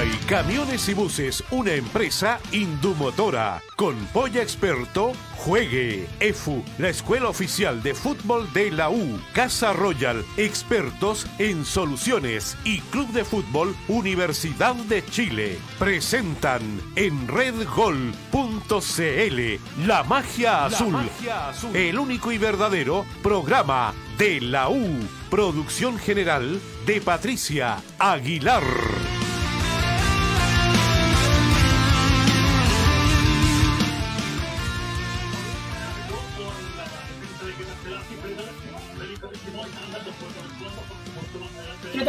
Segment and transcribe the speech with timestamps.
[0.00, 3.62] Hyundai Camiones y Buses, una empresa Indumotora.
[3.76, 6.08] Con Polla Experto, juegue.
[6.20, 9.20] EFU, la escuela oficial de fútbol de la U.
[9.34, 12.56] Casa Royal, expertos en soluciones.
[12.64, 15.58] Y Club de Fútbol Universidad de Chile.
[15.78, 16.62] Presentan
[16.96, 18.06] en redgol.cl
[19.86, 20.96] La Magia Azul.
[21.74, 24.88] El único y verdadero programa de la U.
[25.30, 28.62] Producción general de Patricia Aguilar.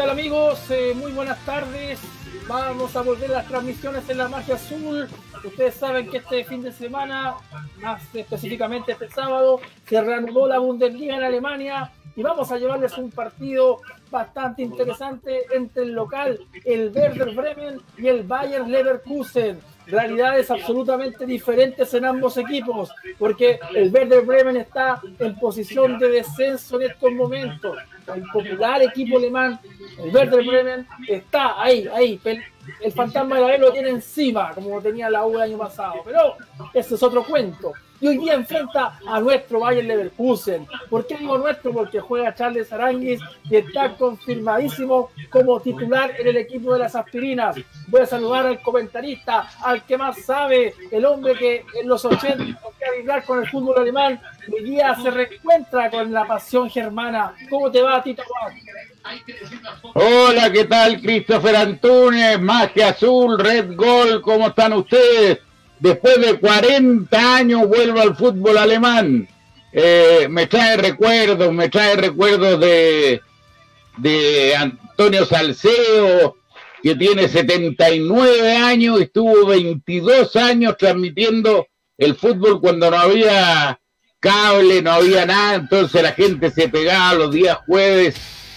[0.01, 0.59] Tal amigos?
[0.71, 1.99] Eh, muy buenas tardes.
[2.47, 5.07] Vamos a volver a las transmisiones en la magia azul.
[5.45, 7.35] Ustedes saben que este fin de semana,
[7.83, 13.11] más específicamente este sábado, se reanudó la Bundesliga en Alemania y vamos a llevarles un
[13.11, 19.59] partido bastante interesante entre el local, el Werder Bremen y el Bayern Leverkusen.
[19.91, 26.79] Realidades absolutamente diferentes en ambos equipos, porque el Werder Bremen está en posición de descenso
[26.79, 27.77] en estos momentos.
[28.15, 29.59] El popular equipo alemán,
[30.03, 32.19] el Werder Bremen, está ahí, ahí.
[32.79, 35.95] El fantasma de la lo tiene encima, como tenía la U el año pasado.
[36.05, 36.37] Pero
[36.73, 40.67] ese es otro cuento y hoy día enfrenta a nuestro Bayern Leverkusen.
[40.89, 41.71] ¿Por qué digo nuestro?
[41.71, 47.55] Porque juega Charles Aranguis y está confirmadísimo como titular en el equipo de las aspirinas.
[47.87, 52.43] Voy a saludar al comentarista, al que más sabe, el hombre que en los 80
[52.43, 54.19] que vibrar con el fútbol alemán,
[54.51, 57.35] hoy día se reencuentra con la pasión germana.
[57.49, 58.23] ¿Cómo te va, Tito
[59.93, 60.99] Hola, ¿qué tal?
[60.99, 65.39] Christopher Antunes, Magia Azul, Red Gol, ¿cómo están ustedes?
[65.81, 69.27] Después de 40 años vuelvo al fútbol alemán.
[69.73, 73.21] Eh, me trae recuerdos, me trae recuerdos de,
[73.97, 76.37] de Antonio Salceo,
[76.83, 83.79] que tiene 79 años estuvo 22 años transmitiendo el fútbol cuando no había
[84.19, 88.15] cable, no había nada, entonces la gente se pegaba los días jueves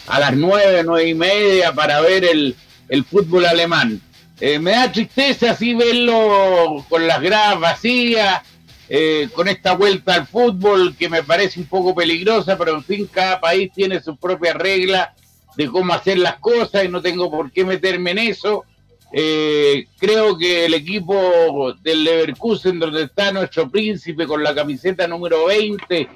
[0.09, 2.55] a las 9, 9 y media para ver el,
[2.89, 4.01] el fútbol alemán.
[4.41, 8.43] Eh, me da tristeza así verlo con las gradas vacías,
[8.89, 13.09] eh, con esta vuelta al fútbol que me parece un poco peligrosa, pero en fin,
[13.11, 15.15] cada país tiene su propia regla
[15.57, 18.65] de cómo hacer las cosas y no tengo por qué meterme en eso.
[19.13, 25.47] Eh, creo que el equipo del Leverkusen, donde está nuestro príncipe con la camiseta número
[25.47, 26.09] 20,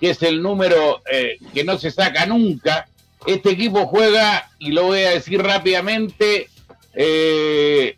[0.00, 1.02] que es el número
[1.52, 2.88] que no se saca nunca,
[3.26, 6.48] este equipo juega, y lo voy a decir rápidamente,
[6.98, 7.96] eh,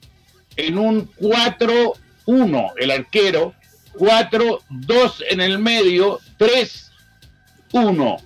[0.57, 3.55] en un 4-1 el arquero,
[3.95, 8.21] 4-2 en el medio, 3-1.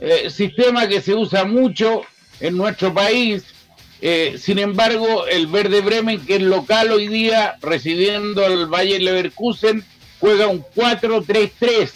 [0.00, 2.02] Eh, sistema que se usa mucho
[2.40, 3.44] en nuestro país.
[4.02, 9.84] Eh, sin embargo, el Verde Bremen, que es local hoy día, recibiendo al Valle Leverkusen,
[10.18, 11.92] juega un 4-3-3.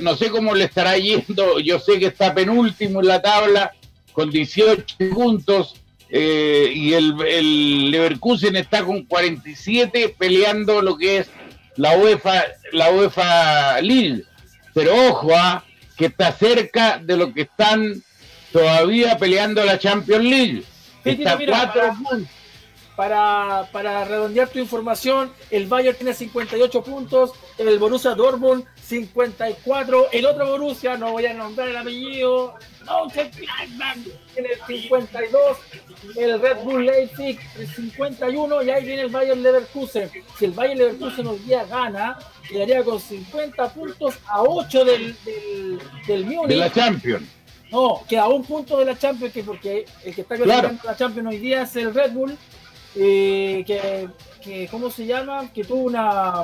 [0.00, 3.72] no sé cómo le estará yendo, yo sé que está penúltimo en la tabla
[4.12, 5.74] con 18 puntos,
[6.08, 11.30] eh, y el, Leverkusen está con 47 peleando lo que es
[11.76, 14.24] la UEFA, la UEFA League.
[14.72, 15.64] Pero ojo, ¿ah?
[15.96, 18.02] que está cerca de lo que están
[18.52, 20.62] todavía peleando la Champions League.
[21.04, 22.28] está cuatro puntos
[22.96, 30.26] para, para redondear tu información, el Bayern tiene 58 puntos, el Borussia Dortmund 54, el
[30.26, 32.54] otro Borussia, no voy a nombrar el apellido,
[34.32, 35.56] tiene 52,
[36.16, 37.38] el Red Bull Leipzig
[37.74, 40.08] 51 y ahí viene el Bayern Leverkusen.
[40.38, 42.16] Si el Bayern Leverkusen hoy día gana,
[42.48, 46.48] quedaría con 50 puntos a 8 del, del, del Munich.
[46.48, 47.28] De la Champions.
[47.72, 51.28] No, queda un punto de la Champions, que porque el que está clasificando la Champions
[51.28, 52.38] hoy día es el Red Bull
[52.98, 54.08] eh, que,
[54.42, 55.52] que, ¿cómo se llama?
[55.52, 56.42] Que tuvo una,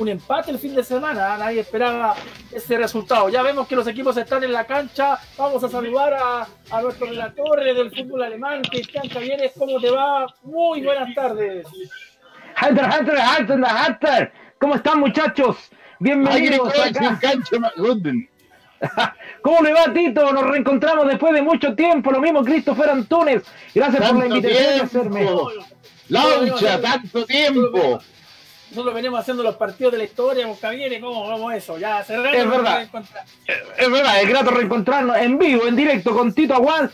[0.00, 2.14] un empate el fin de semana, nadie esperaba
[2.50, 3.28] ese resultado.
[3.28, 7.06] Ya vemos que los equipos están en la cancha, vamos a saludar a, a nuestro
[7.06, 10.26] relator del fútbol alemán, Cristian Javieres, ¿cómo te va?
[10.42, 11.66] Muy buenas tardes.
[12.62, 15.70] Hunter, Hunter, Hunter, Hunter, ¿cómo están muchachos?
[15.98, 17.18] Bienvenidos acá.
[19.42, 20.32] ¿Cómo le va, Tito?
[20.32, 22.10] Nos reencontramos después de mucho tiempo.
[22.10, 23.42] Lo mismo, Christopher Antunes.
[23.74, 25.28] Gracias por la invitación a hacerme.
[26.08, 28.00] Laucha, tanto tiempo.
[28.70, 31.78] Nosotros venimos haciendo los partidos de la historia con Javier cómo vamos eso.
[31.78, 32.88] Ya, es verdad.
[33.78, 36.90] Es verdad, es grato reencontrarnos en vivo, en directo con Tito Aguad.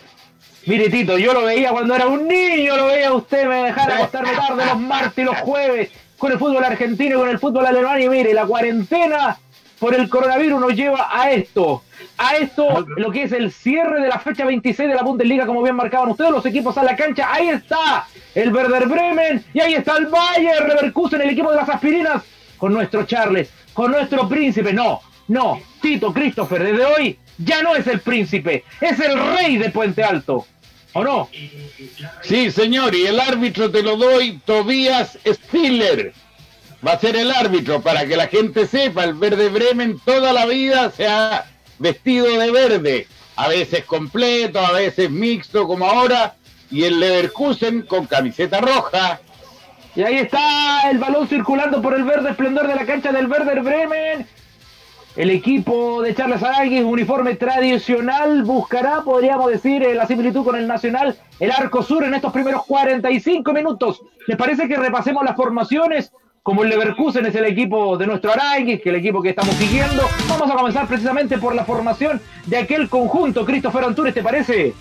[0.67, 4.33] Mire, Tito, yo lo veía cuando era un niño, lo veía usted me dejara acostarme
[4.33, 8.03] tarde los martes y los jueves con el fútbol argentino y con el fútbol alemán.
[8.03, 9.39] Y mire, la cuarentena
[9.81, 11.83] por el coronavirus nos lleva a esto.
[12.19, 15.63] A esto, lo que es el cierre de la fecha 26 de la Bundesliga, como
[15.63, 17.33] bien marcaban ustedes, los equipos a la cancha.
[17.33, 21.69] Ahí está el Werder Bremen y ahí está el Bayern Leverkusen, el equipo de las
[21.69, 22.23] aspirinas,
[22.59, 24.73] con nuestro Charles, con nuestro príncipe.
[24.73, 29.71] No, no, Tito Christopher, desde hoy ya no es el príncipe, es el rey de
[29.71, 30.47] Puente Alto.
[30.93, 31.29] ¿O no?
[32.23, 36.13] Sí, señor, y el árbitro te lo doy, Tobias Stiller.
[36.87, 40.47] Va a ser el árbitro para que la gente sepa, el verde Bremen toda la
[40.47, 41.45] vida se ha
[41.79, 43.07] vestido de verde,
[43.37, 46.37] a veces completo, a veces mixto como ahora,
[46.71, 49.21] y el Leverkusen con camiseta roja.
[49.95, 53.61] Y ahí está el balón circulando por el verde esplendor de la cancha del Werder
[53.61, 54.27] Bremen.
[55.17, 60.69] El equipo de Charles Aranguis, uniforme tradicional, buscará, podríamos decir, eh, la similitud con el
[60.69, 64.01] Nacional, el arco sur en estos primeros 45 minutos.
[64.29, 66.13] ¿Les parece que repasemos las formaciones?
[66.43, 69.55] Como el Leverkusen es el equipo de nuestro Aranguis, que es el equipo que estamos
[69.57, 73.45] siguiendo, vamos a comenzar precisamente por la formación de aquel conjunto.
[73.45, 74.73] Christopher Antunes, ¿te parece?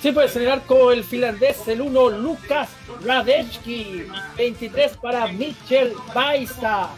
[0.00, 2.70] Sí, puede ser el arco el finlandés, el 1 Lucas
[3.04, 4.06] Radecki,
[4.38, 6.88] 23 para Michel Baiza,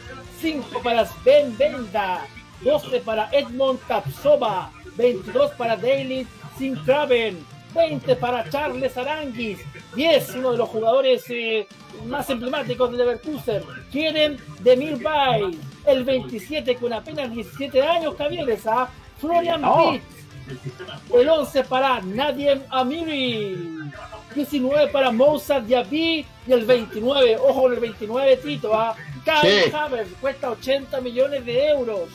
[0.41, 2.25] 5 para Sven Benda,
[2.61, 6.25] 12 para Edmond Tapsova, 22 para Daily
[6.57, 7.45] Sinkraven,
[7.75, 9.59] 20 para Charles Aranguis,
[9.95, 11.67] 10, uno de los jugadores eh,
[12.07, 15.57] más emblemáticos de Leverkusen, quieren de Milbay,
[15.87, 18.89] el 27 con apenas 17 años, Cavieres, a
[19.21, 19.93] Florian Oh.
[19.93, 23.57] Pitts, el 11 para Nadiem Amiri,
[24.35, 29.73] 19 para Moussa Diaby y el 29, ojo el 29 Tito, a Kai Sí.
[29.73, 32.09] Havertz, cuesta 80 millones de euros.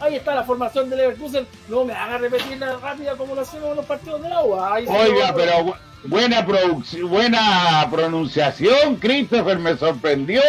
[0.00, 1.46] Ahí está la formación de Leverkusen.
[1.68, 4.74] No me haga repetirla rápida como lo hacemos en los partidos de agua.
[4.74, 10.40] Ahí Oiga, pero bu- buena producción, buena pronunciación, Christopher, me sorprendió.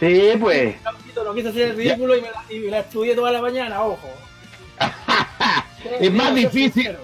[0.00, 0.76] Sí, pues.
[1.24, 3.82] No quise hacer el ridículo y me, la, y me la estudié toda la mañana,
[3.82, 4.08] ojo.
[6.00, 6.96] Es más difícil,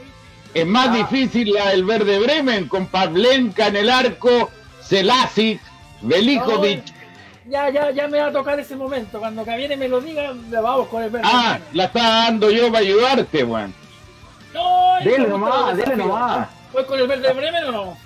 [0.53, 0.97] es más Ah.
[0.97, 4.51] difícil la del Verde Bremen con Pavlenka en el arco,
[4.83, 5.61] Selasic,
[6.03, 6.83] Velikovic.
[7.47, 9.19] Ya, ya, ya me va a tocar ese momento.
[9.19, 11.29] Cuando Caviere me lo diga, le vamos con el verde.
[11.31, 13.75] Ah, la está dando yo para ayudarte, weón.
[14.55, 16.49] No, Dele nomás, el dele nomás.
[16.73, 17.97] ¿Voy con el verde Bremen o no?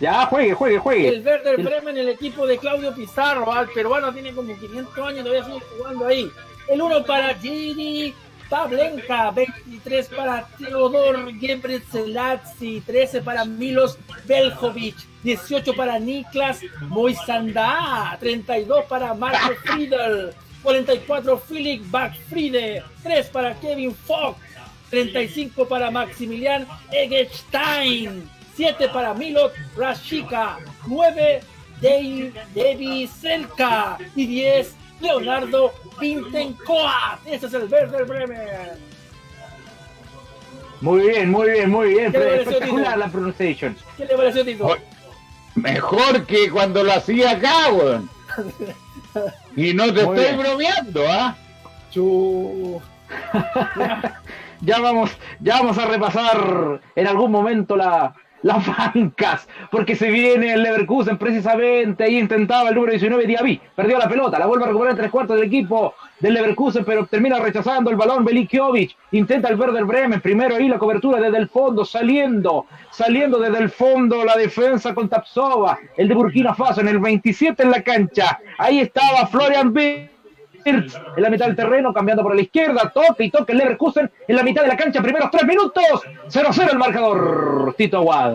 [0.00, 1.20] Ya, juegue, juegue, El juegue.
[1.20, 5.62] Werder Bremen, el equipo de Claudio Pizarro, al peruano tiene como 500 años, todavía sigue
[5.78, 6.30] jugando ahí.
[6.68, 8.14] El 1 para Giri
[8.48, 19.14] Pavlenka, 23 para Teodor Gebreselassie, 13 para Milos Beljovic, 18 para Niklas Moisanda, 32 para
[19.14, 24.38] Marco Friedel, 44 Philip Backfriede, 3 para Kevin Fox,
[24.90, 31.40] 35 para Maximilian Eggestein, 7 para Milot Rashika, 9
[31.80, 37.20] Dave Devi Selka y 10 Leonardo Pintencoat.
[37.26, 38.94] Ese es el Werder Bremen.
[40.80, 42.12] Muy bien, muy bien, muy bien.
[42.12, 43.76] ¿Qué le pareció, Espectacular la pronunciation.
[43.96, 44.76] ¿Qué le pareció Tito?
[45.54, 48.10] Mejor que cuando lo hacía acá, weón.
[49.56, 50.38] Y no te Muy estoy bien.
[50.38, 51.36] bromeando, ¿ah?
[51.90, 52.82] Chu.
[54.60, 55.10] Ya vamos,
[55.40, 61.16] ya vamos a repasar en algún momento la, las bancas, porque se viene el Leverkusen
[61.16, 64.98] precisamente, ahí intentaba el número 19 Diaby, perdió la pelota, la vuelve a recuperar en
[64.98, 69.86] tres cuartos del equipo del Leverkusen, pero termina rechazando el balón Velikiovic, intenta el Werder
[69.86, 74.94] Bremen, primero ahí la cobertura desde el fondo, saliendo, saliendo desde el fondo la defensa
[74.94, 79.72] con Tapsova, el de Burkina Faso en el 27 en la cancha, ahí estaba Florian
[79.72, 80.13] B
[80.70, 84.36] en la mitad del terreno, cambiando por la izquierda, toca y toca el Leverkusen en
[84.36, 85.82] la mitad de la cancha, primeros tres minutos,
[86.28, 88.34] 0-0 el marcador, Tito Aguad.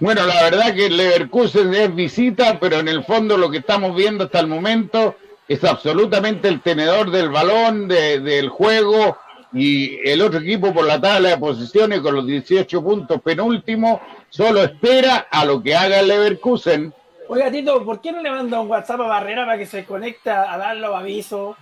[0.00, 4.24] Bueno, la verdad que Leverkusen es visita, pero en el fondo lo que estamos viendo
[4.24, 5.16] hasta el momento
[5.48, 9.16] es absolutamente el tenedor del balón, de- del juego,
[9.52, 14.62] y el otro equipo por la tabla de posiciones con los 18 puntos penúltimo, solo
[14.62, 16.94] espera a lo que haga el Leverkusen.
[17.32, 20.30] Oiga, Tito, ¿por qué no le manda un WhatsApp a Barrera para que se conecte
[20.30, 21.56] a dar los avisos?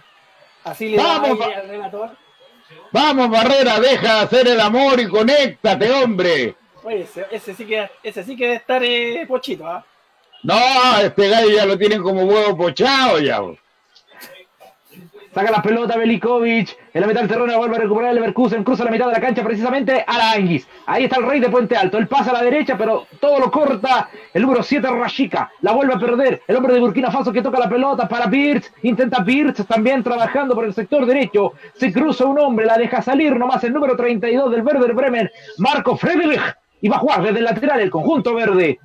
[0.65, 2.11] Así le da Vamos, aire va- al relator.
[2.91, 6.55] Vamos, Barrera, deja de hacer el amor y conéctate, hombre.
[6.83, 9.85] Oye, ese, ese sí que ese sí que debe estar eh, pochito, ¿ah?
[10.43, 10.57] No,
[11.03, 13.41] este gallo ya lo tienen como huevo pochado ya.
[15.35, 18.85] Saca la pelota Belikovic, en la mitad del terreno vuelve a recuperar el Leverkusen, cruza
[18.85, 20.67] la mitad de la cancha precisamente a la Anguis.
[20.87, 23.51] Ahí está el rey de Puente Alto, él pasa a la derecha, pero todo lo
[23.51, 24.09] corta.
[24.33, 27.59] El número 7 Rashika, la vuelve a perder, el hombre de Burkina Faso que toca
[27.59, 32.39] la pelota para Pirtz, intenta Pirtz también trabajando por el sector derecho, se cruza un
[32.39, 36.41] hombre, la deja salir nomás el número 32 del Werder Bremen, Marco Friedrich,
[36.81, 38.79] y va a jugar desde el lateral el conjunto verde.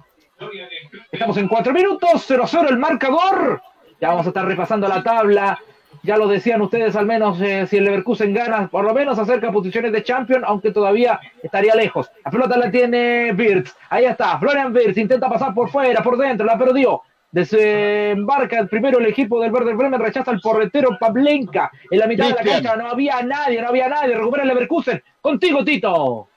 [1.11, 3.61] Estamos en cuatro minutos, 0-0 el marcador.
[4.01, 5.57] Ya vamos a estar repasando la tabla
[6.03, 9.53] Ya lo decían ustedes, al menos eh, si el Leverkusen gana, por lo menos acerca
[9.53, 12.11] posiciones de Champion, aunque todavía estaría lejos.
[12.25, 13.73] La pelota la tiene Birds.
[13.89, 17.01] Ahí está, Florian Birds intenta pasar por fuera, por dentro, la perdió.
[17.31, 21.71] Desembarca primero el equipo del Werder Bremen, rechaza al porretero Pablenka.
[21.89, 24.13] En la mitad de la cancha no había nadie, no había nadie.
[24.13, 25.01] Recupera el Leverkusen.
[25.21, 26.27] Contigo, Tito.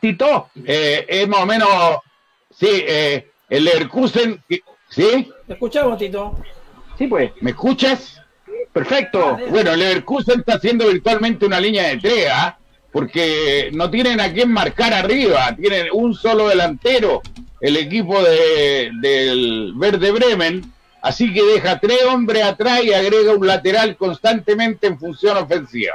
[0.00, 0.50] Tito.
[0.64, 1.68] Eh, es más o menos,
[2.54, 4.40] sí, eh, el Leverkusen,
[4.88, 5.32] ¿sí?
[5.48, 6.38] Te escuchamos, Tito.
[6.98, 7.32] Sí, pues.
[7.40, 8.20] ¿Me escuchas?
[8.72, 9.38] Perfecto.
[9.48, 12.58] Bueno, el Leverkusen está haciendo virtualmente una línea de tres, ¿ah?
[12.92, 17.22] porque no tienen a quién marcar arriba, tienen un solo delantero
[17.60, 20.70] el equipo de, del Verde Bremen,
[21.02, 25.94] así que deja tres hombres atrás y agrega un lateral constantemente en función ofensiva.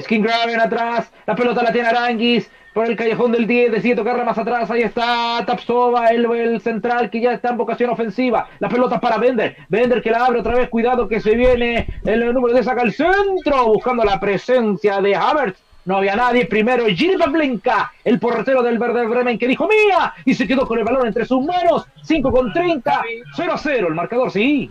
[0.00, 4.24] Skin Graven atrás, la pelota la tiene Aranguis, por el callejón del 10, decide tocarla
[4.24, 8.68] más atrás, ahí está Tapsova, el, el, central que ya está en vocación ofensiva, la
[8.68, 12.54] pelota para Bender, Bender que la abre otra vez, cuidado que se viene el número
[12.54, 16.46] de saca al centro, buscando la presencia de Havertz, no había nadie.
[16.46, 20.78] Primero Gilles Pavlenka, el portero del Verde Bremen, que dijo mía y se quedó con
[20.78, 21.86] el balón entre sus manos.
[22.04, 23.02] 5 con 30,
[23.34, 24.70] 0 a 0 el marcador, sí.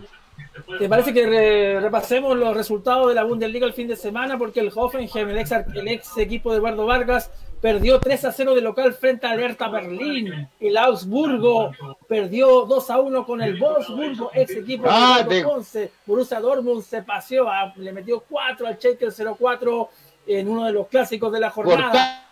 [0.78, 4.38] ¿Te parece que re repasemos los resultados de la Bundesliga el fin de semana?
[4.38, 8.54] Porque el Hoffenheim, el ex, el ex equipo de Eduardo Vargas, perdió 3 a 0
[8.54, 10.48] de local frente a Hertha Berlín.
[10.60, 11.70] El Augsburgo
[12.08, 15.92] perdió 2 a 1 con el Wolfsburgo, ex equipo ah, de 11.
[16.04, 19.88] Borussia Dortmund se paseó, a, le metió 4 al Schalke 0-4
[20.26, 22.28] en uno de los clásicos de la jornada.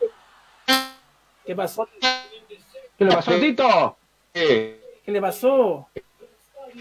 [1.47, 1.88] ¿Qué pasó?
[2.99, 3.97] ¿Qué le pasó, Tito?
[4.33, 5.88] ¿Qué le pasó?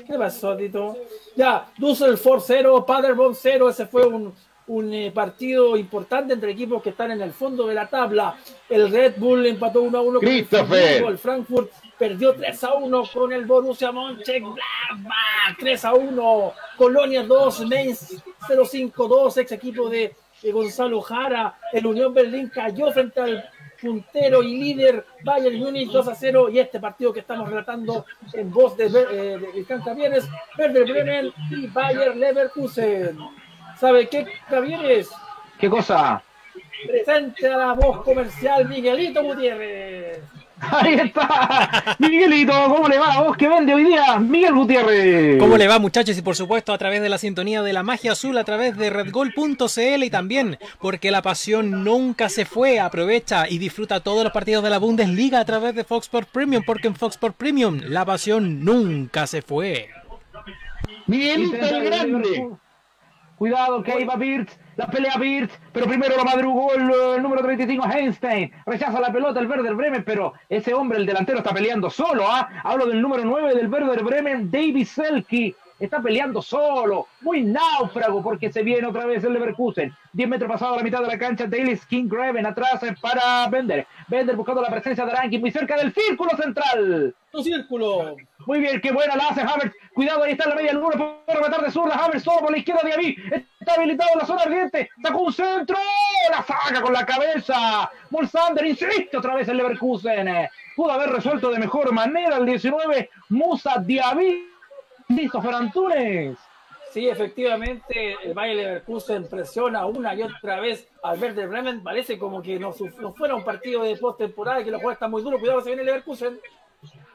[0.05, 0.97] ¿Qué le pasó, Tito?
[1.35, 4.33] Ya, Düsseldorf 0, Paderborn 0, ese fue un,
[4.67, 8.35] un eh, partido importante entre equipos que están en el fondo de la tabla.
[8.69, 10.47] El Red Bull empató 1 a 1 con el,
[11.07, 17.67] el Frankfurt perdió 3 a 1 con el Borussia Mönchengladbach, 3 a 1, Colonia 2,
[17.67, 20.15] Mainz 0-5-2, ex equipo de
[20.51, 23.49] Gonzalo Jara, el Unión Berlín cayó frente al
[23.81, 28.51] puntero y líder Bayern Múnich 2 a 0 y este partido que estamos relatando en
[28.51, 33.17] voz de, eh, de Javieres, Werder Bremen y Bayern Leverkusen.
[33.77, 35.09] ¿Sabe qué, Javieres?
[35.57, 36.21] ¿Qué cosa?
[36.87, 40.21] Presente a la voz comercial Miguelito Gutiérrez.
[40.71, 41.95] Ahí está.
[41.99, 43.21] Miguelito, ¿cómo le va?
[43.21, 44.19] ¿Vos que vende hoy día?
[44.19, 45.39] Miguel Gutiérrez.
[45.39, 46.17] ¿Cómo le va, muchachos?
[46.17, 48.89] Y por supuesto, a través de la sintonía de la magia azul, a través de
[48.89, 52.79] redgol.cl y también porque la pasión nunca se fue.
[52.79, 56.63] Aprovecha y disfruta todos los partidos de la Bundesliga a través de Fox Sports Premium,
[56.65, 59.89] porque en Fox Sports Premium la pasión nunca se fue.
[61.07, 62.49] Miguelito el grande.
[63.37, 67.43] Cuidado que ahí va Birds, la pelea Birds, pero primero lo madrugó el, el, número
[67.43, 68.49] 35 Einstein.
[68.65, 72.23] Rechaza la pelota el Werder Bremen, pero ese hombre, el delantero, está peleando solo.
[72.25, 72.47] ¿ah?
[72.63, 75.53] Hablo del número 9 del Werder Bremen, David Selke.
[75.79, 79.95] Está peleando solo, muy náufrago porque se viene otra vez el Leverkusen.
[80.11, 83.87] 10 metros pasado a la mitad de la cancha, Daily King Graven atrás para Bender.
[84.07, 87.15] Bender buscando la presencia de Aranqui muy cerca del círculo central.
[87.31, 88.17] Un círculo.
[88.45, 89.75] Muy bien, qué buena la hace Havertz.
[89.93, 91.95] Cuidado, ahí está en la media luna por rematar de zurda.
[91.95, 93.15] Havertz solo por la izquierda de Avi.
[93.59, 94.89] Está habilitado en la zona ardiente.
[95.01, 95.77] Sacó un centro.
[96.31, 97.89] La saca con la cabeza.
[98.09, 100.49] Mulsander insiste otra vez el Leverkusen.
[100.75, 103.09] Pudo haber resuelto de mejor manera el 19.
[103.29, 104.49] Musa Diaby.
[105.09, 106.37] Listo, Antunes.
[106.91, 111.83] Sí, efectivamente, el Bayer Leverkusen presiona una y otra vez al Werder Bremen.
[111.83, 115.21] Parece como que no, no fuera un partido de postemporada, que los juegos están muy
[115.21, 115.39] duros.
[115.39, 116.39] Cuidado, se viene el Leverkusen.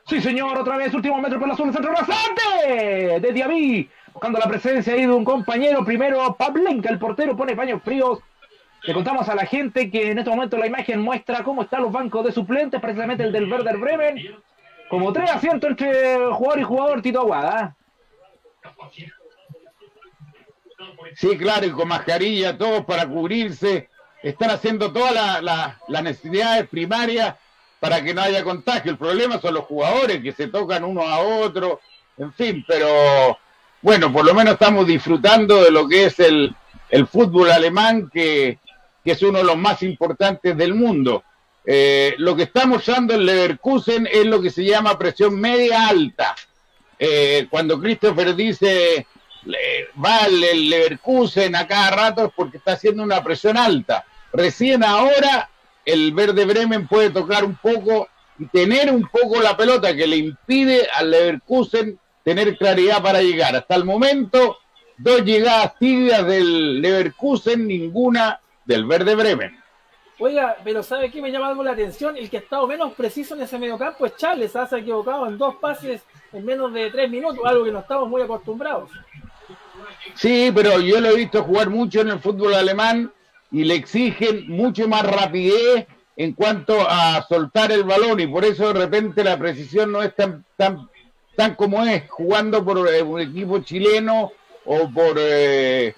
[0.06, 4.46] Sí, señor, otra vez, último metro por la zona centro bastante de Diaby, buscando la
[4.46, 5.84] presencia ahí de un compañero.
[5.84, 8.18] Primero, Pablenka, el portero, pone paños fríos.
[8.82, 11.92] Le contamos a la gente que en este momento la imagen muestra cómo están los
[11.92, 14.36] bancos de suplentes, precisamente el del Werder Bremen.
[14.90, 17.74] Como tres asientos entre jugador y jugador, Tito Aguada.
[21.16, 23.88] Sí, claro, y con mascarilla, todos para cubrirse.
[24.22, 27.36] Están haciendo todas las la, la necesidades primarias
[27.78, 28.90] para que no haya contagio.
[28.90, 31.80] El problema son los jugadores que se tocan uno a otro,
[32.16, 33.38] en fin, pero
[33.82, 36.56] bueno, por lo menos estamos disfrutando de lo que es el,
[36.88, 38.58] el fútbol alemán, que,
[39.04, 41.22] que, es uno de los más importantes del mundo.
[41.66, 46.34] Eh, lo que está mostrando el Leverkusen es lo que se llama presión media alta.
[46.98, 49.06] Eh, cuando Christopher dice
[50.04, 54.04] va el Leverkusen a cada rato es porque está haciendo una presión alta.
[54.32, 55.50] Recién ahora
[55.84, 58.08] el Verde Bremen puede tocar un poco
[58.38, 63.54] y tener un poco la pelota que le impide al Leverkusen tener claridad para llegar.
[63.54, 64.58] Hasta el momento,
[64.96, 69.63] dos llegadas tibias del Leverkusen, ninguna del Verde Bremen.
[70.18, 72.16] Oiga, pero ¿sabe qué me llama algo la atención?
[72.16, 74.52] El que ha estado menos preciso en ese mediocampo es Charles.
[74.52, 76.02] Se ha equivocado en dos pases
[76.32, 78.90] en menos de tres minutos, algo que no estamos muy acostumbrados.
[80.14, 83.12] Sí, pero yo lo he visto jugar mucho en el fútbol alemán
[83.50, 88.72] y le exigen mucho más rapidez en cuanto a soltar el balón y por eso
[88.72, 90.88] de repente la precisión no es tan tan
[91.36, 94.30] tan como es jugando por eh, un equipo chileno
[94.64, 95.94] o por eh,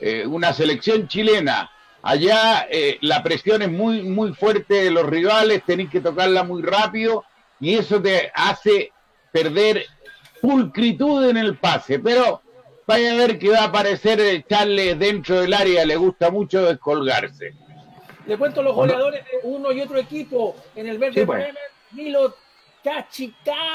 [0.00, 1.70] eh, una selección chilena.
[2.02, 2.66] Allá
[3.00, 7.24] la presión es muy muy fuerte de los rivales, tenéis que tocarla muy rápido
[7.60, 8.92] y eso te hace
[9.30, 9.84] perder
[10.40, 12.42] pulcritud en el pase, pero
[12.86, 17.54] vaya a ver que va a aparecer Charles dentro del área, le gusta mucho descolgarse.
[18.26, 20.56] Le cuento los goleadores de uno y otro equipo.
[20.74, 21.38] En el verde pues.
[21.38, 21.56] Bremen,
[21.92, 22.34] Milo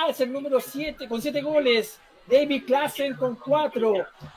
[0.09, 1.99] es el número 7 con 7 goles.
[2.27, 3.93] David Klassen con 4.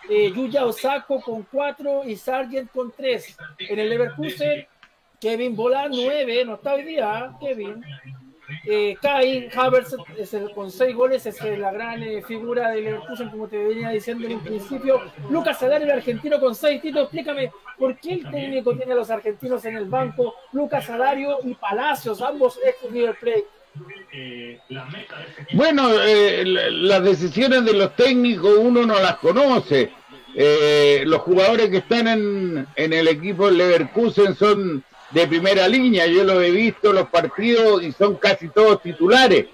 [0.08, 3.36] Eh, Yuya Osako con 4 y Sargent con 3.
[3.58, 4.66] En el Leverkusen,
[5.20, 6.44] Kevin Bolan 9.
[6.44, 7.84] No está hoy día, Kevin.
[8.64, 13.28] Eh, Kai Havertz es el, con seis goles es la gran eh, figura del Leverkusen,
[13.28, 15.02] como te venía diciendo en un principio.
[15.28, 16.80] Lucas Salario, el argentino, con seis.
[16.80, 20.34] Tito, explícame por qué el técnico tiene a los argentinos en el banco.
[20.52, 23.46] Lucas Salario y Palacios, ambos ex River Plate.
[25.52, 29.92] Bueno, eh, las decisiones de los técnicos uno no las conoce.
[30.34, 36.06] Eh, los jugadores que están en, en el equipo Leverkusen son de primera línea.
[36.06, 39.46] Yo lo he visto los partidos y son casi todos titulares.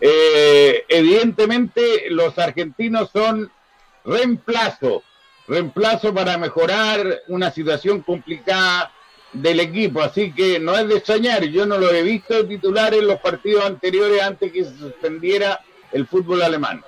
[0.00, 3.50] Eh, evidentemente los argentinos son
[4.04, 5.02] reemplazo,
[5.46, 8.92] reemplazo para mejorar una situación complicada
[9.32, 13.06] del equipo, así que no es de extrañar, yo no lo he visto titular en
[13.06, 15.60] los partidos anteriores antes que se suspendiera
[15.92, 16.82] el fútbol alemán.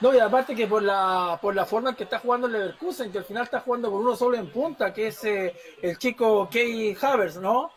[0.00, 3.12] No, y aparte que por la, por la forma en que está jugando el Leverkusen,
[3.12, 6.48] que al final está jugando con uno solo en punta, que es eh, el chico
[6.50, 7.70] Key Havers, ¿no?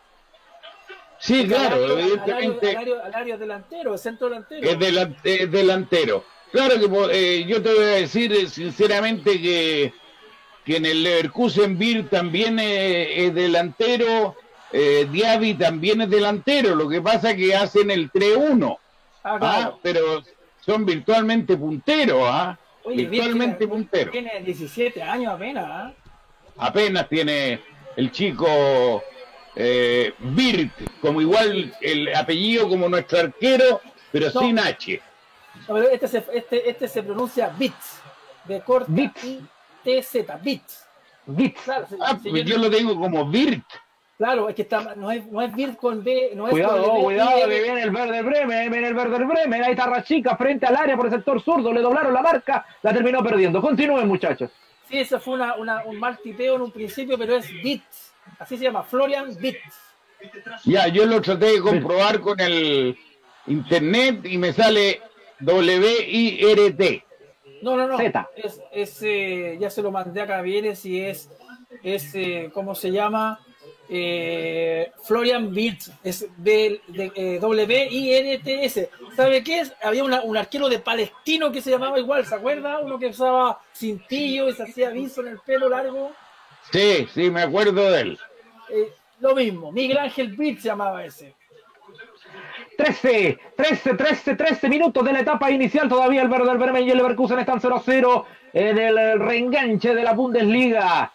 [1.19, 2.75] Sí, claro, evidentemente.
[2.75, 4.67] Al área, delantero, el centro delantero.
[4.67, 6.23] Es, delan- es delantero.
[6.51, 9.93] Claro que eh, yo te voy a decir eh, sinceramente que,
[10.65, 14.35] que en el Leverkusen Beer también eh, es delantero,
[14.71, 18.77] eh, Diaby también es delantero, lo que pasa es que hacen el 3-1,
[19.23, 19.75] Ah, ¿ah?
[19.81, 20.21] pero
[20.65, 22.57] son virtualmente punteros, ¿ah?
[22.83, 24.11] Oye, virtualmente tiene- punteros.
[24.11, 25.93] Tiene 17 años apenas, ¿ah?
[26.57, 27.59] apenas tiene
[27.95, 29.03] el chico
[29.55, 34.41] eh, Birt, como igual el apellido como nuestro arquero, pero No.
[34.41, 35.01] sin H.
[35.67, 38.01] No, pero este se, este, este se pronuncia Bits,
[38.45, 39.23] de corta Bits.
[39.23, 39.41] I
[39.85, 40.85] T Z, Bits.
[41.27, 41.61] Bits.
[41.63, 43.63] Claro, Ah, pues yo- yo lo tengo como Birt.
[44.17, 46.95] claro, es que está, no es, no es Bits con B, no es Cuidado, con
[46.97, 50.65] B, cuidado, que viene el verde Bremen, viene el verde Bremen, ahí está Rachica frente
[50.65, 53.61] al área por el sector zurdo, le doblaron la marca, la terminó perdiendo.
[53.61, 54.51] Continúen muchachos.
[54.89, 58.13] Sí, eso fue una, una- un mal tipeo en un principio, pero es Bits.
[58.39, 59.81] Así se llama, Florian Bits.
[60.63, 62.97] Ya, yo lo traté de comprobar con el
[63.47, 65.01] internet y me sale
[65.39, 67.03] W-I-R-T.
[67.65, 67.97] No, no, no.
[67.97, 68.29] Z.
[68.35, 71.29] Es, es, eh, ya se lo mandé acá, viene si es,
[71.81, 73.39] es eh, ¿cómo se llama?
[73.89, 75.91] Eh, Florian Bits.
[76.03, 78.89] Es de, de, eh, W-I-N-T-S.
[79.15, 79.73] ¿Sabe qué es?
[79.81, 82.79] Había una- un arquero de Palestino que se llamaba igual, ¿se acuerda?
[82.79, 86.11] Uno que usaba cintillo y se hacía viso en el pelo largo.
[86.71, 88.19] Sí, sí, me acuerdo de él.
[88.69, 88.89] Eh,
[89.21, 91.33] lo mismo, Miguel Ángel Bits se llamaba ese.
[92.77, 95.87] 13, 13, 13, 13 minutos de la etapa inicial.
[95.87, 100.13] Todavía el verde del Bremen y el Leverkusen están 0-0 en el reenganche de la
[100.13, 101.11] Bundesliga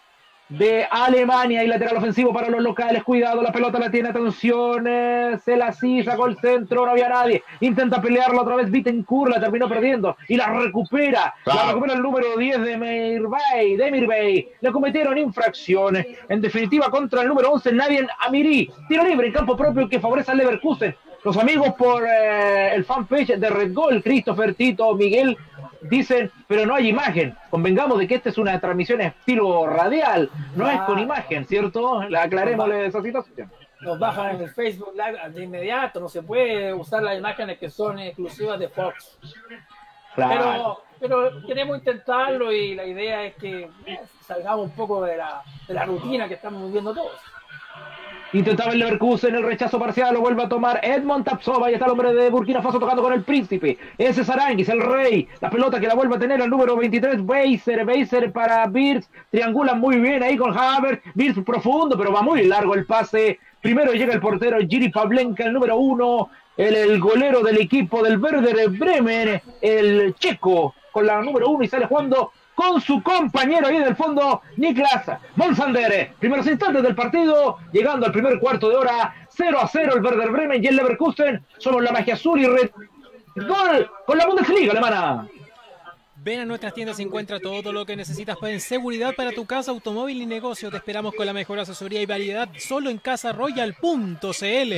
[0.51, 3.03] de Alemania y lateral ofensivo para los locales.
[3.03, 4.85] Cuidado, la pelota la tiene, atención.
[4.87, 7.43] Eh, se la sacó el centro, no había nadie.
[7.61, 8.69] Intenta pelearla otra vez.
[8.69, 11.33] Bittencourt la terminó perdiendo y la recupera.
[11.45, 13.77] La recupera el número 10 de Mirbay.
[13.77, 14.49] De Mirbay.
[14.59, 16.05] Le cometieron infracciones.
[16.27, 18.69] En definitiva, contra el número 11, Nadie Amiri.
[18.89, 20.95] Tiro libre en campo propio que favorece al Leverkusen.
[21.23, 25.37] Los amigos por eh, el fanpage de Red Gold, Christopher, Tito, Miguel,
[25.81, 27.35] dicen, pero no hay imagen.
[27.49, 31.01] Convengamos de que esta es una transmisión estilo radial, no es con Ah.
[31.01, 32.01] imagen, ¿cierto?
[32.03, 33.51] Le aclarémosle esa situación.
[33.81, 37.69] Nos bajan en el Facebook Live de inmediato, no se puede usar las imágenes que
[37.69, 39.17] son exclusivas de Fox.
[40.15, 40.79] Claro.
[40.99, 45.41] Pero, pero queremos intentarlo y la idea es que eh, salgamos un poco de la,
[45.67, 47.11] de la rutina que estamos viviendo todos.
[48.33, 51.69] Intentaba el Leverkusen, el rechazo parcial lo vuelve a tomar Edmond Tapsova.
[51.69, 53.77] Y está el hombre de Burkina Faso tocando con el príncipe.
[53.97, 55.27] Ese es Aranguis, el rey.
[55.41, 57.83] La pelota que la vuelve a tener el número 23, Beiser.
[57.83, 59.09] Beiser para Birz.
[59.31, 61.03] Triangula muy bien ahí con Havertz.
[61.13, 63.37] Birz profundo, pero va muy largo el pase.
[63.59, 66.29] Primero llega el portero Giri Pavlenka, el número uno.
[66.55, 71.67] El, el golero del equipo del Werder Bremen, el checo, con la número uno y
[71.67, 76.13] sale jugando con su compañero ahí del fondo, Niklas Monsander.
[76.19, 80.29] Primeros instantes del partido, llegando al primer cuarto de hora, 0 a 0 el Werder
[80.29, 81.43] Bremen y el Leverkusen.
[81.57, 82.69] Somos la magia azul y red.
[83.35, 85.27] Gol con la Bundesliga alemana.
[86.23, 89.45] Ven a nuestras tiendas y encuentra todo lo que necesitas para en seguridad para tu
[89.45, 90.69] casa, automóvil y negocio.
[90.69, 94.73] Te esperamos con la mejor asesoría y variedad solo en casaroyal.cl.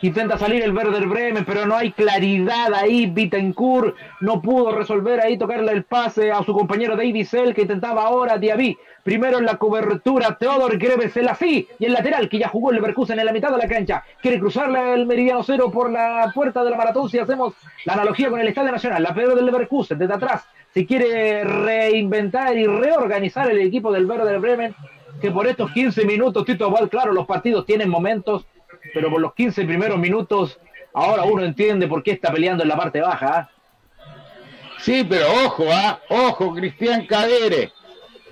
[0.00, 3.06] Intenta salir el Werder Bremen, pero no hay claridad ahí.
[3.06, 8.04] Bittencourt no pudo resolver ahí, tocarle el pase a su compañero David Sell, que intentaba
[8.04, 8.78] ahora Diaby.
[9.02, 12.76] Primero en la cobertura, Teodor Greves, el así, y el lateral, que ya jugó el
[12.76, 14.04] Leverkusen en la mitad de la cancha.
[14.22, 17.08] Quiere cruzarle el meridiano cero por la puerta de la maratón.
[17.08, 20.86] Si hacemos la analogía con el Estadio Nacional, la peor del Leverkusen, desde atrás, si
[20.86, 24.76] quiere reinventar y reorganizar el equipo del Werder Bremen,
[25.20, 28.46] que por estos 15 minutos, Tito Val, claro, los partidos tienen momentos
[28.94, 30.58] pero por los 15 primeros minutos,
[30.94, 33.38] ahora uno entiende por qué está peleando en la parte baja.
[33.38, 33.50] ¿ah?
[34.78, 36.00] Sí, pero ojo, ¿ah?
[36.08, 37.72] ojo, Cristian Cadere.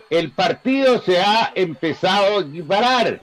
[0.09, 3.21] El partido se ha empezado a equiparar.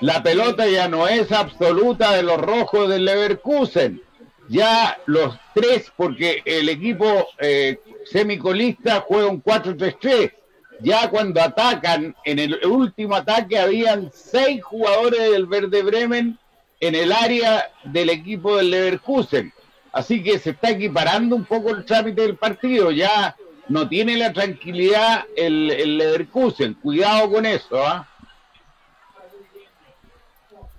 [0.00, 4.02] La pelota ya no es absoluta de los rojos del Leverkusen.
[4.48, 10.32] Ya los tres, porque el equipo eh, semicolista juega un 4-3-3.
[10.80, 16.38] Ya cuando atacan, en el último ataque habían seis jugadores del Verde Bremen
[16.80, 19.52] en el área del equipo del Leverkusen.
[19.92, 22.90] Así que se está equiparando un poco el trámite del partido.
[22.90, 23.34] Ya
[23.68, 26.74] no tiene la tranquilidad el, Leverkusen.
[26.74, 27.84] Cuidado con eso.
[27.84, 28.06] ¿ah?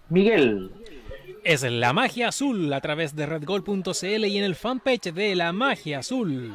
[0.09, 0.71] Miguel.
[1.43, 5.99] Es la magia azul a través de redgol.cl y en el fanpage de la magia
[5.99, 6.53] azul.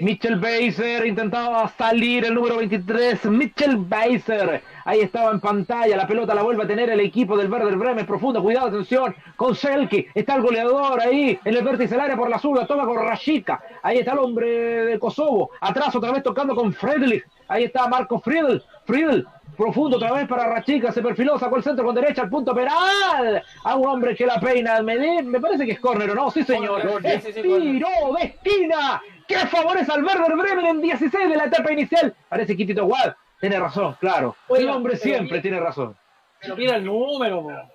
[0.00, 3.24] Mitchell Beiser intentaba salir el número 23.
[3.26, 4.62] Mitchell Beiser.
[4.84, 5.96] Ahí estaba en pantalla.
[5.96, 8.06] La pelota la vuelve a tener el equipo del Werder Bremen.
[8.06, 8.42] Profundo.
[8.42, 9.14] Cuidado, atención.
[9.36, 10.08] Con Selke.
[10.14, 12.56] Está el goleador ahí en el vértice del área por la sur.
[12.56, 13.60] La toma con Rashika.
[13.82, 14.48] Ahí está el hombre
[14.86, 15.50] de Kosovo.
[15.60, 17.24] Atrás otra vez tocando con Friedrich.
[17.48, 18.62] Ahí está Marco Friedel.
[18.86, 19.26] Friedel
[19.56, 23.40] profundo otra vez para Rachica, se perfiló, sacó el centro con derecha al punto penal.
[23.62, 24.82] A un hombre que la peina.
[24.82, 26.30] Me, me parece que es córner, ¿no?
[26.30, 26.82] Sí, señor.
[27.42, 32.14] Tiro de esquina que favorece al Werder Bremen en 16 de la etapa inicial.
[32.28, 34.36] Parece que Tito Wad tiene razón, claro.
[34.50, 35.96] el hombre siempre tiene razón.
[36.40, 37.68] Pero mira el número.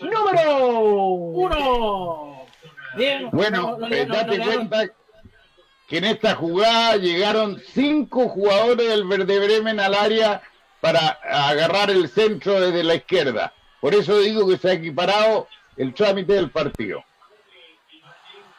[0.00, 0.66] ¡Número!
[0.66, 2.46] ¡Uno!
[2.96, 3.28] Bien.
[3.30, 4.84] Bueno, eh, date cuenta
[5.88, 10.42] que en esta jugada llegaron cinco jugadores del Verde Bremen al área
[10.80, 13.52] para agarrar el centro desde la izquierda.
[13.80, 17.04] Por eso digo que se ha equiparado el trámite del partido.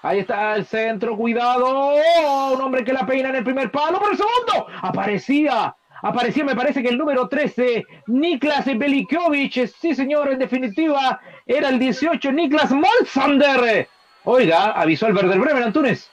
[0.07, 1.65] Ahí está el centro, cuidado.
[1.67, 4.67] Oh, un hombre que la peina en el primer palo, por el segundo.
[4.81, 9.67] Aparecía, aparecía, me parece que el número 13, Niklas Belikovic.
[9.67, 13.89] Sí, señor, en definitiva, era el 18, Niklas Molsander.
[14.23, 16.09] Oiga, avisó el Werder Bremen, Antunes.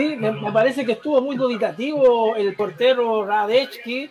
[0.00, 4.08] Sí, me, parece que estuvo muy duditativo el portero Radechki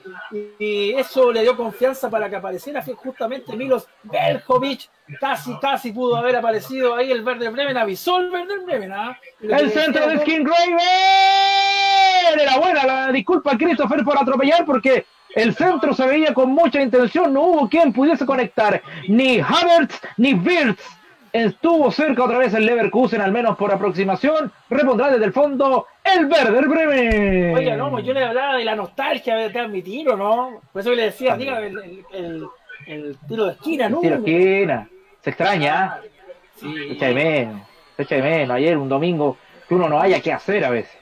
[0.59, 4.87] y eso le dio confianza para que apareciera justamente Milos Berjovic.
[5.19, 8.91] Casi, casi pudo haber aparecido ahí el Verde Bremen, avisó el Verde Bremen.
[8.91, 9.17] ¿ah?
[9.41, 10.77] El centro de Skin Raven.
[12.39, 16.79] Era buena la disculpa a Christopher por atropellar porque el centro se veía con mucha
[16.79, 20.98] intención, no hubo quien pudiese conectar, ni Havertz ni Wirtz
[21.31, 24.51] Estuvo cerca otra vez el Leverkusen, al menos por aproximación.
[24.69, 27.55] Repondrá desde el fondo el Werder Bremen.
[27.55, 30.61] Oye, no, pues yo le hablaba de la nostalgia de mi tiro, ¿no?
[30.73, 32.47] Por eso le decía, diga, el,
[32.87, 33.99] el, tiro de esquina, ¿no?
[33.99, 34.89] Tiro de esquina.
[35.21, 35.83] Se extraña.
[35.83, 36.01] ¿ah?
[36.55, 36.73] Sí.
[36.73, 37.61] Se echa de menos.
[37.95, 38.55] Se echa de menos.
[38.55, 39.37] Ayer, un domingo,
[39.67, 40.98] que uno no haya que hacer a veces.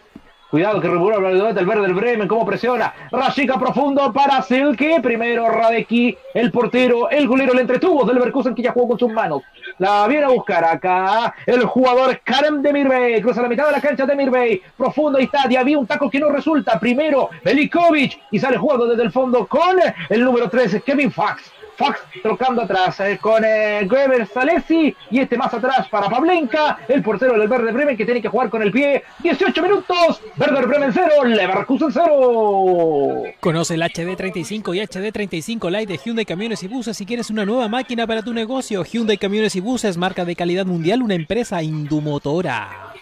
[0.50, 2.94] Cuidado que regular el verde del Bremen, cómo presiona.
[3.12, 5.02] Rashica profundo para Silke.
[5.02, 9.12] Primero Radeki, el portero, el golero, el entretuvo del Leverkusen que ya jugó con sus
[9.12, 9.42] manos.
[9.78, 13.22] La viene a buscar acá el jugador Karem Demirbey.
[13.22, 14.62] Cruza la mitad de la cancha Demirbey.
[14.78, 15.42] Profundo, ahí está.
[15.44, 16.80] Había un taco que no resulta.
[16.80, 21.52] Primero Belikovic y sale jugando desde el fondo con el número 13, Kevin Fax.
[21.78, 27.04] Fox trocando atrás eh, con eh, Weber Salesi y este más atrás para Pablenka, el
[27.04, 29.04] portero del Verde Bremen que tiene que jugar con el pie.
[29.20, 33.24] 18 minutos, Verde Bremen 0, Leverkusen 0.
[33.40, 37.68] Conoce el HD35 y HD35 Lite de Hyundai Camiones y Buses si quieres una nueva
[37.68, 38.84] máquina para tu negocio.
[38.84, 42.94] Hyundai Camiones y Buses, marca de calidad mundial, una empresa indumotora.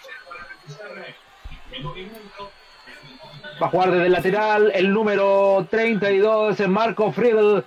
[3.62, 7.64] Va a jugar desde el lateral el número 32, Marco Friedel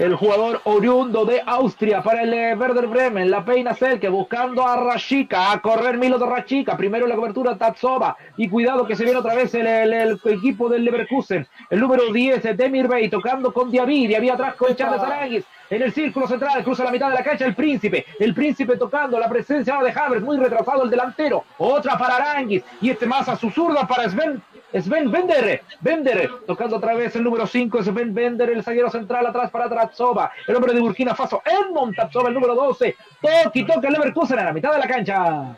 [0.00, 4.74] el jugador oriundo de Austria para el eh, Werder Bremen, la peina que buscando a
[4.76, 9.18] Rashika, a correr Milo de Rashika, primero la cobertura Tatsova, y cuidado que se viene
[9.18, 14.30] otra vez el, equipo del Leverkusen, el número 10 Demir Bey tocando con Diaby, Diaby
[14.30, 17.54] atrás con Charles Aranguis, en el círculo central, cruza la mitad de la cancha el
[17.54, 22.64] príncipe, el príncipe tocando la presencia de Havertz, muy retrasado el delantero, otra para Aranguis,
[22.80, 27.24] y este más a su zurda para Sven Sven Bender, Bender, tocando otra vez el
[27.24, 31.42] número 5, Sven Bender, el zaguero central atrás para Tratzova, el hombre de Burkina Faso,
[31.44, 35.56] Edmond Tratzova, el número 12, Toki toca el Leverkusen en la mitad de la cancha.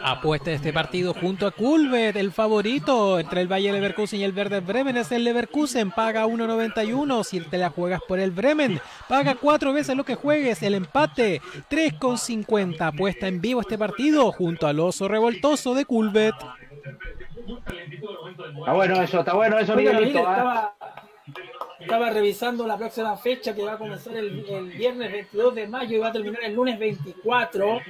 [0.00, 4.60] Apuesta este partido junto a Culvet, el favorito entre el Valle Leverkusen y el Verde
[4.60, 9.72] Bremen es el Leverkusen, paga 1.91, si te la juegas por el Bremen, paga cuatro
[9.72, 15.08] veces lo que juegues, el empate 3.50, apuesta en vivo este partido junto al oso
[15.08, 16.34] revoltoso de Culvet.
[17.46, 20.24] Está bueno eso, está bueno eso, Miguelito.
[20.26, 20.74] ¿ah?
[21.78, 24.30] Estaba, revisando la próxima fecha que va a comenzar el,
[24.76, 27.80] viernes 22 de mayo y va a terminar el lunes 24.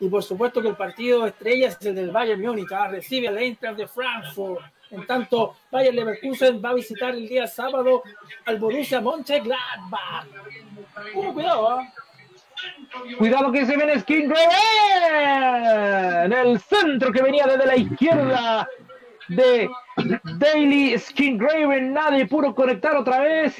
[0.00, 2.72] Y por supuesto que el partido estrella es el del Bayern Múnich.
[2.72, 2.88] ¿ah?
[2.88, 4.64] Recibe al Eintracht de Frankfurt.
[4.90, 8.02] En tanto, Bayern Leverkusen va a visitar el día sábado
[8.44, 10.26] al Borussia Mönchengladbach.
[11.14, 11.92] Uh, cuidado, ¿ah?
[13.18, 14.32] Cuidado que se viene Skin
[16.24, 18.68] en el centro que venía desde la izquierda
[19.28, 19.68] de
[20.38, 23.54] Daily Skin Graven, nadie puro conectar otra vez.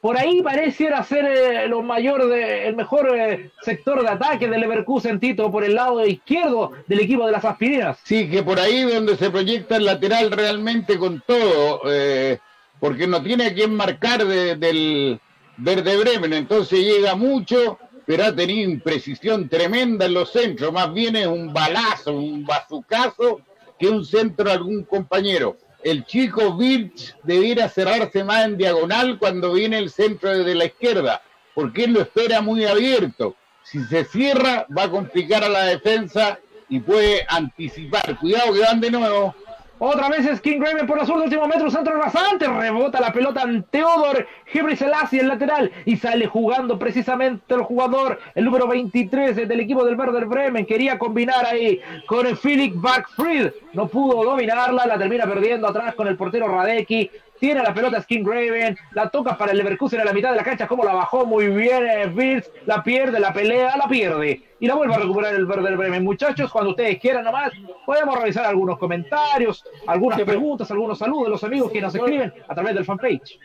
[0.00, 5.18] Por ahí pareciera ser eh, mayor de, el mejor eh, sector de ataque del Leverkusen
[5.18, 7.98] Tito por el lado izquierdo del equipo de las aspirinas.
[8.04, 12.38] Sí, que por ahí donde se proyecta el lateral realmente con todo, eh,
[12.78, 15.18] porque no tiene a quien marcar del
[15.56, 21.16] Verde Bremen, entonces llega mucho, pero ha tenido imprecisión tremenda en los centros, más bien
[21.16, 23.40] es un balazo, un bazucazo
[23.78, 25.56] que un centro de algún compañero.
[25.82, 31.22] El chico Birch debiera cerrarse más en diagonal cuando viene el centro de la izquierda,
[31.54, 33.36] porque él lo espera muy abierto.
[33.62, 38.18] Si se cierra, va a complicar a la defensa y puede anticipar.
[38.18, 39.34] Cuidado que van de nuevo.
[39.78, 43.62] Otra vez es King Raven por los últimos metros, centro rasante, rebota la pelota en
[43.64, 49.60] Teodor Hebri Selassie, el lateral, y sale jugando precisamente el jugador, el número 23 del
[49.60, 54.96] equipo del Werder Bremen, quería combinar ahí con el Philip Backfried, no pudo dominarla, la
[54.96, 59.52] termina perdiendo atrás con el portero Radecki, tiene la pelota Skin Raven, la toca para
[59.52, 62.82] el Leverkusen a la mitad de la cancha, como la bajó muy bien eh, la
[62.82, 64.42] pierde, la pelea, la pierde.
[64.58, 66.02] Y la vuelve a recuperar el Verde Bremen.
[66.02, 67.52] Muchachos, cuando ustedes quieran nomás,
[67.84, 72.54] podemos revisar algunos comentarios, algunas preguntas, algunos saludos de los amigos que nos escriben a
[72.54, 73.38] través del fanpage.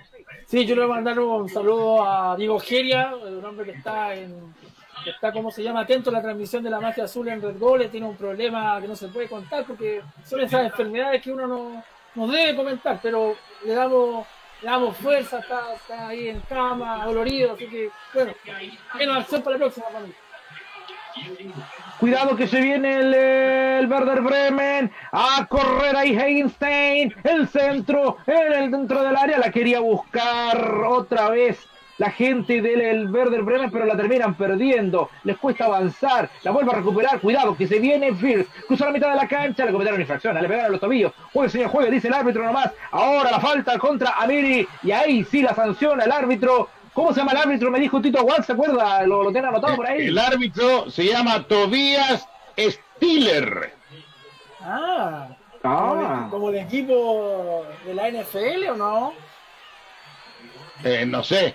[0.45, 4.15] Sí, yo le voy a mandar un saludo a Diego Geria, un hombre que está
[4.15, 4.53] en
[5.03, 7.57] que está, como se llama, atento a la transmisión de la magia azul en Red
[7.57, 11.47] Gol, tiene un problema que no se puede contar porque son esas enfermedades que uno
[11.47, 11.83] no,
[12.15, 14.25] no debe comentar, pero le damos,
[14.61, 18.33] le damos fuerza, está, ahí en cama, dolorido, así que bueno,
[18.97, 20.15] menos acción para la próxima familia.
[21.99, 28.53] Cuidado que se viene el, el Werder Bremen a correr ahí Heinstein, el centro, en
[28.53, 31.67] el dentro del área, la quería buscar otra vez
[32.01, 35.11] la gente del Werder Bremen, pero la terminan perdiendo.
[35.23, 37.19] Les cuesta avanzar, la vuelve a recuperar.
[37.19, 38.49] Cuidado, que se viene Fierce.
[38.65, 41.13] Cruza la mitad de la cancha, le cometieron infracción, le pegaron los tobillos.
[41.31, 42.71] Juegue, señor, juegue, dice el árbitro nomás.
[42.89, 46.69] Ahora la falta contra Amiri, y ahí sí la sanciona el árbitro.
[46.91, 47.69] ¿Cómo se llama el árbitro?
[47.69, 49.05] Me dijo Tito Watt, ¿se acuerda?
[49.05, 50.07] ¿Lo, lo tiene anotado por ahí?
[50.07, 53.75] El árbitro se llama Tobias Stiller.
[54.59, 55.27] Ah,
[55.63, 56.27] ah.
[56.31, 59.13] Como, el, equipo de la NFL o no?
[60.83, 61.53] Eh, no sé.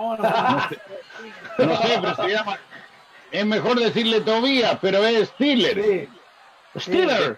[0.00, 2.58] No, sé, pero se llama.
[3.30, 6.08] Es mejor decirle Tobías, pero es Stiller.
[6.76, 7.36] Stiller.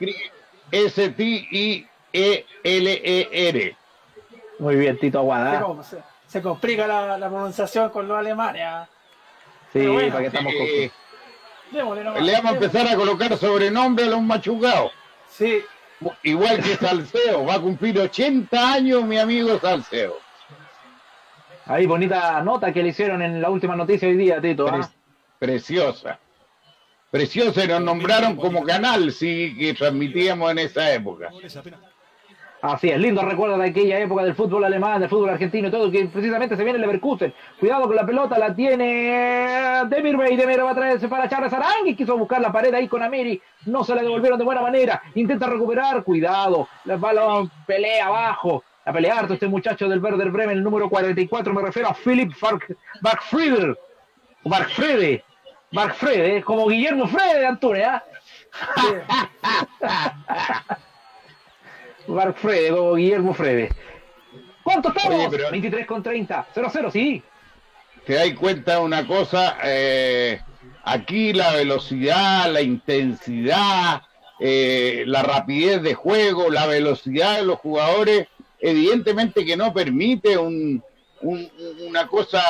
[0.70, 1.87] S-T-I-E-L-E-R.
[4.59, 5.83] Muy bien, Tito Aguada.
[6.27, 8.62] Se, complica la, pronunciación con los alemanes.
[8.64, 8.88] ¿ah?
[9.72, 10.90] Sí, para que estamos eh,
[11.72, 14.92] Le vamos a empezar a colocar sobrenombre a los machucados.
[15.29, 15.62] Sí.
[16.22, 20.18] Igual que Salceo, va a cumplir 80 años mi amigo Salceo.
[21.66, 24.68] Ahí, bonita nota que le hicieron en la última noticia hoy día, Tito.
[24.68, 24.88] ¿ah?
[25.38, 26.18] Preciosa.
[27.11, 31.31] Preciosa, y nos nombraron como canal, sí, que transmitíamos en esa época.
[32.62, 35.90] Así es, lindo recuerdo de aquella época del fútbol alemán, del fútbol argentino y todo,
[35.90, 37.35] que precisamente se viene el Leverkusen.
[37.59, 40.37] Cuidado con la pelota, la tiene Demir Bey.
[40.37, 41.96] Demir va a traerse para Charles Arangui.
[41.96, 43.42] Quiso buscar la pared ahí con Amiri.
[43.66, 45.03] No se la devolvieron de buena manera.
[45.16, 46.05] Intenta recuperar.
[46.05, 46.68] Cuidado.
[46.85, 51.88] Balón pelea abajo a pelear este muchacho del Werder Bremen, el número 44, me refiero
[51.88, 52.33] a Philip
[53.01, 53.79] Barkfrieder,
[54.45, 55.25] Barkfrede,
[55.71, 58.05] Barkfrede, como Guillermo Frede de Antunes, ¿ah?
[62.07, 63.71] Barkfrede, como Guillermo Frede.
[64.64, 65.31] ¿Cuánto estamos?
[65.31, 67.23] 23 con 30, 0-0, sí.
[68.05, 70.40] Te das cuenta una cosa, eh,
[70.83, 74.03] aquí la velocidad, la intensidad,
[74.40, 78.27] eh, la rapidez de juego, la velocidad de los jugadores
[78.62, 80.83] evidentemente que no permite un,
[81.20, 82.42] una cosa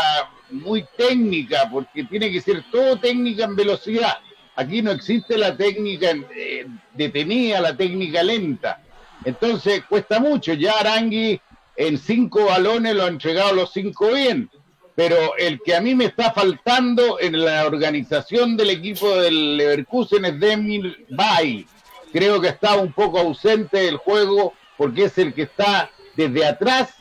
[0.50, 4.18] muy técnica, porque tiene que ser todo técnica en velocidad.
[4.54, 8.82] Aquí no existe la técnica eh, detenida, la técnica lenta.
[9.24, 10.52] Entonces cuesta mucho.
[10.52, 11.40] Ya Arangui
[11.76, 14.50] en cinco balones lo ha entregado los cinco bien.
[14.94, 20.26] Pero el que a mí me está faltando en la organización del equipo del Leverkusen
[20.26, 21.66] es Demir Bay.
[22.12, 26.94] Creo que está un poco ausente del juego porque es el que está desde atrás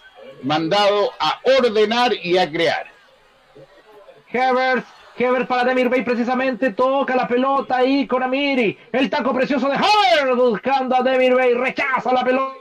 [0.43, 2.88] mandado a ordenar y a crear.
[4.34, 4.86] Havertz,
[5.19, 9.76] Havertz para Demir Bay precisamente, toca la pelota ahí con Amiri, el taco precioso de
[9.76, 12.61] Havertz buscando a Demir Bay, rechaza la pelota.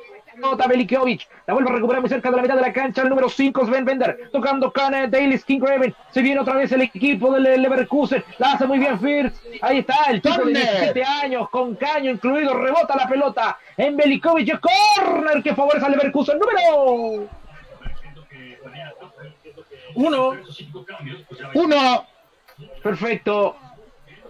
[0.68, 3.28] Belikovic, la vuelve a recuperar muy cerca de la mitad de la cancha, el número
[3.28, 7.62] 5 Sven Bender, tocando Kane, Daily King Raven, se viene otra vez el equipo del
[7.62, 12.10] Leverkusen, la hace muy bien Fierce, ahí está el chico de 17 años, con caño
[12.10, 17.28] incluido, rebota la pelota en Belikovic, corner que favorece al Leverkusen, número
[19.94, 20.36] uno.
[21.54, 22.06] Uno.
[22.82, 23.56] Perfecto.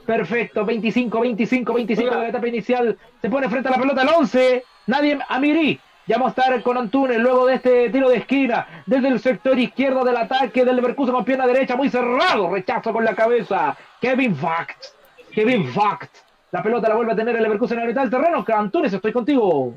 [0.06, 0.64] Perfecto.
[0.64, 2.98] 25, 25, 25 de la etapa inicial.
[3.20, 4.64] Se pone frente a la pelota el 11.
[4.86, 5.18] Nadie.
[5.28, 5.80] Amiri.
[6.06, 9.58] Ya vamos a estar con Antunes luego de este tiro de esquina desde el sector
[9.58, 12.50] izquierdo del ataque del Leverkusen con pierna derecha muy cerrado.
[12.50, 13.76] Rechazo con la cabeza.
[14.00, 14.86] Kevin Fact.
[15.32, 16.16] Kevin Fact.
[16.50, 18.44] La pelota la vuelve a tener el Leverkusen en la mitad del terreno.
[18.48, 19.74] Antunes, estoy contigo.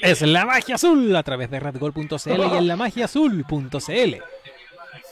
[0.00, 4.14] Es la magia azul a través de redgol.cl y en la magiaazul.cl.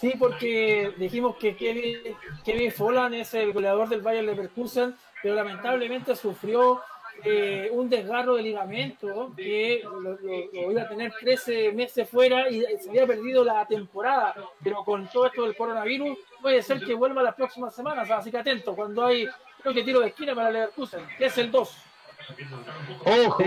[0.00, 1.98] Sí, porque dijimos que Kevin,
[2.44, 6.80] Kevin Follan es el goleador del Bayern Leverkusen, pero lamentablemente sufrió
[7.24, 10.18] eh, un desgarro de ligamento que lo,
[10.70, 14.34] iba a tener 13 meses fuera y se había perdido la temporada.
[14.62, 18.10] Pero con todo esto del coronavirus, puede ser que vuelva las próximas semanas.
[18.10, 19.26] Así que atento, cuando hay,
[19.60, 21.76] creo que tiro de esquina para Leverkusen, que es el 2.
[23.26, 23.44] Ojo,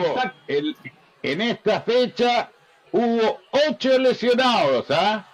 [1.23, 2.51] en esta fecha
[2.91, 5.27] hubo ocho lesionados, ¿ah?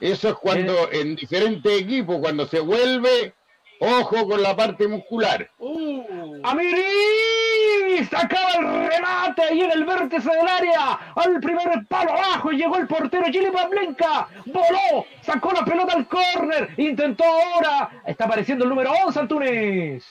[0.00, 1.00] Eso es cuando eh.
[1.00, 3.34] en diferentes equipos, cuando se vuelve,
[3.80, 5.50] ojo con la parte muscular.
[5.58, 6.40] Uh.
[6.42, 8.12] ¡Amiris!
[8.12, 11.12] Acaba el remate ahí en el vértice del área.
[11.14, 14.28] Al primer palo abajo llegó el portero Gili Pablenka.
[14.46, 16.70] Voló, sacó la pelota al córner.
[16.76, 18.02] Intentó ahora.
[18.06, 20.04] Está apareciendo el número 11, Antunes.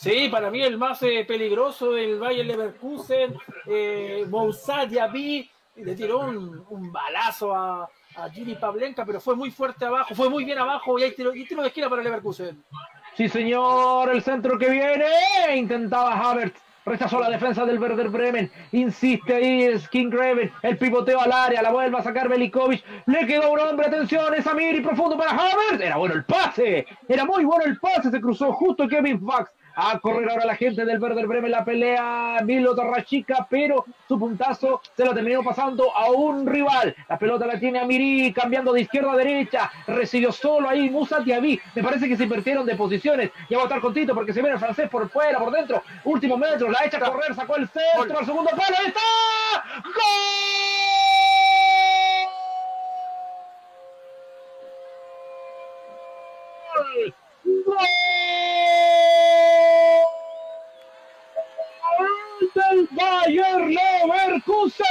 [0.00, 6.20] Sí, para mí el más eh, peligroso del Bayern Leverkusen, eh, Moussa Diaby, le tiró
[6.20, 10.98] un, balazo a, a Gini Pavlenka, pero fue muy fuerte abajo, fue muy bien abajo
[10.98, 12.64] y hay tiro, y tiro de esquina para Leverkusen.
[13.16, 16.60] Sí, señor, el centro que viene, intentaba Havertz.
[16.86, 18.50] Rechazó la defensa del Werder Bremen.
[18.72, 20.50] Insiste ahí King Raven.
[20.62, 21.62] El pivoteo al área.
[21.62, 22.82] La vuelve a sacar Belikovic.
[23.06, 23.86] Le quedó un hombre.
[23.86, 24.34] Atención.
[24.34, 25.82] Es Amiri profundo para Havertz.
[25.82, 26.86] Era bueno el pase.
[27.06, 28.10] Era muy bueno el pase.
[28.10, 29.50] Se cruzó justo Kevin Fox.
[29.74, 34.80] A correr ahora la gente del Werder Bremen la pelea Milo Torrachica, pero su puntazo
[34.96, 36.94] se lo terminó pasando a un rival.
[37.08, 39.70] La pelota la tiene Amiri cambiando de izquierda a derecha.
[39.86, 41.60] Recibió solo ahí Musa Diaby.
[41.74, 43.30] Me parece que se invirtieron de posiciones.
[43.48, 45.82] Ya va a estar contito porque se viene el francés por fuera, por dentro.
[46.04, 48.76] Último metro, la echa a correr, sacó el centro al segundo palo.
[48.78, 49.00] ¡Ahí está!
[56.84, 57.14] ¡Gol!
[57.64, 57.86] ¡Gol!
[62.54, 64.86] Del Bayer Leverkusen.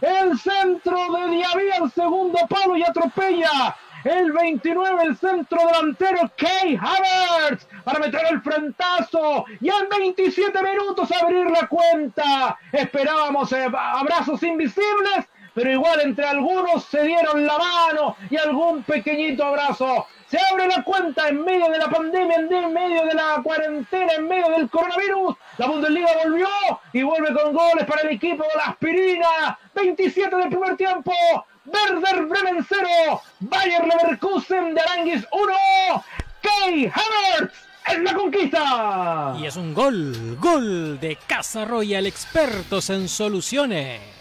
[0.00, 3.76] El centro de Diaby al segundo palo y atropella.
[4.04, 11.10] El 29, el centro delantero Kay Havertz para meter el frentazo y en 27 minutos
[11.10, 12.58] abrir la cuenta.
[12.70, 19.42] Esperábamos eh, abrazos invisibles, pero igual entre algunos se dieron la mano y algún pequeñito
[19.42, 20.06] abrazo.
[20.30, 24.28] Se abre la cuenta en medio de la pandemia, en medio de la cuarentena, en
[24.28, 25.36] medio del coronavirus.
[25.58, 26.48] La Bundesliga volvió
[26.92, 29.58] y vuelve con goles para el equipo de la aspirina.
[29.74, 31.12] 27 del primer tiempo.
[31.66, 33.22] Werder Bremen 0.
[33.40, 36.04] Bayer Leverkusen de Aranguis 1.
[36.42, 37.54] Kay Havertz
[37.86, 39.34] en la conquista.
[39.38, 44.13] Y es un gol, gol de Casa Royal, expertos en soluciones.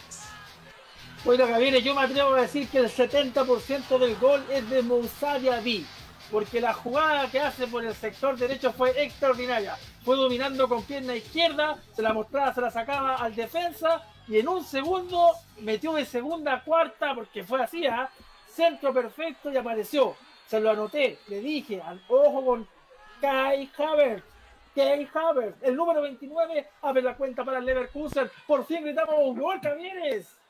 [1.25, 5.39] Bueno, Javier, yo me atrevo a decir que el 70% del gol es de Moussa
[5.39, 5.85] Diaby
[6.29, 9.77] porque la jugada que hace por el sector derecho fue extraordinaria.
[10.03, 14.47] Fue dominando con pierna izquierda, se la mostraba, se la sacaba al defensa y en
[14.47, 18.09] un segundo metió de segunda a cuarta porque fue así, ¿ah?
[18.47, 20.15] centro perfecto y apareció.
[20.47, 22.67] Se lo anoté, le dije, al ojo con
[23.21, 24.25] Kai Havertz.
[24.75, 28.29] Kai Havertz, el número 29, abre la cuenta para el Leverkusen.
[28.45, 30.42] Por fin gritamos un gol, Camieres.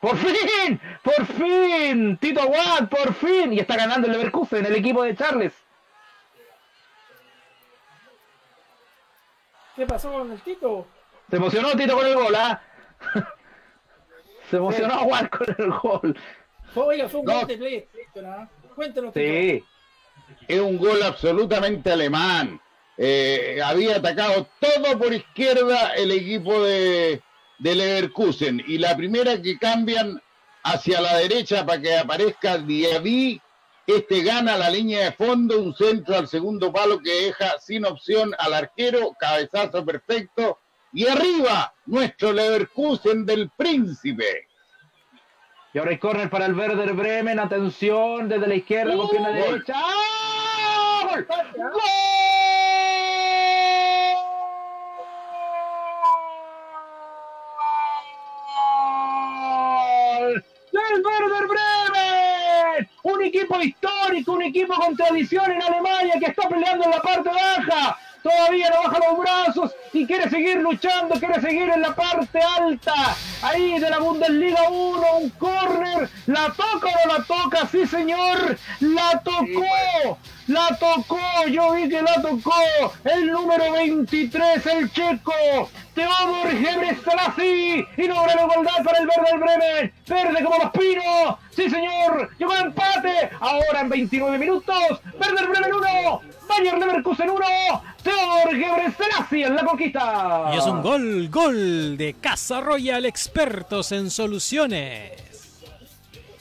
[0.00, 0.80] ¡Por fin!
[1.02, 2.16] ¡Por fin!
[2.18, 3.52] Tito Watt, por fin.
[3.52, 5.52] Y está ganando el Leverkusen, el equipo de Charles.
[9.74, 10.86] ¿Qué pasó con el Tito?
[11.30, 12.60] Se emocionó Tito con el gol, ¿ah?
[14.50, 16.18] Se emocionó Juan con el gol.
[16.74, 18.48] Oiga, fue un gol de PlayStation, ¿ah?
[18.74, 19.12] Cuéntenos.
[19.14, 19.64] Sí.
[20.46, 22.60] Es un gol absolutamente alemán.
[22.96, 27.22] Eh, había atacado todo por izquierda el equipo de,
[27.58, 28.62] de Leverkusen.
[28.66, 30.20] Y la primera que cambian
[30.62, 33.40] hacia la derecha para que aparezca Diaby.
[33.86, 38.34] Este gana la línea de fondo, un centro al segundo palo que deja sin opción
[38.38, 40.58] al arquero, cabezazo perfecto.
[40.92, 44.46] Y arriba, nuestro Leverkusen del Príncipe.
[45.72, 47.38] Y ahora hay córner para el Werder Bremen.
[47.38, 49.74] Atención, desde la izquierda con pierna derecha.
[49.76, 51.08] ¡Ah!
[51.10, 51.26] ¡Gol!
[51.26, 51.42] ¡Gol!
[60.72, 62.88] ¡Del Werder Bremen!
[63.02, 67.28] Un equipo histórico, un equipo con tradición en Alemania que está peleando en la parte
[67.28, 67.98] baja.
[68.28, 73.16] Todavía no baja los brazos y quiere seguir luchando, quiere seguir en la parte alta.
[73.40, 76.10] Ahí de la Bundesliga 1, un córner.
[76.26, 77.66] ¿La toca o no la toca?
[77.68, 78.58] Sí, señor.
[78.80, 80.18] La tocó.
[80.46, 81.18] La tocó.
[81.50, 82.52] Yo vi que la tocó.
[83.04, 85.70] El número 23, el checo.
[85.94, 87.86] Teodor Gebreselassie.
[87.96, 89.92] Y logra la igualdad para el verde del Bremen.
[90.06, 91.36] Verde como los pinos.
[91.56, 92.28] Sí, señor.
[92.38, 93.30] Llegó el empate.
[93.40, 95.00] Ahora en 29 minutos.
[95.18, 96.20] Verde del Bremen 1.
[96.46, 97.46] Bayern Leverkusen 1.
[98.02, 100.50] Teodor Gebreselassie en la conquista.
[100.54, 105.12] Y es un gol, gol de Casa Royal, expertos en soluciones.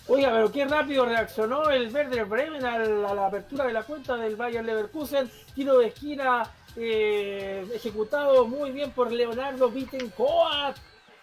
[0.09, 4.15] Oiga, pero qué rápido reaccionó el Werder Bremen al- a la apertura de la cuenta
[4.15, 5.29] del Bayern Leverkusen.
[5.53, 10.77] Tiro de esquina eh, ejecutado muy bien por Leonardo Bittencourt.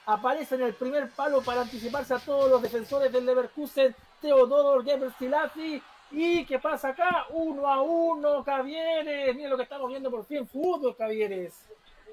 [0.07, 3.95] Aparece en el primer palo para anticiparse a todos los defensores del Leverkusen.
[4.21, 5.81] Teodoro Gebrselassie.
[6.15, 7.27] ¿Y qué pasa acá?
[7.31, 9.35] Uno a uno, Cavieres.
[9.35, 11.55] Miren lo que estamos viendo por fin, fútbol, Cavieres.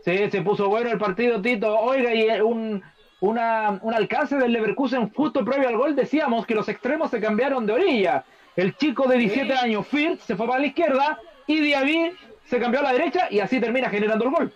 [0.04, 1.78] Sí, se puso bueno el partido, Tito.
[1.80, 2.82] Oiga, y eh, un,
[3.20, 7.66] una, un alcance del Leverkusen justo previo al gol, decíamos que los extremos se cambiaron
[7.66, 8.24] de orilla.
[8.56, 9.60] El chico de 17 Sí.
[9.66, 12.12] años, Firth, se fue para la izquierda y Diaby
[12.46, 14.54] se cambió a la derecha y así termina generando el gol.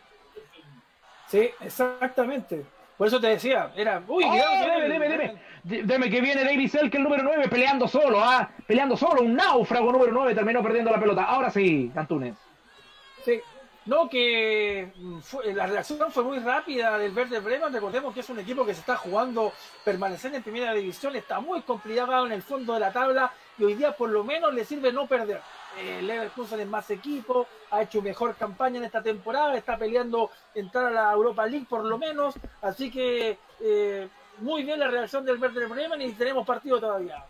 [1.27, 2.65] Sí, exactamente.
[2.97, 4.01] Por eso te decía, era.
[4.07, 5.35] Uy, ¡Oh, deme, deme, deme!
[5.67, 8.47] Deme que viene David Selke, el número 9, peleando solo, ¿ah?
[8.67, 11.23] Peleando solo, un náufrago número 9, terminó perdiendo la pelota.
[11.23, 12.35] Ahora sí, Antunes.
[13.23, 13.41] Sí.
[13.87, 17.73] No, que mm, fue- la reacción fue muy rápida del Verde Bremen.
[17.73, 19.53] Recordemos que es un equipo que se está jugando
[19.83, 21.15] permanecer en primera división.
[21.15, 24.53] Está muy complicado en el fondo de la tabla y hoy día por lo menos
[24.53, 25.41] le sirve no perder.
[25.79, 30.85] Eh, Leverkusen es más equipo, ha hecho mejor campaña en esta temporada, está peleando entrar
[30.85, 32.35] a la Europa League por lo menos.
[32.61, 34.07] Así que eh,
[34.39, 37.23] muy bien la reacción del Verde Bremen y tenemos partido todavía.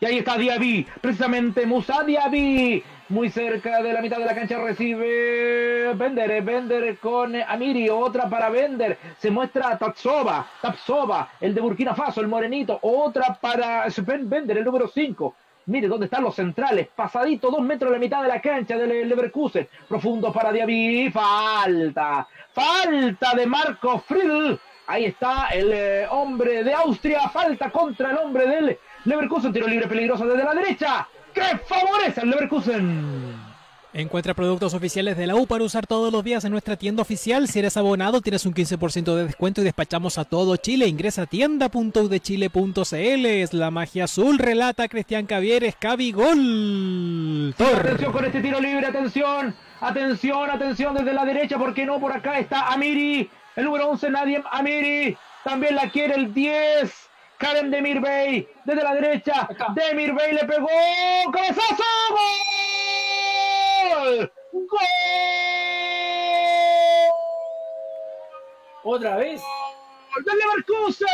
[0.00, 4.58] Y ahí está Diaby, precisamente Musa Diaby, muy cerca de la mitad de la cancha
[4.58, 11.94] recibe Bender, Bender con Amiri, otra para Bender, se muestra Tatsova, Tapsova, el de Burkina
[11.94, 15.36] Faso, el morenito, otra para Sven Bender, el número 5.
[15.66, 19.08] Mire dónde están los centrales, pasadito, dos metros de la mitad de la cancha del
[19.08, 26.74] Leverkusen, profundo para Diaby, falta, falta de Marco Friedl, Ahí está el eh, hombre de
[26.74, 27.28] Austria.
[27.28, 29.52] Falta contra el hombre del Leverkusen.
[29.52, 31.08] Tiro libre peligroso desde la derecha.
[31.32, 33.52] Que favorece al Leverkusen.
[33.94, 37.46] Encuentra productos oficiales de la U para usar todos los días en nuestra tienda oficial.
[37.46, 40.86] Si eres abonado, tienes un 15% de descuento y despachamos a todo Chile.
[40.86, 43.26] Ingresa a tienda.udechile.cl.
[43.26, 47.54] Es la magia azul, relata Cristian Cavieres, Cavi Gol.
[47.58, 48.86] Atención con este tiro libre.
[48.86, 49.54] Atención.
[49.82, 51.58] Atención, atención desde la derecha.
[51.58, 53.28] Porque no, por acá está Amiri.
[53.54, 55.16] El número 11, Nadie Amiri.
[55.44, 57.10] También la quiere el 10.
[57.36, 58.48] Karen Demir Bey.
[58.64, 59.48] Desde la derecha.
[59.74, 60.68] Demir Bey le pegó.
[61.32, 61.84] ¡Cabezazo!
[63.90, 64.32] ¡Gol!
[64.52, 64.80] ¡Gol!
[68.84, 69.42] Otra vez.
[70.14, 71.08] ¡Gol del Leverkusen!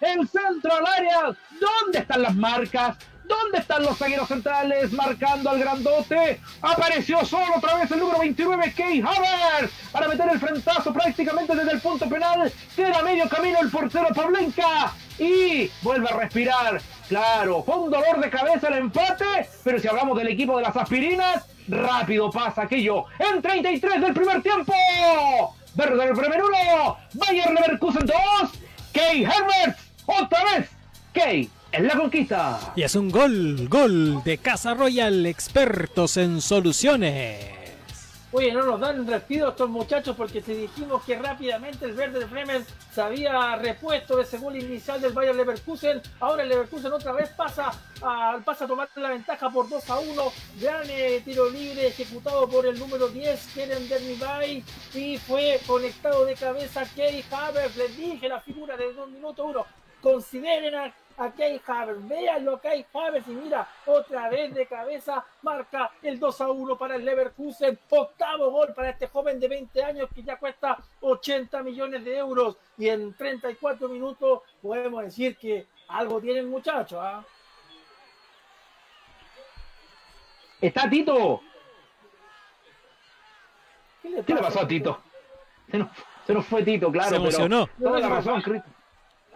[0.00, 1.36] El centro al área.
[1.60, 2.96] ¿Dónde están las marcas?
[3.30, 6.40] ¿Dónde están los zagueros centrales marcando al grandote?
[6.62, 11.70] Apareció solo otra vez el número 29, Key Havertz, para meter el frentazo prácticamente desde
[11.70, 12.52] el punto penal.
[12.74, 16.82] Queda medio camino el portero Pavlenka y vuelve a respirar.
[17.08, 20.76] Claro, fue un dolor de cabeza el empate, pero si hablamos del equipo de las
[20.76, 23.04] aspirinas, rápido pasa aquello.
[23.20, 24.74] En 33 del primer tiempo.
[25.74, 28.16] Verde del Bremen 1, Bayern Leverkusen 2,
[28.92, 30.68] Key Havertz, otra vez,
[31.12, 32.72] Key en la conquista.
[32.76, 37.60] Y es un gol, gol de Casa Royal, expertos en soluciones.
[38.32, 42.26] Oye, no nos dan respiro estos muchachos porque si dijimos que rápidamente el verde de
[42.26, 42.64] Bremen
[42.94, 47.30] se había repuesto de ese gol inicial del Bayern Leverkusen, ahora el Leverkusen otra vez
[47.30, 50.32] pasa a, pasa a tomar la ventaja por 2 a 1.
[50.60, 54.62] Gran eh, tiro libre ejecutado por el número 10, Keren Dernibay,
[54.94, 57.76] y fue conectado de cabeza Key Havertz.
[57.76, 59.66] Les dije la figura de 2 minutos 1.
[60.00, 62.08] Consideren a a Kay Havertz.
[62.08, 66.78] Véanlo a Kay Havertz y mira, otra vez de cabeza marca el 2 a 1
[66.78, 67.78] para el Leverkusen.
[67.90, 72.56] Octavo gol para este joven de 20 años que ya cuesta 80 millones de euros.
[72.78, 77.00] Y en 34 minutos podemos decir que algo tiene el muchacho.
[77.00, 77.22] ¿ah?
[80.60, 81.42] Está Tito.
[84.02, 84.98] ¿Qué le, pasó a Tito?
[86.26, 87.10] Se nos, fue Tito, claro.
[87.10, 87.68] Se emocionó.
[87.78, 88.42] toda la razón,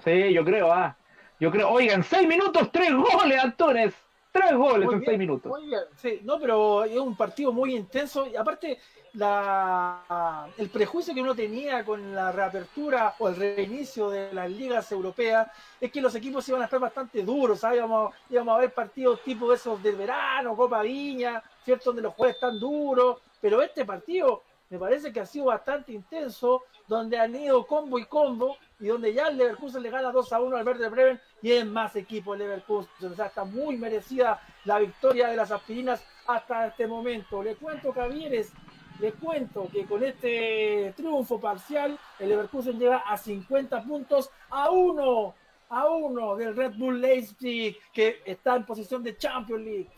[0.03, 0.97] Sí, yo creo, ah.
[1.41, 3.95] Yo creo, oigan, seis minutos, tres goles, Antunes.
[4.31, 5.51] Tres goles en seis minutos.
[5.51, 8.27] Muy bien, sí, no, pero es un partido muy intenso.
[8.27, 8.81] Y aparte,
[9.13, 14.91] la, el prejuicio que uno tenía con la reapertura o el reinicio de las ligas
[14.91, 15.49] europeas
[15.81, 17.79] es que los equipos iban a estar bastante duros, ¿sabes?
[17.79, 21.91] Íbamos, íbamos a ver partidos tipo esos del verano, Copa Viña, ¿cierto?
[21.91, 23.19] Donde los jueves están duros.
[23.41, 28.07] Pero este partido me parece que ha sido bastante intenso, donde han ido combo y
[28.07, 31.53] combo, y donde ya el Leverkusen le gana 2 a 1 al Verde Bremen y
[31.53, 33.13] es más equipo el Leverkusen.
[33.13, 37.43] O sea, está muy merecida la victoria de las aspirinas hasta este momento.
[37.43, 38.53] Le cuento, Javieres,
[39.01, 45.35] le cuento que con este triunfo parcial, el Leverkusen llega a 50 puntos a uno,
[45.69, 49.91] a uno del Red Bull Leipzig, que está en posición de Champions League.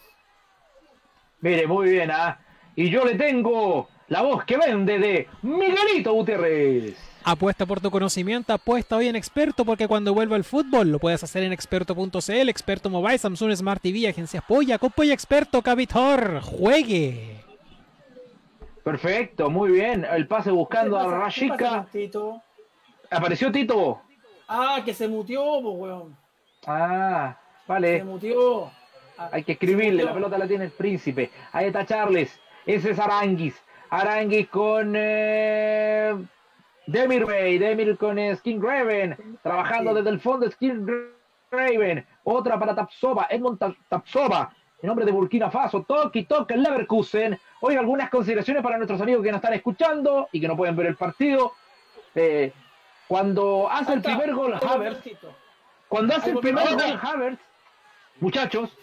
[1.40, 2.40] Mire, muy bien, ¿ah?
[2.74, 6.96] Y yo le tengo la voz que vende de Miguelito Gutiérrez.
[7.24, 11.24] Apuesta por tu conocimiento, apuesta hoy en Experto, porque cuando vuelva el fútbol lo puedes
[11.24, 17.42] hacer en experto.cl, Experto Mobile, Samsung Smart TV, Agencias Polla, Copoya Experto, Cavitor, juegue.
[18.84, 20.04] Perfecto, muy bien.
[20.04, 21.88] El pase buscando a Rashika.
[23.10, 24.00] ¿Apareció Tito?
[24.46, 26.16] Ah, que se mutió, pues, weón.
[26.64, 27.36] Ah,
[27.66, 27.98] vale.
[27.98, 28.70] Se mutió.
[29.18, 31.32] Hay que escribirle, la pelota la tiene el príncipe.
[31.50, 32.38] Ahí está Charles.
[32.64, 33.60] Ese es Aranguis.
[33.90, 36.14] Aranguis con eh,
[36.86, 40.86] Demir Bay, Demir con Skin Raven, trabajando desde el fondo Skin
[41.50, 43.58] Raven, otra para Tapsova, Edmond
[43.88, 47.38] Tapsova, en nombre de Burkina Faso, Toki Toki Leverkusen.
[47.60, 50.86] Hoy algunas consideraciones para nuestros amigos que nos están escuchando y que no pueden ver
[50.86, 51.52] el partido.
[52.14, 52.52] Eh,
[53.08, 55.10] cuando hace el primer gol Havertz,
[55.88, 57.40] cuando hace el primer gol Havertz,
[58.20, 58.76] muchachos,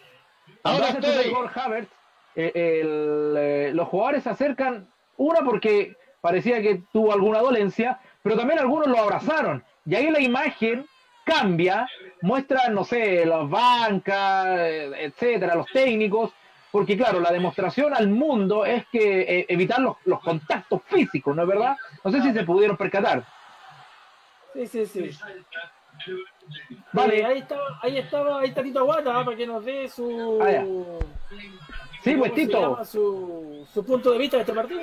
[0.61, 1.91] cuando hace el primer gol Havertz,
[2.35, 4.87] eh, eh, los jugadores se acercan,
[5.17, 9.63] una porque parecía que tuvo alguna dolencia, pero también algunos lo abrazaron.
[9.85, 10.85] Y ahí la imagen
[11.23, 11.87] cambia,
[12.21, 14.57] muestra, no sé, las bancas,
[14.97, 16.31] etcétera, los técnicos,
[16.71, 21.47] porque claro, la demostración al mundo es que eh, evitar los, contactos físicos, ¿no es
[21.47, 21.77] verdad?
[22.03, 23.23] No sé si se pudieron percatar.
[24.53, 25.11] Sí, sí, sí.
[26.91, 29.25] Vale, ahí estaba, ahí estaba, ahí está Tito Aguata, ¿ah?
[29.25, 30.39] para que nos dé su...
[30.41, 30.63] Ah,
[32.03, 32.83] sí, pues Tito.
[32.85, 34.81] Su, su punto de vista de este partido.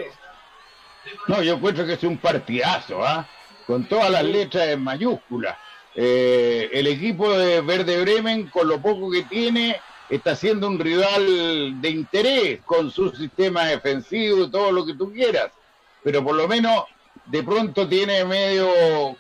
[1.29, 3.27] No, yo encuentro que es un partidazo, ¿ah?
[3.67, 5.57] Con todas las letras en mayúsculas.
[5.95, 11.81] Eh, el equipo de Verde Bremen, con lo poco que tiene, está siendo un rival
[11.81, 15.51] de interés con su sistema defensivo y todo lo que tú quieras.
[16.03, 16.85] Pero por lo menos
[17.27, 18.69] de pronto tiene medio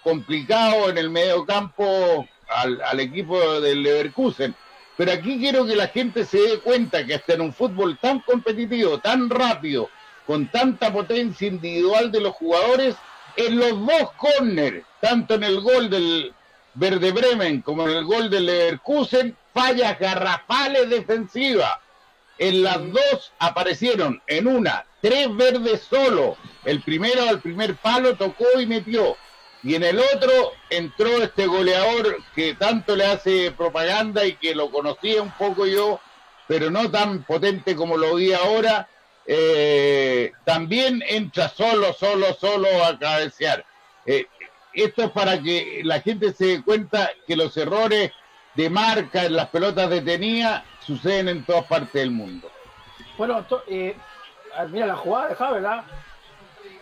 [0.02, 4.54] complicado en el medio campo al, al equipo del Leverkusen.
[5.00, 8.20] Pero aquí quiero que la gente se dé cuenta que hasta en un fútbol tan
[8.20, 9.88] competitivo, tan rápido,
[10.26, 12.96] con tanta potencia individual de los jugadores
[13.34, 16.34] en los dos corners, tanto en el gol del
[16.74, 21.78] Verde Bremen como en el gol del Leverkusen, fallas garrafales defensivas.
[22.36, 26.36] En las dos aparecieron, en una, tres verdes solo.
[26.62, 29.16] El primero al primer palo tocó y metió.
[29.62, 34.70] Y en el otro entró este goleador que tanto le hace propaganda y que lo
[34.70, 36.00] conocía un poco yo,
[36.48, 38.88] pero no tan potente como lo vi ahora,
[39.26, 43.64] eh, también entra solo, solo, solo a cabecear.
[44.06, 44.26] Eh,
[44.72, 48.12] esto es para que la gente se dé cuenta que los errores
[48.54, 52.50] de marca en las pelotas detenidas suceden en todas partes del mundo.
[53.18, 53.94] Bueno, eh,
[54.70, 55.84] mira la jugada de Havertz, ¿verdad?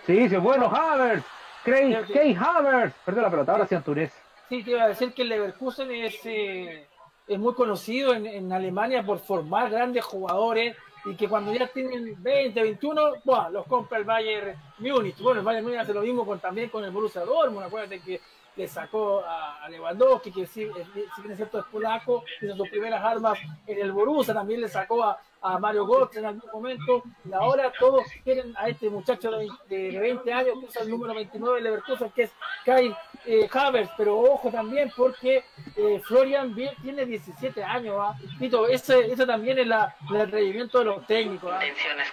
[0.07, 1.25] Sí, sí, bueno, Havertz.
[1.65, 2.95] Kay Havertz.
[3.05, 4.13] Perdió la pelota, ahora sí Antunes.
[4.49, 9.03] Sí, te iba a decir que el Leverkusen es, es muy conocido en, en Alemania
[9.03, 13.51] por formar grandes jugadores y que cuando ya tienen 20, 21, ¡buah!
[13.51, 15.19] los compra el Bayern Múnich.
[15.19, 18.21] Bueno, el Bayern Múnich hace lo mismo con, también con el Borussia Dortmund, acuérdate que
[18.59, 23.03] le sacó a, Lewandowski, que si, si bien es cierto es polaco, hizo sus primeras
[23.05, 27.33] armas en el Borussia, también le sacó a, a Mario Götze en algún momento, y
[27.33, 31.57] ahora todos quieren a este muchacho de, de 20 años, que es el número 29
[31.57, 32.33] de Leverkusen, que es
[32.65, 32.95] Kai
[33.27, 35.45] eh, Havers, pero ojo también porque
[35.77, 38.17] eh, Florian tiene 17 años, ¿ah?
[38.39, 41.53] Tito, ese, eso también es la, el atrevimiento de los técnicos.
[41.53, 41.61] ¿ah?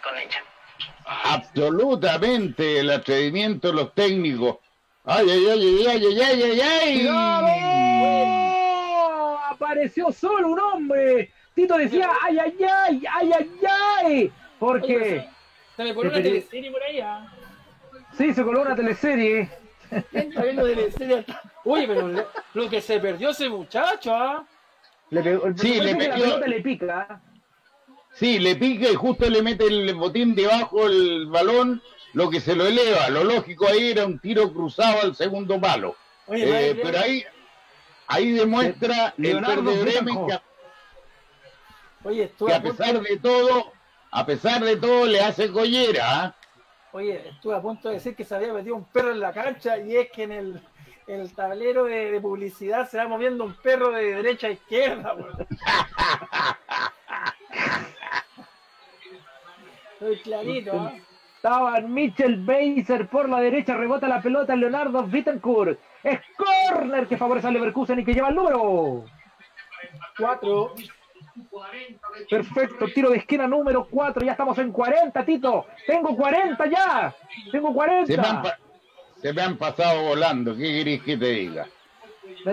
[0.04, 0.43] con ella.
[1.06, 4.58] Absolutamente el atrevimiento de los técnicos.
[5.06, 7.08] ¡Ay, ay, ay, ay, ay, ay, ay!
[7.08, 7.88] ay!
[9.49, 13.51] Apareció solo un hombre Tito decía, ay, ay, ay, ay, ay,
[14.03, 14.32] ay.
[14.60, 15.26] Porque.
[15.78, 16.99] Se me coló una teleserie por ahí.
[16.99, 17.34] ¿ah?
[18.18, 19.49] Sí, se coló una teleserie.
[20.12, 21.26] Está viendo teleserie.
[21.64, 24.45] Uy, pero lo que se perdió ese muchacho, ¿ah?
[25.12, 27.22] Le pegó, el sí, le, pegó, le pica.
[28.14, 31.82] Sí, le pica y justo le mete el botín debajo del balón,
[32.16, 33.09] lo que se lo eleva.
[33.09, 35.95] Lo lógico ahí era un tiro cruzado al segundo palo.
[36.28, 37.24] Oye, eh, pero ahí,
[38.07, 40.39] ahí demuestra Leonardo el Bremen que
[42.05, 43.74] Oye, que a pesar de todo,
[44.11, 46.24] a pesar de todo le hace collera.
[46.24, 46.36] ¿ah?
[46.93, 49.78] Oye, estuve a punto de decir que se había metido un perro en la cancha
[49.78, 50.61] y es que en el,
[51.07, 55.16] el tablero de, publicidad se va moviendo un perro de derecha a izquierda.
[59.99, 60.88] Estoy clarito.
[60.88, 61.05] ¿eh?
[61.46, 65.80] Estaba Mitchell Beiser por la derecha, rebota la pelota Leonardo Bittencourt.
[66.02, 69.06] Es corner que favorece a Leverkusen y que lleva el número
[70.18, 70.74] 4.
[72.32, 75.68] Perfecto, tiro de esquina número 4, ya estamos en 40, Tito.
[75.86, 77.14] Tengo 40 ya.
[77.52, 78.08] Tengo 40.
[79.22, 81.68] Se me han, pasado volando, ¿qué querés que te diga?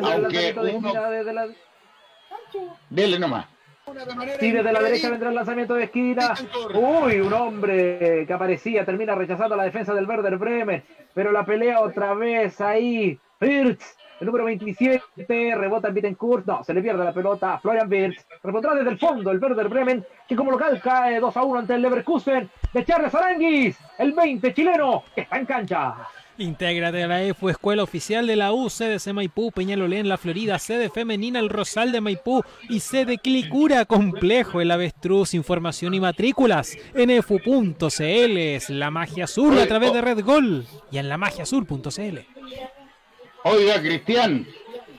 [0.03, 0.93] Aunque uno...
[0.93, 1.55] de
[2.91, 3.47] Dele nomás.
[4.39, 6.35] Sí, desde la derecha vendrá el lanzamiento de esquina.
[6.75, 10.83] Uy, un hombre que aparecía, termina rechazando la defensa del Werder Bremen.
[11.15, 13.19] Pero la pelea otra vez ahí.
[13.39, 15.03] Firtz el número 27
[15.57, 16.47] rebota en Bittencourt.
[16.47, 18.25] No, se le pierde la pelota a Florian Wirtz.
[18.41, 21.75] Rebotó desde el fondo el Werder Bremen, que como local cae 2 a 1 ante
[21.75, 23.77] el Leverkusen de Charles Aranguis.
[23.99, 25.97] El 20 chileno que está en cancha.
[26.43, 30.91] Intégrate a la EFU, escuela oficial de la U, CDC Maipú, Peñalolén, La Florida, sede
[30.91, 37.11] femenina El Rosal de Maipú y sede Clicura, complejo El Avestruz, información y matrículas en
[37.11, 42.19] efu.cl, es la magia azul a través de Red Gol y en lamagiazul.cl.
[43.45, 44.45] Oiga, Cristian,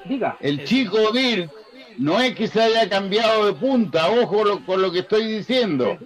[0.05, 0.37] diga.
[0.39, 1.49] El chico Dir
[1.97, 5.97] no es que se haya cambiado de punta, ojo con lo que estoy diciendo.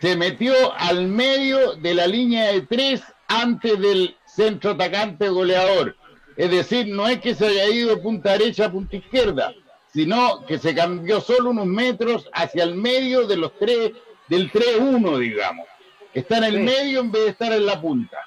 [0.00, 5.96] Se metió al medio de la línea de tres antes del centro atacante goleador.
[6.36, 9.52] Es decir, no es que se haya ido de punta derecha a punta izquierda,
[9.92, 13.92] sino que se cambió solo unos metros hacia el medio de los tres,
[14.28, 15.66] del 3-1, digamos.
[16.14, 18.18] Está en el medio en vez de estar en la punta.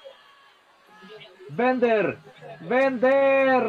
[1.49, 2.17] Bender,
[2.61, 3.61] Vender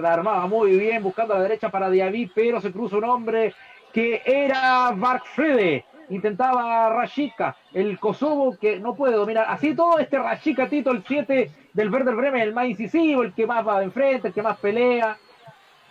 [0.00, 3.54] la armaba muy bien, buscando a la derecha para Diaby, pero se cruza un hombre
[3.92, 5.84] que era Barkfrede.
[6.10, 9.46] Intentaba Rashika, el Kosovo que no puede dominar.
[9.48, 13.46] Así todo este Rashika Tito, el 7 del Werder Bremen, el más incisivo, el que
[13.46, 15.18] más va de enfrente, el que más pelea,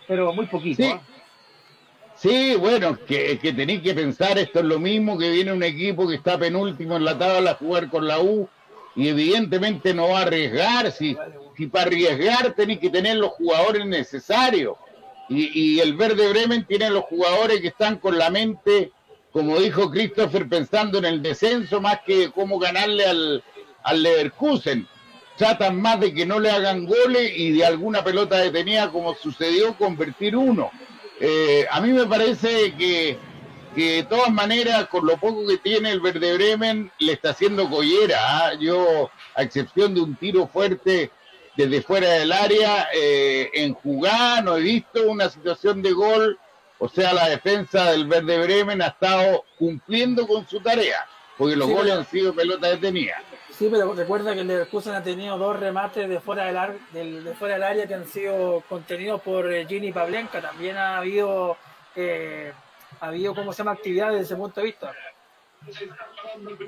[0.06, 0.82] pero muy poquito.
[0.82, 1.00] Sí, ¿eh?
[2.14, 6.06] sí bueno, que, que tenéis que pensar, esto es lo mismo que viene un equipo
[6.08, 8.48] que está penúltimo en la tabla a jugar con la U
[8.94, 11.16] y evidentemente no va a arriesgar si
[11.58, 14.76] y para arriesgar tenéis que tener los jugadores necesarios.
[15.28, 18.92] Y, el Verde Bremen tiene los jugadores que están con la mente,
[19.32, 23.44] como dijo Christopher, pensando en el descenso más que cómo ganarle al,
[23.82, 24.86] al Leverkusen.
[25.36, 29.74] Tratan más de que no le hagan goles y de alguna pelota detenida, como sucedió,
[29.74, 30.70] convertir uno.
[31.18, 33.16] Eh, a mí me parece que,
[33.74, 37.70] que de todas maneras, con lo poco que tiene el Verde Bremen, le está haciendo
[37.70, 38.18] collera.
[38.20, 38.54] ¿ah?
[38.60, 41.10] Yo, a excepción de un tiro fuerte
[41.56, 46.38] desde fuera del área eh, en jugar, no he visto una situación de gol,
[46.82, 51.06] o sea, la defensa del Verde Bremen ha estado cumpliendo con su tarea,
[51.38, 53.22] porque los goles han sido pelota detenida.
[53.56, 57.34] Sí, pero recuerda que el Leverkusen ha tenido dos remates de fuera del, del, de
[57.34, 60.40] fuera del área que han sido contenidos por eh, Gini Pavlenka.
[60.40, 61.56] También ha habido,
[61.94, 62.52] eh,
[62.98, 64.92] ha habido, ¿cómo se llama?, actividad desde ese punto de vista.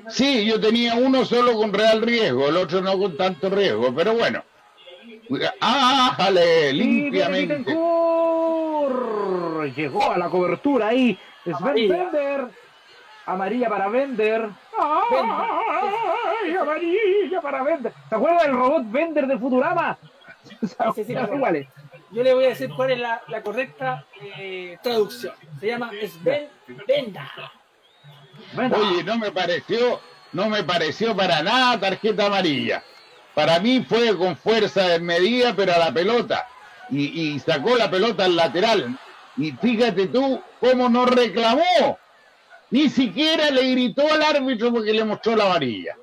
[0.07, 4.13] Sí, yo tenía uno solo con real riesgo, el otro no con tanto riesgo, pero
[4.13, 4.45] bueno,
[5.59, 6.73] ¡Ájale!
[6.73, 7.73] Limpiamente.
[9.75, 11.17] Llegó a la cobertura ahí.
[11.43, 12.47] Sven Bender.
[13.25, 14.49] Amarilla para Bender.
[14.77, 17.91] ¡Ay, amarilla para Bender!
[18.07, 19.97] ¿Se acuerda del robot Bender de Futurama?
[22.11, 24.05] Yo le voy a decir cuál es la, la correcta
[24.37, 25.33] eh, traducción.
[25.59, 26.49] Se llama Sven
[26.87, 27.23] Bender.
[28.55, 29.99] Oye, no me pareció,
[30.33, 32.83] no me pareció para nada tarjeta amarilla.
[33.35, 36.47] Para mí fue con fuerza de medida, pero a la pelota.
[36.89, 38.97] y, sacó la pelota al lateral.
[39.37, 41.99] Y fíjate tú cómo no reclamó.
[42.71, 45.95] Ni siquiera le gritó al árbitro porque le mostró la varilla.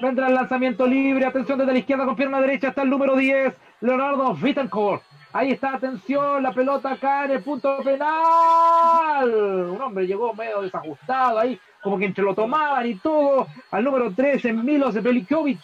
[0.00, 1.26] Vendrá el lanzamiento libre.
[1.26, 2.68] Atención desde la izquierda con pierna derecha.
[2.68, 5.02] Está el número 10, Leonardo Vittencourt.
[5.36, 9.34] Ahí está, atención, la pelota acá en el punto penal.
[9.34, 13.48] Un hombre llegó medio desajustado ahí, como que entre lo tomaban y todo.
[13.72, 15.58] Al número 13, Milos Belikovic.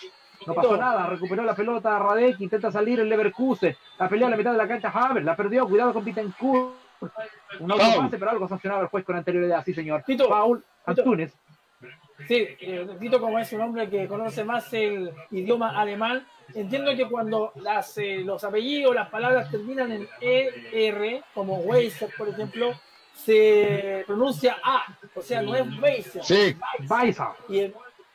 [0.44, 3.76] No pasó nada, recuperó la pelota Radek, intenta salir el Leverkusen.
[3.96, 6.74] La pelea a la mitad de la cancha Haber, la perdió, cuidado con Bittencourt.
[7.60, 10.02] Un auto pase, pero algo sancionado el juez con anterioridad, sí señor.
[10.28, 11.32] Paul Antunes.
[12.28, 17.08] Sí, eh, Tito como es un hombre que conoce más el idioma alemán, entiendo que
[17.08, 22.72] cuando las, eh, los apellidos, las palabras terminan en ER, como Weiser, por ejemplo,
[23.14, 26.24] se pronuncia A, o sea, no es Weiser.
[26.24, 26.56] Sí,
[26.88, 27.26] Weiser.
[27.48, 27.74] Y en,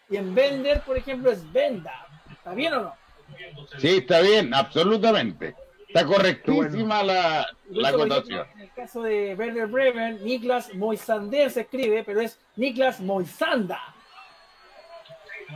[0.10, 2.08] y en Bender, por ejemplo, es Venda.
[2.32, 2.94] ¿Está bien o no?
[3.78, 5.56] Sí, está bien, absolutamente.
[5.88, 8.46] Está correctísima la, la acotación.
[8.56, 13.95] En el caso de Werder Bremen, Niklas Moisander se escribe, pero es Niklas Moisanda.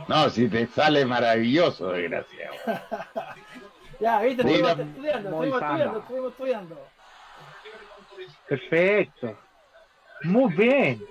[0.08, 2.54] No, si te sale maravilloso, desgraciado.
[4.00, 6.86] ya, viste, estuvimos estudiando, estuvimos estudiando, estuvimos estudiando.
[8.48, 9.38] Perfecto.
[10.24, 11.02] Muy bien.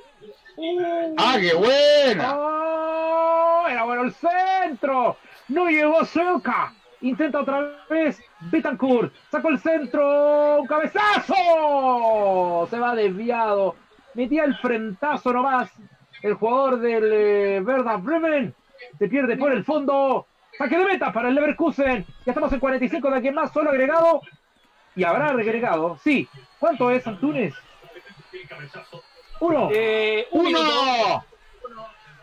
[1.17, 2.35] ¡Ah, qué buena!
[2.37, 3.65] ¡Oh!
[3.67, 5.17] Era bueno el centro.
[5.47, 6.73] No llegó cerca.
[7.01, 8.21] Intenta otra vez
[8.51, 9.13] Bittencourt.
[9.31, 10.59] Sacó el centro.
[10.59, 12.67] ¡Un cabezazo!
[12.69, 13.75] Se va desviado.
[14.13, 15.71] Metía el frentazo nomás.
[16.21, 18.53] El jugador del eh, Werder Bremen.
[18.97, 20.27] Se pierde por el fondo.
[20.57, 22.05] Saque de meta para el Leverkusen.
[22.25, 23.51] Ya estamos en 45 de aquí más.
[23.53, 24.21] Solo agregado.
[24.95, 25.97] Y habrá agregado.
[26.03, 26.27] Sí.
[26.59, 27.53] ¿Cuánto es, Antunes?
[29.39, 29.69] Uno.
[29.71, 31.23] Eh, ¡Uno!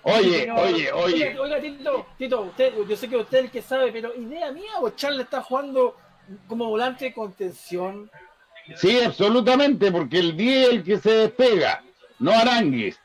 [0.08, 1.36] Oye, oye, oye.
[1.36, 4.72] Oiga, Tito, Tito, usted, yo sé que usted es el que sabe, pero ¿idea mía
[4.80, 5.96] o Charles está jugando
[6.46, 8.08] como volante de contención?
[8.76, 11.82] Sí, absolutamente, porque el 10 es el que se despega,
[12.20, 13.00] no Aranguis.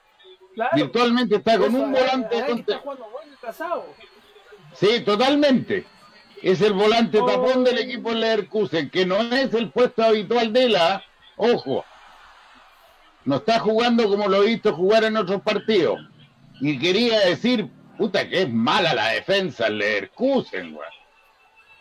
[0.53, 0.75] Claro.
[0.75, 2.97] Virtualmente está con un volante de contención.
[4.73, 5.85] Sí, totalmente.
[6.41, 7.25] Es el volante oh.
[7.25, 11.03] tapón del equipo Leverkusen, que no es el puesto habitual de la.
[11.37, 11.85] Ojo.
[13.25, 15.99] No está jugando como lo he visto jugar en otros partidos.
[16.59, 20.89] Y quería decir, puta, que es mala la defensa el Leverkusen, güey.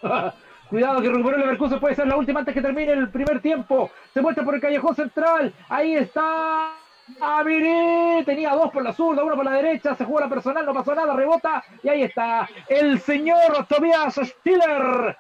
[0.69, 3.91] Cuidado que recuperó el Leverkusen, puede ser la última antes que termine el primer tiempo.
[4.13, 5.53] Se muestra por el callejón central.
[5.69, 6.80] Ahí está.
[7.21, 10.75] Aviré, tenía dos por la zurda, uno por la derecha, se jugó la personal, no
[10.75, 15.17] pasó nada, rebota y ahí está el señor Tobias Stiller,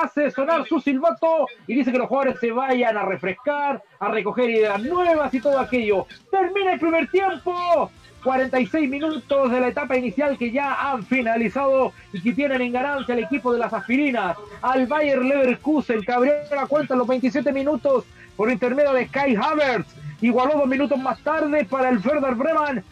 [0.00, 4.50] hace sonar su silbato y dice que los jugadores se vayan a refrescar, a recoger
[4.50, 6.06] ideas nuevas y todo aquello.
[6.30, 7.90] Termina el primer tiempo,
[8.22, 13.14] 46 minutos de la etapa inicial que ya han finalizado y que tienen en ganancia
[13.14, 14.36] el equipo de las aspirinas.
[14.60, 18.04] Al Bayer Leverkusen que abrió la cuenta en los 27 minutos
[18.36, 19.94] por intermedio de Sky Havertz.
[20.22, 22.82] Igualó dos minutos más tarde para el Werder Bremen.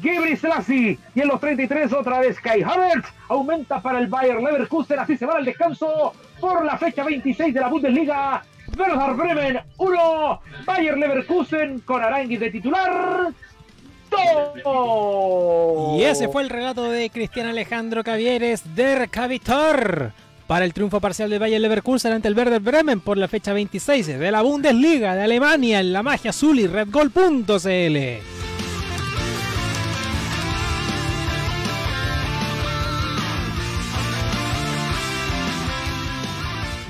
[0.00, 0.98] Gebri Selassie.
[1.14, 3.12] Y en los 33 otra vez Kai Havertz.
[3.28, 7.60] Aumenta para el Bayer Leverkusen, así se va al descanso por la fecha 26 de
[7.60, 8.44] la Bundesliga.
[8.78, 13.32] Werder Bremen 1, Bayer Leverkusen con Arangui de titular
[15.96, 20.12] y ese fue el relato de Cristian Alejandro Cavieres Der Cavitor
[20.52, 24.06] para el triunfo parcial de Bayer Leverkusen ante el Werder Bremen por la fecha 26
[24.18, 28.41] de la Bundesliga de Alemania en la magia azul y redgol.cl.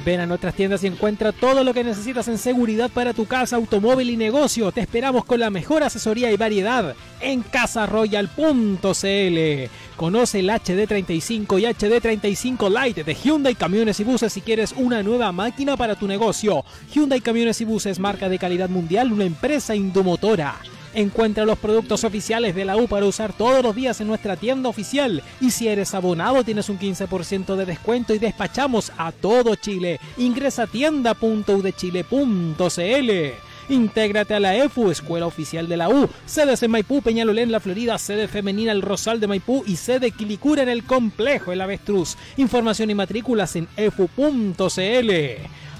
[0.04, 3.56] Ven a nuestras tiendas y encuentra todo lo que necesitas en seguridad para tu casa,
[3.56, 4.72] automóvil y negocio.
[4.72, 9.70] Te esperamos con la mejor asesoría y variedad en casarroyal.cl.
[9.96, 15.30] Conoce el HD35 y HD35 Lite de Hyundai Camiones y Buses si quieres una nueva
[15.30, 16.64] máquina para tu negocio.
[16.92, 20.56] Hyundai Camiones y Buses, marca de calidad mundial, una empresa indomotora.
[20.94, 24.68] Encuentra los productos oficiales de la U para usar todos los días en nuestra tienda
[24.68, 25.22] oficial.
[25.40, 30.00] Y si eres abonado tienes un 15% de descuento y despachamos a todo Chile.
[30.16, 33.51] Ingresa a tienda.udechile.cl.
[33.68, 37.98] Intégrate a la EFU, Escuela Oficial de la U, sedes en Maipú, Peñalolén, La Florida,
[37.98, 42.16] sede femenina El Rosal de Maipú y sede Quilicura en el Complejo El Avestruz.
[42.36, 45.10] Información y matrículas en efu.cl.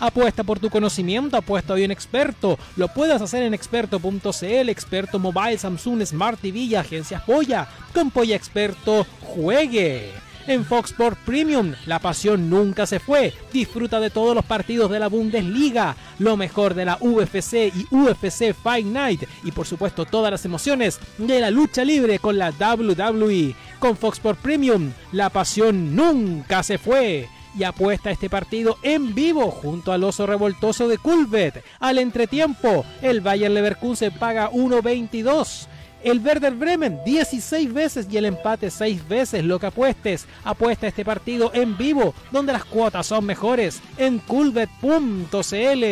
[0.00, 2.58] Apuesta por tu conocimiento, apuesta hoy en experto.
[2.76, 7.68] Lo puedes hacer en experto.cl, experto mobile, Samsung, Smart TV y agencias Polla.
[7.94, 10.10] Con Polla Experto, juegue.
[10.46, 13.32] En Fox Sport Premium, la pasión nunca se fue.
[13.52, 18.52] Disfruta de todos los partidos de la Bundesliga, lo mejor de la UFC y UFC
[18.52, 23.54] Fight Night y por supuesto todas las emociones de la lucha libre con la WWE.
[23.78, 27.28] Con Fox Sport Premium, la pasión nunca se fue.
[27.54, 31.62] y apuesta este partido en vivo junto al oso revoltoso de Culvet.
[31.80, 35.68] Al entretiempo, el Bayern Leverkusen paga 1.22.
[36.02, 39.44] El Werder Bremen 16 veces y el empate 6 veces.
[39.44, 45.84] Lo que apuestes, apuesta este partido en vivo, donde las cuotas son mejores, en culbet.cl.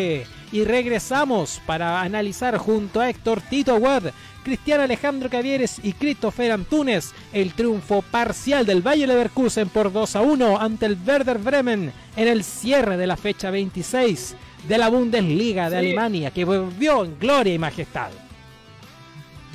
[0.53, 7.13] Y regresamos para analizar junto a Héctor Tito Webb, Cristiano Alejandro Cavieres y Christopher Antunes
[7.33, 12.29] el triunfo parcial del Valle Leverkusen por 2 a 1 ante el Werder Bremen en
[12.29, 14.35] el cierre de la fecha 26
[14.67, 18.11] de la Bundesliga de Alemania, que volvió en gloria y majestad.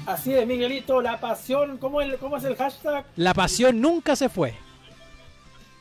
[0.06, 3.06] Así de Miguelito, la pasión, ¿cómo, ¿cómo es el hashtag?
[3.16, 4.53] La pasión nunca se fue.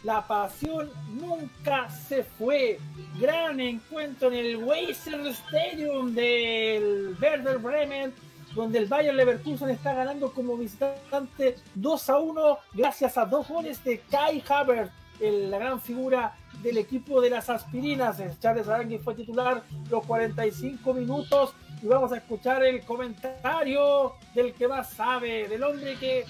[0.02, 2.78] La pasión nunca se fue.
[3.20, 8.14] Gran encuentro en el Weser Stadium del Werder Bremen,
[8.54, 13.82] donde el Bayern Leverkusen está ganando como visitante 2 a 1 gracias a dos goles
[13.84, 16.34] de Kai Havertz, la gran figura
[16.64, 18.20] del equipo de las aspirinas.
[18.40, 21.52] Charles Arangui fue titular los 45 minutos
[21.82, 26.24] y vamos a escuchar el comentario del que más sabe, del hombre que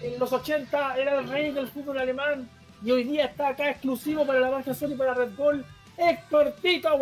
[0.00, 2.48] en los 80 era el rey del fútbol alemán
[2.82, 5.64] y hoy día está acá exclusivo para la Baja y para Red Bull,
[5.96, 6.98] Héctor Tito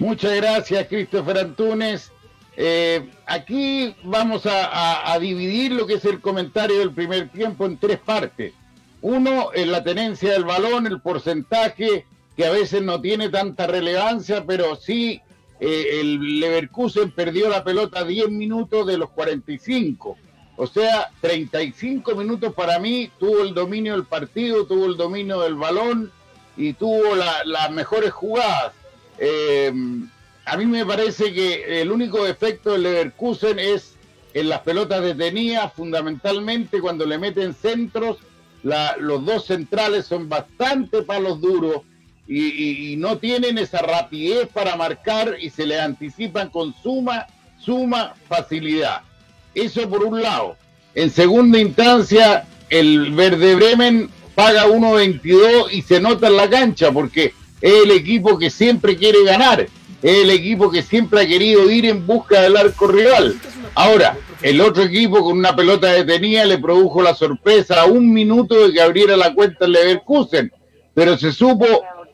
[0.00, 2.10] Muchas gracias, Christopher Antunes.
[2.56, 7.98] Eh, aquí vamos a, dividir lo que es el comentario del primer tiempo en tres
[7.98, 8.52] partes.
[9.04, 14.46] Uno, en la tenencia del balón, el porcentaje, que a veces no tiene tanta relevancia,
[14.46, 15.20] pero sí
[15.60, 20.16] eh, el Leverkusen perdió la pelota 10 minutos de los 45.
[20.56, 25.56] O sea, 35 minutos para mí, tuvo el dominio del partido, tuvo el dominio del
[25.56, 26.10] balón
[26.56, 28.72] y tuvo las mejores jugadas.
[29.18, 29.70] Eh,
[30.46, 33.96] a mí me parece que el único defecto del Leverkusen es
[34.32, 38.16] en las pelotas detenidas, fundamentalmente cuando le meten centros,
[38.64, 41.82] los dos centrales son bastante palos duros
[42.26, 47.26] y, no tienen esa rapidez para marcar y se le anticipan con suma,
[47.58, 49.02] suma facilidad.
[49.54, 50.56] Eso por un lado.
[50.94, 57.34] En segunda instancia, el Verde Bremen paga 1.22 y se nota en la cancha porque
[57.60, 59.66] es el equipo que siempre quiere ganar,
[60.04, 63.36] es el equipo que siempre ha querido ir en busca del arco rival.
[63.74, 68.54] Ahora, el otro equipo con una pelota detenida le produjo la sorpresa a un minuto
[68.54, 70.52] de que abriera la cuenta el Leverkusen,
[70.92, 71.64] pero se supo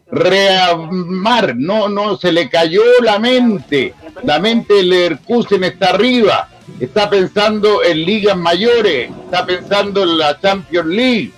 [0.09, 7.11] rearmar, no, no, se le cayó la mente, la mente del Leverkusen está arriba, está
[7.11, 11.33] pensando en ligas mayores, está pensando en la Champions League,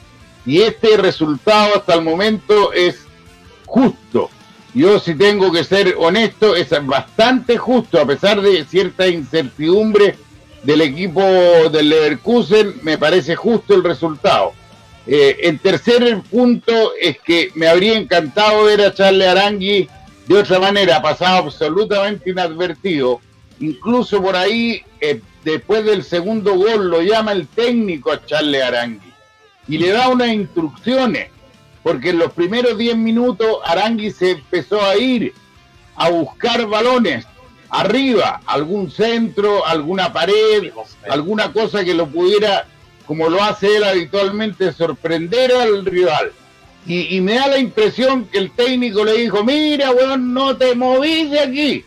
[0.44, 3.06] y este resultado hasta el momento es
[3.64, 4.28] justo.
[4.74, 10.16] Yo si tengo que ser honesto, es bastante justo, a pesar de cierta incertidumbre
[10.62, 14.52] del equipo del Leverkusen, me parece justo el resultado.
[15.06, 19.88] Eh, el tercer punto es que me habría encantado ver a Charles Arangui
[20.26, 23.20] de otra manera, pasado absolutamente inadvertido.
[23.60, 29.12] Incluso por ahí, eh, después del segundo gol, lo llama el técnico a Charles Arangui
[29.68, 31.28] y le da unas instrucciones,
[31.82, 35.34] porque en los primeros 10 minutos Arangui se empezó a ir
[35.96, 37.26] a buscar balones
[37.70, 40.72] arriba, algún centro, alguna pared,
[41.08, 42.66] alguna cosa que lo pudiera
[43.06, 46.32] como lo hace él habitualmente, sorprender al rival.
[46.86, 51.30] Y, me da la impresión que el técnico le dijo, mira, weón, no te movís
[51.30, 51.84] de aquí,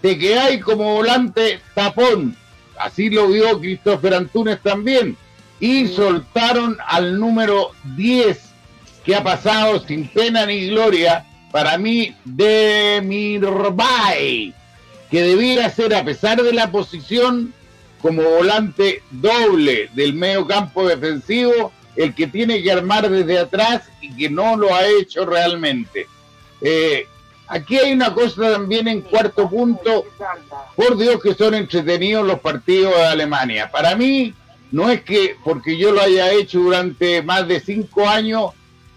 [0.00, 2.36] te hay como volante tapón.
[2.78, 5.16] Así lo vio Christopher Antunes también.
[5.58, 8.49] Y soltaron al número 10,
[9.14, 14.54] ha pasado sin pena ni gloria, para mí, de Mirbay,
[15.10, 17.52] que debiera ser, a pesar de la posición,
[18.00, 24.14] como volante doble del medio campo defensivo, el que tiene que armar desde atrás y
[24.16, 26.06] que no lo ha hecho realmente.
[26.60, 27.06] Eh,
[27.48, 30.06] aquí hay una cosa también en cuarto punto,
[30.76, 33.70] por Dios que son entretenidos los partidos de Alemania.
[33.70, 34.34] Para mí,
[34.70, 38.50] no es que porque yo lo haya hecho durante más de cinco años,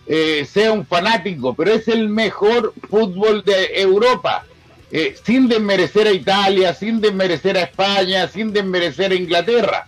[0.05, 4.45] eh, sea un fanático, pero es el mejor fútbol de Europa.
[4.91, 9.87] Eh, sin desmerecer a Italia, sin desmerecer a España, sin desmerecer a Inglaterra.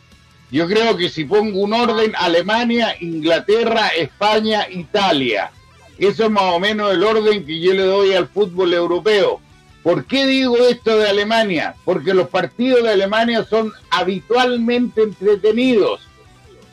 [0.49, 5.51] Yo creo que si pongo un orden, Alemania, Inglaterra, España, Italia.
[5.97, 9.41] Eso es más o menos el orden que yo le doy al fútbol europeo.
[9.83, 11.75] ¿Por qué digo esto de Alemania?
[11.85, 16.01] Porque los partidos de Alemania son habitualmente entretenidos.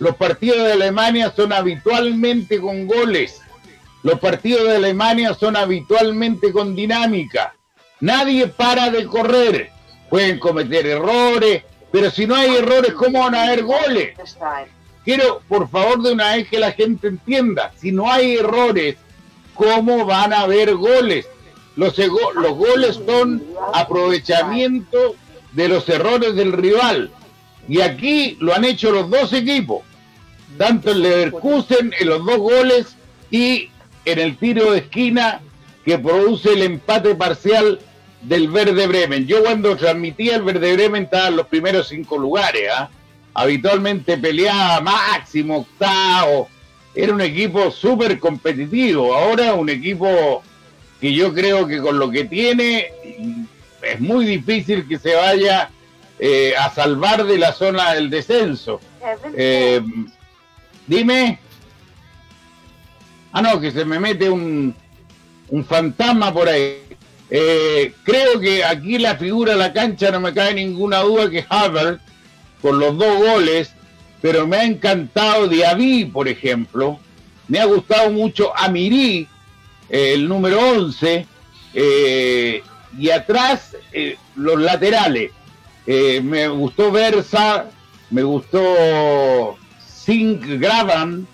[0.02, 3.40] Los partidos de Alemania son habitualmente con goles.
[4.02, 7.54] Los partidos de Alemania son habitualmente con dinámica.
[8.00, 9.70] Nadie para de correr.
[10.10, 14.14] Pueden cometer errores, pero si no hay errores, ¿cómo van a haber goles?
[15.04, 18.96] quiero por favor de una vez que la gente entienda, si no hay errores,
[19.54, 21.28] ¿cómo van a haber goles?
[21.76, 23.40] Los, goles son
[23.72, 25.14] aprovechamiento
[25.52, 27.12] de los errores del rival.
[27.68, 29.82] Y aquí lo han hecho los dos equipos,
[30.58, 32.96] tanto el Leverkusen en los dos goles
[33.30, 33.70] y
[34.04, 35.40] en el tiro de esquina
[35.84, 37.80] que produce el empate parcial
[38.22, 39.26] del Verde Bremen.
[39.26, 42.68] Yo cuando transmitía el Verde Bremen estaba en los primeros cinco lugares.
[42.74, 42.88] ¿ah?
[43.34, 46.48] Habitualmente peleaba máximo, octavo.
[46.94, 49.14] Era un equipo súper competitivo.
[49.14, 50.42] Ahora un equipo
[51.00, 52.92] que yo creo que con lo que tiene
[53.82, 55.70] es muy difícil que se vaya
[56.18, 58.80] eh, a salvar de la zona del descenso.
[59.34, 59.80] Eh,
[60.86, 61.38] dime.
[63.32, 64.74] Ah, no, que se me mete un,
[65.48, 66.82] un fantasma por ahí.
[67.30, 71.46] Eh, creo que aquí la figura de la cancha no me cae ninguna duda que
[71.48, 71.98] Harvard,
[72.60, 73.72] con los dos goles,
[74.20, 77.00] pero me ha encantado Diaby, por ejemplo.
[77.48, 79.26] Me ha gustado mucho Amiri,
[79.88, 81.26] eh, el número 11.
[81.74, 82.62] Eh,
[82.98, 83.76] y atrás,
[84.36, 85.32] los laterales.
[85.86, 87.70] me gustó Versa,
[88.10, 89.56] me gustó
[90.04, 91.26] Sink Graven,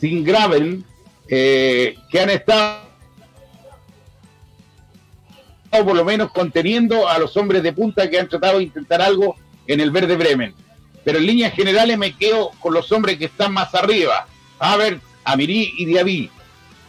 [0.00, 0.84] Sin Graven,
[1.28, 2.82] que han estado
[5.70, 9.36] por lo menos conteniendo a los hombres de punta que han tratado de intentar algo
[9.66, 10.54] en el Verde Bremen.
[11.04, 14.26] Pero en líneas generales me quedo con los hombres que están más arriba.
[14.76, 16.30] ver, Amirí y Diaby.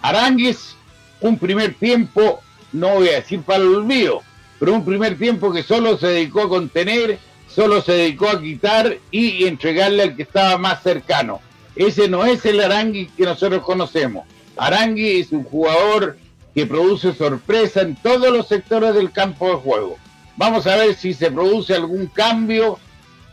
[0.02, 0.76] Arangues,
[1.22, 2.42] un primer tiempo,
[2.74, 4.22] no voy a decir para el olvido,
[4.60, 7.20] pero un primer tiempo que solo se dedicó a contener,
[7.54, 11.40] solo se dedicó a quitar y entregarle al que estaba más cercano.
[11.76, 14.26] Ese no es el Arangui que nosotros conocemos.
[14.58, 16.18] Arangui es un jugador
[16.54, 19.98] que produce sorpresa en todos los sectores del campo de juego.
[20.36, 22.80] Vamos a ver si se produce algún cambio.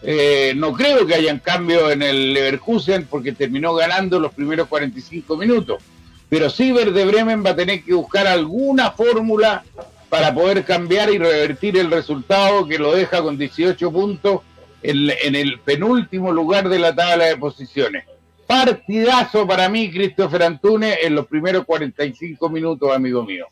[0.03, 4.69] Eh, no creo que haya un cambio en el Leverkusen porque terminó ganando los primeros
[4.69, 5.83] 45 minutos.
[6.29, 9.65] Pero sí Verde Bremen va a tener que buscar alguna fórmula
[10.11, 14.41] para poder cambiar y revertir el resultado que lo deja con 18 puntos
[14.83, 18.05] en el penúltimo lugar de la tabla de posiciones.
[18.47, 23.47] Partidazo para mí, Christopher Antunes, en los primeros 45 minutos, amigo mío.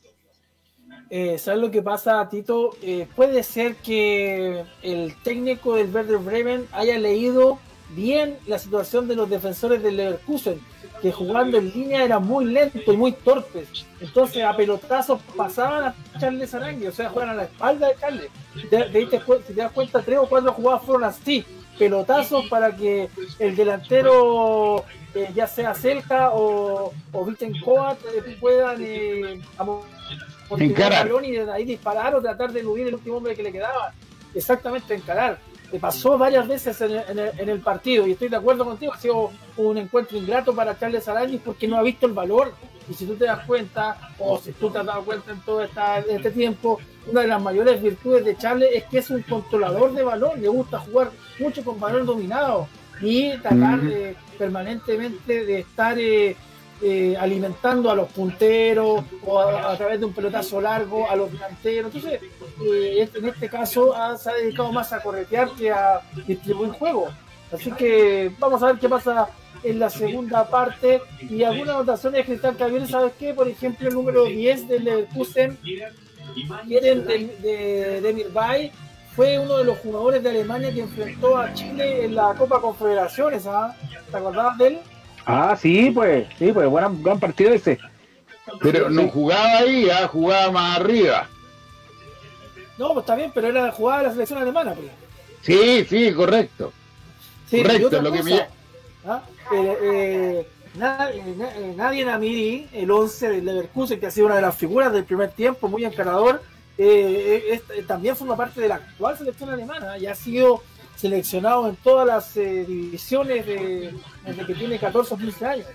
[1.08, 2.76] Eh, ¿Sabes lo que pasa, Tito?
[2.82, 9.14] Eh, puede ser que el técnico del Werder Bremen haya leído bien la situación de
[9.14, 10.60] los defensores del Leverkusen,
[11.00, 13.86] que jugando en línea eran muy lentos y muy torpes.
[14.00, 18.30] Entonces a pelotazos pasaban a Charles Arangui, o sea, juegan a la espalda de Charles.
[18.54, 21.44] si te das cuenta, tres o cuatro jugadas fueron así
[21.78, 24.84] pelotazos para que el delantero,
[25.14, 27.28] eh, ya sea Celta o, o
[27.64, 29.40] Coat, eh, puedan eh,
[30.58, 33.52] el balón y de ahí disparar o tratar de eludir el último hombre que le
[33.52, 33.92] quedaba.
[34.34, 35.38] Exactamente, encarar.
[35.72, 39.76] Le pasó varias veces en el, partido y estoy de acuerdo contigo, ha sido un
[39.76, 42.54] encuentro ingrato para Charles Arañez porque no ha visto el valor.
[42.88, 45.62] Y si tú te das cuenta, o si tú te has dado cuenta en todo
[45.62, 50.02] este tiempo, una de las mayores virtudes de Charles es que es un controlador de
[50.02, 52.66] balón, le gusta jugar mucho con balón dominado
[53.02, 53.80] y tratar
[54.38, 56.34] permanentemente de estar eh,
[56.80, 61.94] eh, alimentando a los punteros o a, través de un pelotazo largo a los delanteros.
[61.94, 62.22] Entonces,
[62.62, 67.08] eh, este, en este caso se ha dedicado más a corretear que a distribuir juego.
[67.52, 69.28] Así que vamos a ver qué pasa
[69.62, 73.34] en la segunda parte y algunas anotaciones de Cristal Cavier, ¿sabes qué?
[73.34, 75.58] Por ejemplo, el número 10 del Leverkusen
[76.66, 78.70] quieren de, de, Mirbay
[79.16, 83.46] fue uno de los jugadores de Alemania que enfrentó a Chile en la Copa Confederaciones,
[83.46, 83.74] ¿ah?
[84.10, 84.78] ¿Te acordabas de él?
[85.30, 87.78] Ah, sí, pues, sí, pues, buen, gran partido ese.
[88.62, 90.08] Pero no jugaba ahí, ¿ah?
[90.08, 91.28] jugaba más arriba.
[92.78, 94.88] No, pues está bien, pero era jugaba la selección alemana, pues.
[95.42, 96.72] Sí, sí, correcto.
[97.50, 98.40] correcto, lo que me...
[99.06, 99.20] ¿ah?
[99.52, 100.48] Eh, eh,
[100.80, 104.90] eh, nadie en Amiri, el 11 del Leverkusen, que ha sido una de las figuras
[104.94, 106.40] del primer tiempo, muy encarador,
[106.78, 110.62] eh, también forma parte de la actual selección alemana y ha sido
[110.98, 113.94] seleccionado en todas las divisiones de,
[114.26, 115.66] desde que tiene 14 o 15 años.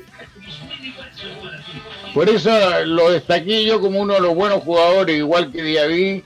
[2.13, 2.51] Por eso
[2.85, 6.23] lo destaqué yo como uno de los buenos jugadores, igual que Diaby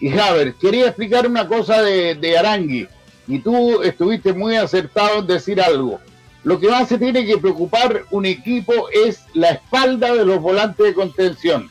[0.00, 0.54] y Haber.
[0.54, 2.88] Quería explicar una cosa de, de Arangui
[3.26, 6.00] y tú estuviste muy acertado en decir algo.
[6.44, 10.86] Lo que más se tiene que preocupar un equipo es la espalda de los volantes
[10.86, 11.68] de contención.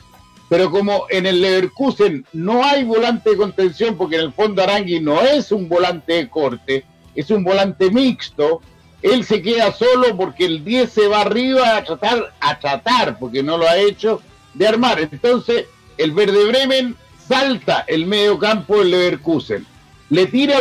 [0.50, 5.00] Pero como en el Leverkusen no hay volante de contención, porque en el fondo Arangui
[5.00, 6.86] no es un volante de corte,
[7.16, 8.62] es un volante mixto,
[9.02, 13.44] él se queda solo porque el 10 se va arriba a tratar, a tratar, porque
[13.44, 14.22] no lo ha hecho,
[14.54, 15.00] de armar.
[15.00, 15.66] Entonces,
[15.98, 16.96] el Verde Bremen
[17.28, 19.66] salta el medio campo del Leverkusen,
[20.10, 20.58] le tira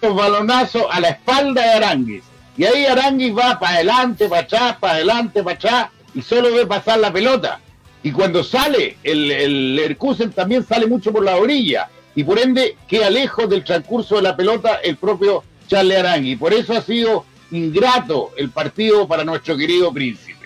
[0.00, 2.24] balonazos a la espalda de Aranguis.
[2.56, 6.66] Y ahí Aranguis va para adelante, para atrás, para adelante, para atrás, y solo ve
[6.66, 7.60] pasar la pelota.
[8.02, 11.88] Y cuando sale, el, el Leverkusen también sale mucho por la orilla.
[12.14, 16.36] Y por ende queda lejos del transcurso de la pelota el propio Charles Arangui.
[16.36, 20.40] Por eso ha sido ingrato el partido para nuestro querido príncipe.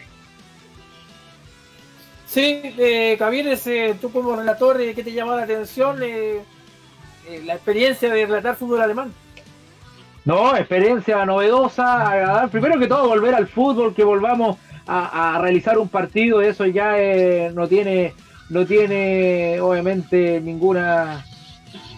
[2.27, 6.01] Sí, eh, eh tú como relator, eh, ¿qué te llamó la atención?
[6.03, 6.43] Eh,
[7.45, 9.13] la experiencia de relatar fútbol alemán.
[10.25, 14.57] No, experiencia novedosa, Primero que todo, volver al fútbol, que volvamos
[14.87, 16.97] a, realizar un partido, eso ya
[17.53, 18.15] no tiene,
[18.51, 21.25] no tiene obviamente ninguna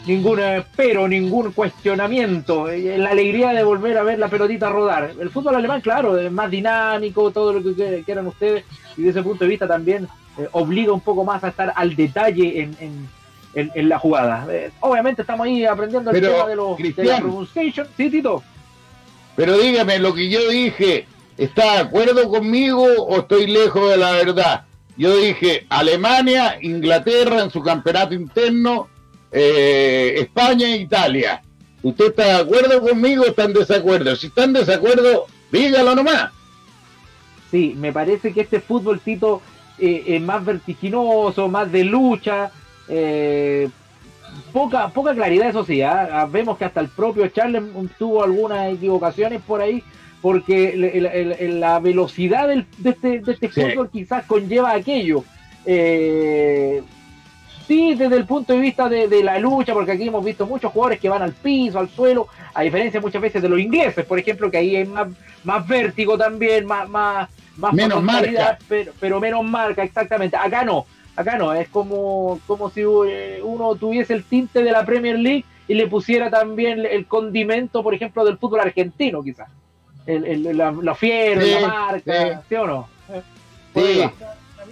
[0.07, 0.41] ningún
[0.76, 2.68] pero, ningún cuestionamiento.
[2.68, 5.12] La alegría de volver a ver la pelotita rodar.
[5.18, 8.64] El fútbol alemán, claro, es más dinámico, todo lo que quieran ustedes,
[8.97, 10.09] y desde ese punto de vista también
[10.39, 14.47] eh, obliga un poco más a estar al detalle en, en, en, la jugada.
[14.51, 17.89] Eh, obviamente estamos ahí aprendiendo el tema de, los, de la pronunciation.
[17.97, 18.43] Sí, Tito.
[19.34, 21.07] Pero dígame, lo que yo dije,
[21.37, 24.64] ¿está de acuerdo conmigo o estoy lejos de la verdad?
[24.97, 28.89] Yo dije Alemania, Inglaterra en su campeonato interno,
[29.30, 31.43] eh, España e Italia.
[31.82, 34.16] ¿Usted está de acuerdo conmigo o está en desacuerdo?
[34.16, 36.32] Si está en desacuerdo, dígalo nomás.
[37.51, 39.43] Sí, me parece que este fútbol, Tito,
[39.78, 42.51] eh, es más vertiginoso, más de lucha.
[42.89, 43.68] Eh,
[44.53, 45.82] poca, poca claridad, eso sí.
[45.82, 46.26] ¿ah?
[46.30, 47.62] Vemos que hasta el propio Charles
[47.99, 49.82] tuvo algunas equivocaciones por ahí,
[50.27, 50.74] porque
[51.53, 55.22] la velocidad de este, de este fútbol quizás conlleva aquello.
[55.64, 56.83] Eh,
[57.68, 60.99] sí, desde el punto de vista de, la lucha, porque aquí hemos visto muchos jugadores
[60.99, 64.51] que van al piso, al suelo, a diferencia muchas veces de los ingleses, por ejemplo,
[64.51, 65.07] que ahí hay más,
[65.45, 68.59] más vértigo también, más, más, más menos marca.
[68.68, 70.37] Pero, pero, menos marca, exactamente.
[70.37, 74.85] Acá no, acá no, es como, como si eh, uno tuviese el tinte de la
[74.85, 79.47] Premier League y le pusiera también el condimento, por ejemplo, del fútbol argentino, quizás.
[80.07, 82.54] El, el, la, la fiero, la marca, sí.
[82.54, 82.88] o no?
[83.74, 84.04] Sí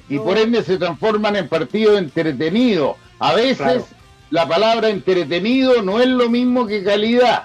[0.09, 2.97] y por ende se transforman en partidos entretenidos.
[3.19, 3.85] A veces
[4.31, 7.45] la palabra entretenido no es lo mismo que calidad,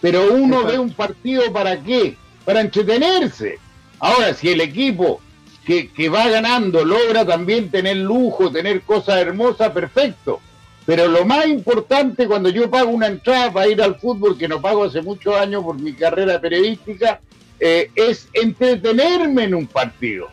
[0.00, 2.16] pero uno ve un partido para qué?
[2.44, 3.58] Para entretenerse.
[3.98, 5.20] Ahora, si el equipo
[5.64, 10.40] que, que va ganando logra también tener lujo, tener cosas hermosas, perfecto.
[10.86, 14.60] Pero lo más importante cuando yo pago una entrada para ir al fútbol, que no
[14.60, 17.20] pago hace muchos años por mi carrera periodística,
[17.58, 20.28] eh, es entretenerme en un partido.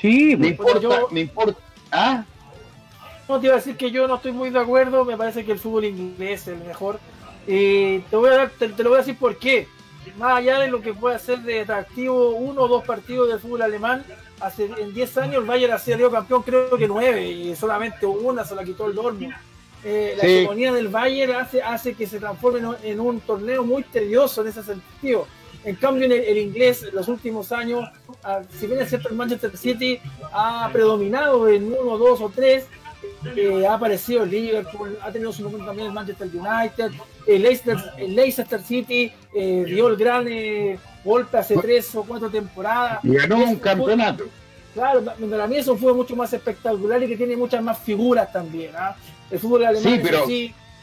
[0.00, 1.60] Sí, me pues, importa, me importa.
[1.90, 2.24] ¿Ah?
[3.26, 5.52] No te iba a decir que yo no estoy muy de acuerdo, me parece que
[5.52, 7.00] el fútbol inglés es el mejor.
[7.46, 9.66] Y te, voy a dar, te, lo voy a decir por qué.
[10.18, 13.62] Más allá de lo que puede ser de atractivo uno o dos partidos del fútbol
[13.62, 14.04] alemán,
[14.40, 18.44] hace en 10 años el Bayern ha sido campeón creo que 9 y solamente una
[18.44, 19.34] se la quitó el Dortmund.
[19.88, 24.42] Eh, la hegemonía del Bayern hace, hace que se transforme en un torneo muy tedioso
[24.42, 25.28] en ese sentido.
[25.62, 27.88] En cambio, en el, inglés, en los últimos años,
[28.24, 30.00] ah, si bien es cierto, el Manchester City
[30.32, 32.66] ha predominado en uno, dos o tres,
[33.36, 36.90] eh, ha aparecido el Liverpool, ha tenido su momento también el Manchester United,
[37.28, 42.28] el Leicester, el Leicester City eh, dio el gran eh, golpe hace tres o cuatro
[42.28, 43.04] temporadas.
[43.04, 44.24] Y ganó un campeonato.
[44.74, 48.72] claro, para mí eso fue mucho más espectacular y que tiene muchas más figuras también.
[49.30, 50.24] El fútbol alemán, sí, pero...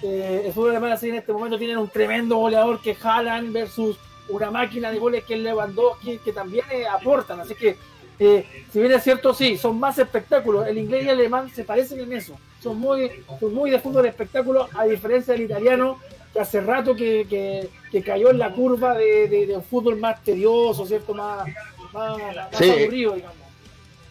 [0.04, 3.98] el fútbol alemán así en este momento tiene un tremendo goleador que Haaland versus
[4.30, 7.40] una máquina de goles que es Lewandowski, que también eh, aportan.
[7.40, 7.78] Así que,
[8.20, 10.68] eh, si bien es cierto, sí, son más espectáculos.
[10.68, 12.36] El inglés y el alemán se parecen en eso.
[12.62, 16.00] Son muy, son muy de fútbol espectáculo, a diferencia del italiano,
[16.32, 17.70] que hace rato que,
[18.06, 21.14] cayó en la curva de, un fútbol más tedioso, ¿cierto?
[21.14, 21.48] Más,
[21.92, 22.18] más,
[22.54, 23.38] aburrido, digamos.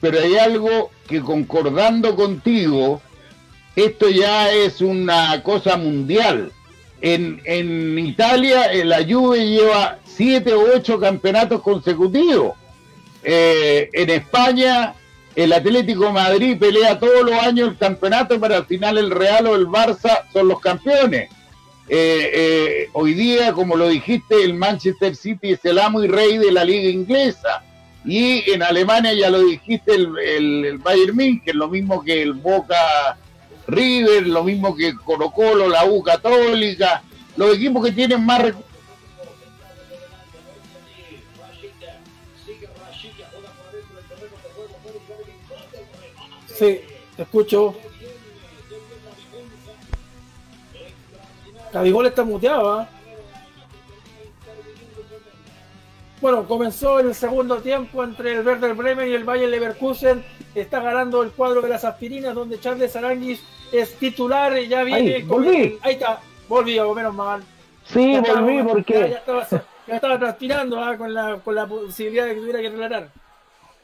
[0.01, 3.01] Pero hay algo que concordando contigo,
[3.77, 6.53] esto ya es una cosa mundial.
[7.01, 12.55] En, en Italia la Juve lleva siete o ocho campeonatos consecutivos.
[13.25, 14.95] Eh, en España,
[15.35, 19.57] el Atlético Madrid pelea todos los años el campeonato, pero al final el Real o
[19.57, 21.31] el Barça son los campeones.
[21.89, 26.39] Eh, eh, hoy día, como lo dijiste, el Manchester City es el amo y rey
[26.39, 27.63] de la liga inglesa.
[28.05, 33.17] Y en Alemania, ya lo dijiste, el, el, Bayern München, lo mismo que el Boca
[33.73, 37.03] River, lo mismo que Colo Colo, la U Católica,
[37.37, 38.73] los equipos que tienen más recursos
[46.47, 46.81] Sí,
[47.17, 47.75] te escucho.
[51.73, 52.89] Cabigol está muteado, ¿ah?
[56.23, 60.25] Bueno, comenzó el segundo tiempo entre el Werder Bremen y el Bayern Leverkusen.
[60.55, 63.43] Está ganando el cuadro de las aspirinas, donde Charles Aranguis
[63.73, 64.57] es titular.
[64.57, 65.17] Y ya viene.
[65.17, 65.79] Ahí, volví.
[65.83, 67.43] ahí está, volví, menos mal.
[67.87, 68.95] Sí, Ya volví estaba- porque...
[68.95, 69.49] Ya, ya estaba,
[69.89, 73.09] ya estaba transpirando ah, con, la, con la posibilidad de que tuviera que relatar.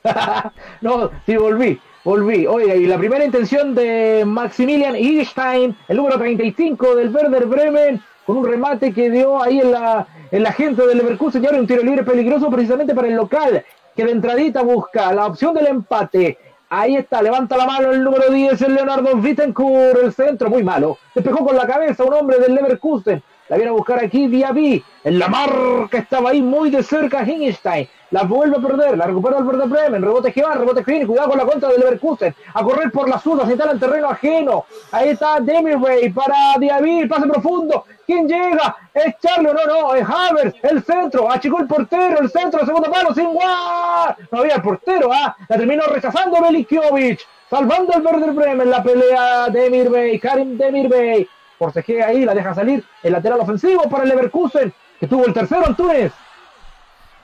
[0.80, 2.46] no, sí, volví, volví.
[2.46, 8.36] Oiga, y la primera intención de Maximilian Edelstein, el número 35 del Werder Bremen, con
[8.36, 11.66] un remate que dio ahí en la, en la gente del Leverkusen, y ahora un
[11.66, 13.64] tiro libre peligroso precisamente para el local,
[13.96, 16.38] que de entradita busca la opción del empate.
[16.70, 20.98] Ahí está, levanta la mano el número 10, el Leonardo Wittencourt, el centro, muy malo.
[21.14, 23.22] Despejó con la cabeza un hombre del Leverkusen.
[23.48, 24.84] La viene a buscar aquí Diaby.
[25.04, 27.88] En la marca estaba ahí muy de cerca Hingenstein.
[28.10, 28.98] La vuelve a perder.
[28.98, 30.02] La recupera el Werder Bremen.
[30.02, 31.06] Rebote que rebote que.
[31.06, 32.34] Cuidado con la contra del Leverkusen.
[32.52, 33.46] A correr por las sudas.
[33.46, 34.66] Se instala en terreno ajeno.
[34.92, 37.06] Ahí está Demirbay para Diaby.
[37.06, 37.84] Pase profundo.
[38.06, 38.76] ¿Quién llega?
[38.92, 39.64] ¿Es Charlie o no?
[39.66, 40.54] No, es Havers.
[40.62, 41.30] El centro.
[41.30, 42.20] Achicó el portero.
[42.20, 42.66] El centro.
[42.66, 43.14] Segundo palo.
[43.14, 44.16] Sin guard.
[44.30, 45.10] No había el portero.
[45.10, 45.34] ¿ah?
[45.48, 47.20] La terminó rechazando Belikiovic.
[47.48, 48.70] Salvando el Werder Bremen.
[48.70, 50.18] La pelea Demirbay.
[50.18, 51.26] Karim Demirbay
[51.58, 55.66] forcejea ahí, la deja salir el lateral ofensivo para el Leverkusen, que tuvo el tercero
[55.66, 56.12] Antunes.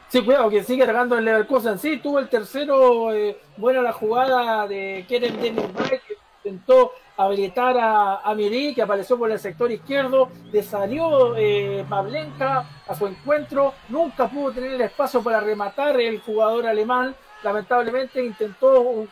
[0.09, 1.79] Sí, cuidado, que sigue cargando el Leverkusen.
[1.79, 3.13] Sí, tuvo el tercero.
[3.13, 9.31] eh, buena la jugada de Kerem Demirbay, que intentó habilitar a, a que apareció por
[9.31, 10.29] el sector izquierdo.
[10.53, 13.75] Le salió eh, Pavlenka a su encuentro.
[13.89, 17.15] Nunca pudo tener el espacio para rematar el jugador alemán.
[17.43, 19.07] Lamentablemente intentó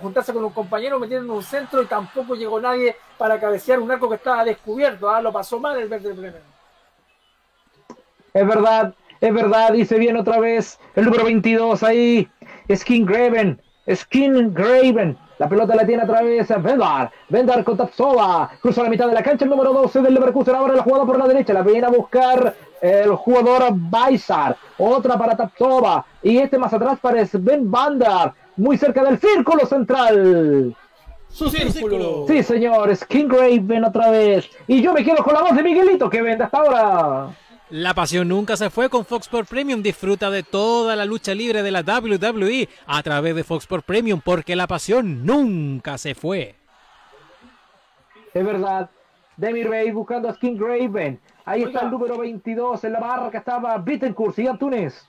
[0.00, 4.08] juntarse con un compañero, metieron un centro y tampoco llegó nadie para cabecear un arco
[4.08, 5.08] que estaba descubierto.
[5.08, 5.20] ¿ah?
[5.20, 6.54] Lo pasó mal el Werder Bremen.
[8.32, 12.28] Es verdad, es verdad, dice bien otra vez el número 22 ahí,
[12.74, 15.16] Skin Graven, Skin Graven.
[15.38, 19.22] La pelota la tiene otra vez Vendar, Vendar con Tapsova, cruza la mitad de la
[19.22, 21.90] cancha el número 12 del Leverkusen, ahora la jugada por la derecha, la viene a
[21.90, 28.76] buscar el jugador Baisar, otra para Tapsova, y este más atrás para Sven Bandar, muy
[28.76, 30.76] cerca del círculo central.
[31.28, 32.26] Su círculo.
[32.28, 34.48] Sí, señor, Skin Graven otra vez.
[34.68, 37.36] Y yo me quedo con la voz de Miguelito que vende hasta ahora.
[37.70, 39.82] La pasión nunca se fue con Fox Sports Premium.
[39.82, 44.20] Disfruta de toda la lucha libre de la WWE a través de Fox Sports Premium
[44.24, 46.54] porque la pasión nunca se fue.
[48.32, 48.90] Es verdad.
[49.36, 51.20] Demir Bey buscando a Skin Graven.
[51.44, 52.84] Ahí está el número 22.
[52.84, 55.08] En la marca estaba Bittencourt y Antunes.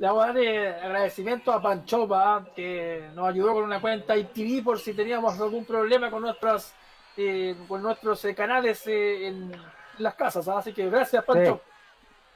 [0.00, 4.64] Le vamos a dar eh, agradecimiento a Panchopa, que nos ayudó con una cuenta ITV
[4.64, 6.72] por si teníamos algún problema con nuestros,
[7.18, 9.52] eh, con nuestros eh, canales eh, en
[9.98, 10.48] las casas.
[10.48, 10.56] ¿ah?
[10.56, 11.60] Así que gracias, Pancho.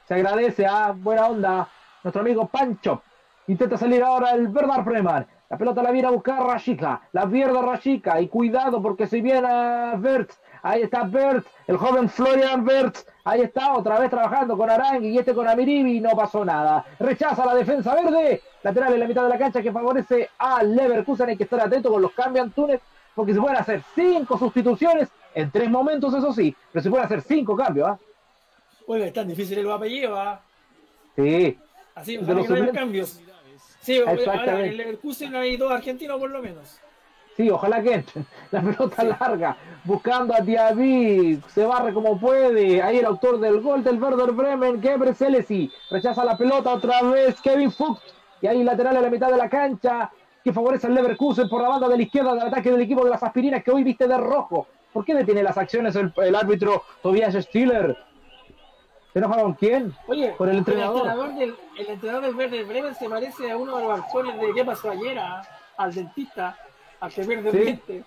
[0.07, 1.67] Se agradece a buena onda
[2.03, 3.01] nuestro amigo Pancho.
[3.47, 5.25] Intenta salir ahora el Verdar Bremen.
[5.49, 7.01] La pelota la viene a buscar Rashika.
[7.13, 8.21] La pierde Rashika.
[8.21, 10.33] Y cuidado porque si viene a Bert.
[10.65, 12.97] Ahí está Bert, el joven Florian Bert.
[13.23, 15.97] Ahí está, otra vez trabajando con Arangui y este con Amiribi.
[15.97, 16.83] Y no pasó nada.
[16.99, 18.41] Rechaza la defensa verde.
[18.63, 21.29] Lateral en la mitad de la cancha que favorece a Leverkusen.
[21.29, 22.81] Hay que estar atento con los cambios Antunes.
[23.13, 26.55] Porque se pueden hacer cinco sustituciones en tres momentos, eso sí.
[26.73, 27.99] Pero se pueden hacer cinco cambios, ¿ah?
[28.87, 30.19] Oiga, es tan difícil el apellido.
[30.19, 30.41] ¿ah?
[31.15, 31.59] Sí.
[31.93, 33.21] Así, De los que no cambios.
[33.81, 36.79] Sí, ahora en el Leverkusen hay dos argentinos por lo menos.
[37.37, 38.25] Sí, ojalá que entren.
[38.51, 42.81] La pelota larga, buscando a Diaby, se barre como puede.
[42.81, 45.69] Ahí el autor del gol del Werder Bremen, Gebre Selesi.
[45.91, 48.01] Rechaza la pelota otra vez, Kevin Fuchs.
[48.41, 50.09] Y ahí lateral a la mitad de la cancha,
[50.43, 53.09] que favorece al Leverkusen por la banda de la izquierda del ataque del equipo de
[53.09, 54.67] las aspirinas, que hoy viste de rojo.
[54.93, 57.97] ¿Por qué detiene las acciones el, el árbitro Tobias Stiller?
[59.11, 59.93] ¿Se enoja con quién?
[60.07, 60.97] Oye, Con el entrenador.
[61.07, 64.53] entrenador del, el entrenador del Werder Bremen se parece a uno de los actores de
[64.53, 65.17] ¿Qué pasó ayer?
[65.19, 65.41] ah?
[65.77, 66.57] Al dentista,
[66.99, 68.03] al que pierde Sí.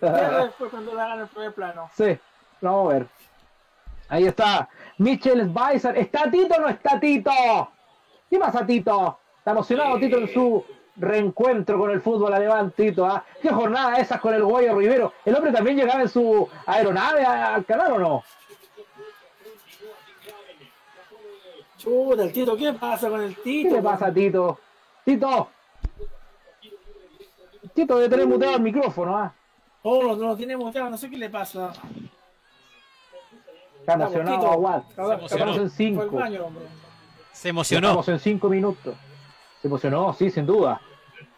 [0.00, 1.90] después cuando le hagan el primer plano.
[1.96, 2.18] Sí,
[2.60, 3.06] vamos a ver.
[4.08, 4.68] Ahí está.
[4.98, 5.96] Michel Spicer.
[5.96, 7.30] ¿Está Tito o no está Tito?
[8.28, 9.18] ¿Qué pasa, Tito?
[9.38, 10.64] Está emocionado Tito en su
[10.96, 13.06] reencuentro con el fútbol alemán, Tito.
[13.06, 13.24] ¿ah?
[13.40, 15.12] ¿Qué jornada esas con el Guayo Rivero?
[15.24, 18.24] ¿El hombre también llegaba en su aeronave a- al canal o no?
[21.78, 23.76] Chuta, el Tito, ¿qué pasa con el ¿Qué Tito?
[23.76, 24.58] le pasa a Tito?
[25.04, 25.48] Tito.
[27.74, 29.34] Tito debe tener muteado el micrófono, ¿ah?
[29.82, 31.72] Oh, no, lo tiene muteado, no sé qué le pasa.
[33.80, 34.62] Está emocionado.
[34.96, 36.16] Cabrón, Estamos en Fue al cinco.
[36.16, 36.64] baño, hombre.
[37.32, 37.88] Se emocionó.
[37.88, 38.94] Estamos en cinco minutos.
[39.60, 40.80] Se emocionó, sí, sin duda.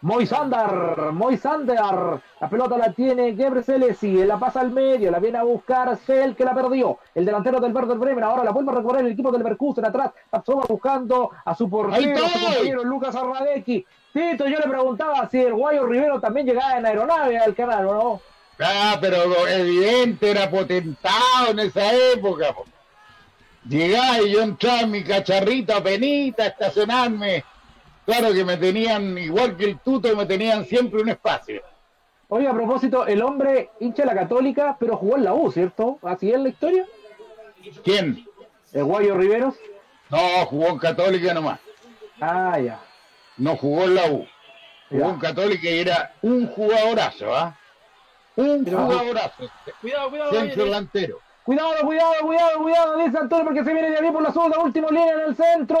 [0.01, 5.43] Moisander, Moisander, la pelota la tiene Gebre Selesi, la pasa al medio, la viene a
[5.43, 9.05] buscar Sel que la perdió, el delantero del Werder Bremen, ahora la vuelve a recuperar
[9.05, 13.85] el equipo del Leverkusen atrás, Tapsova buscando a su portero, a su compañero Lucas Arradecki.
[14.17, 17.93] Tito, yo le preguntaba si el Guayo Rivero también llegaba en aeronave al canal o
[17.93, 18.21] no.
[18.59, 22.51] Ah, pero evidente, era potentado en esa época.
[22.51, 22.65] po.
[23.69, 27.43] Llegaba y yo entraba en mi cacharrito a penita a estacionarme.
[28.07, 31.61] Claro que me tenían, igual que el tuto, me tenían siempre un espacio.
[32.29, 35.99] Oye, a propósito, el hombre hincha la católica, pero jugó en la U, ¿cierto?
[36.01, 36.87] ¿Así es la historia?
[37.83, 38.25] ¿Quién?
[38.73, 39.53] ¿El Guayo Riveros?
[40.09, 40.17] No,
[40.47, 41.59] jugó en Católica nomás.
[42.19, 42.79] Ah, ya.
[43.37, 44.27] No jugó en la U.
[44.89, 45.09] Jugó Ya.
[45.09, 47.55] en Católica y era un jugadorazo, ¿ah?
[48.35, 49.43] Un Pero- jugadorazo.
[49.81, 50.31] Cuidado, cuidado.
[50.31, 51.19] Centro delantero.
[51.43, 54.89] Cuidado, cuidado, cuidado, cuidado, dice Antonio porque se viene de ahí por la zona, último
[54.89, 55.77] línea en el centro,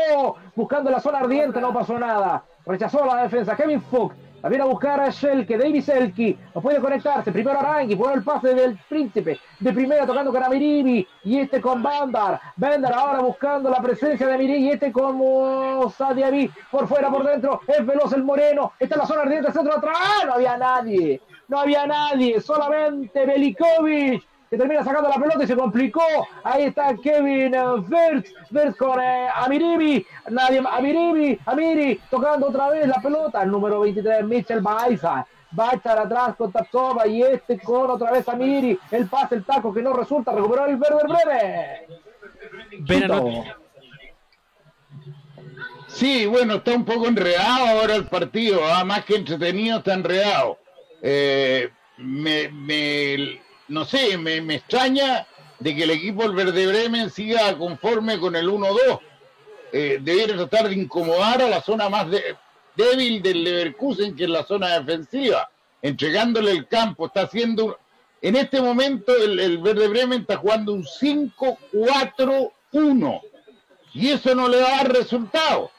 [0.55, 4.67] buscando la zona ardiente, no pasó nada, rechazó la defensa, Kevin Fox, la viene a
[4.67, 9.39] buscar a Shelke, David Selke, no puede conectarse, primero Arangui, pone el pase del príncipe,
[9.59, 14.33] de primera tocando con Amiribi, y este con Bandar, Bandar ahora buscando la presencia de
[14.35, 19.01] Amiribi, y este como Sadiabi, por fuera, por dentro, es veloz el Moreno, está en
[19.01, 24.83] la zona ardiente, centro atrás, no había nadie, no había nadie, solamente Belikovic, que termina
[24.83, 26.01] sacando la pelota y se complicó.
[26.43, 32.87] Ahí está Kevin eh, Wirtz, Wirtz con eh, Amiribi, nadie, Amiribi, Amiri tocando otra vez
[32.87, 33.43] la pelota.
[33.43, 35.25] El número 23, Mitchell Baiza.
[35.57, 38.77] Va a echar atrás con Tapsova y este con otra vez Amiri.
[38.91, 40.31] El pase, el taco que no resulta.
[40.33, 41.87] Recuperó el verde breve.
[43.07, 43.43] No-
[45.87, 50.57] Sí, bueno, está un poco enredado ahora el partido, ah, más que entretenido, está enredado.
[51.01, 55.27] Eh, me, me- no sé, me, me extraña
[55.59, 58.99] de que el equipo del Verde Bremen siga conforme con el 1-2.
[59.73, 62.07] Eh, debiera tratar de incomodar a la zona más
[62.75, 65.49] débil del Leverkusen, que es la zona defensiva,
[65.81, 67.07] entregándole el campo.
[67.07, 67.77] Está haciendo,
[68.21, 73.21] en este momento, el, el Verde Bremen está jugando un 5-4-1.
[73.93, 75.71] Y eso no le va a dar resultado.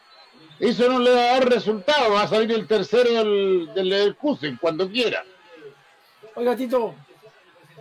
[0.59, 2.13] Eso no le va a dar resultado.
[2.13, 5.25] Va a salir el tercero del, del Leverkusen cuando quiera.
[6.35, 6.97] Oiga, Tito,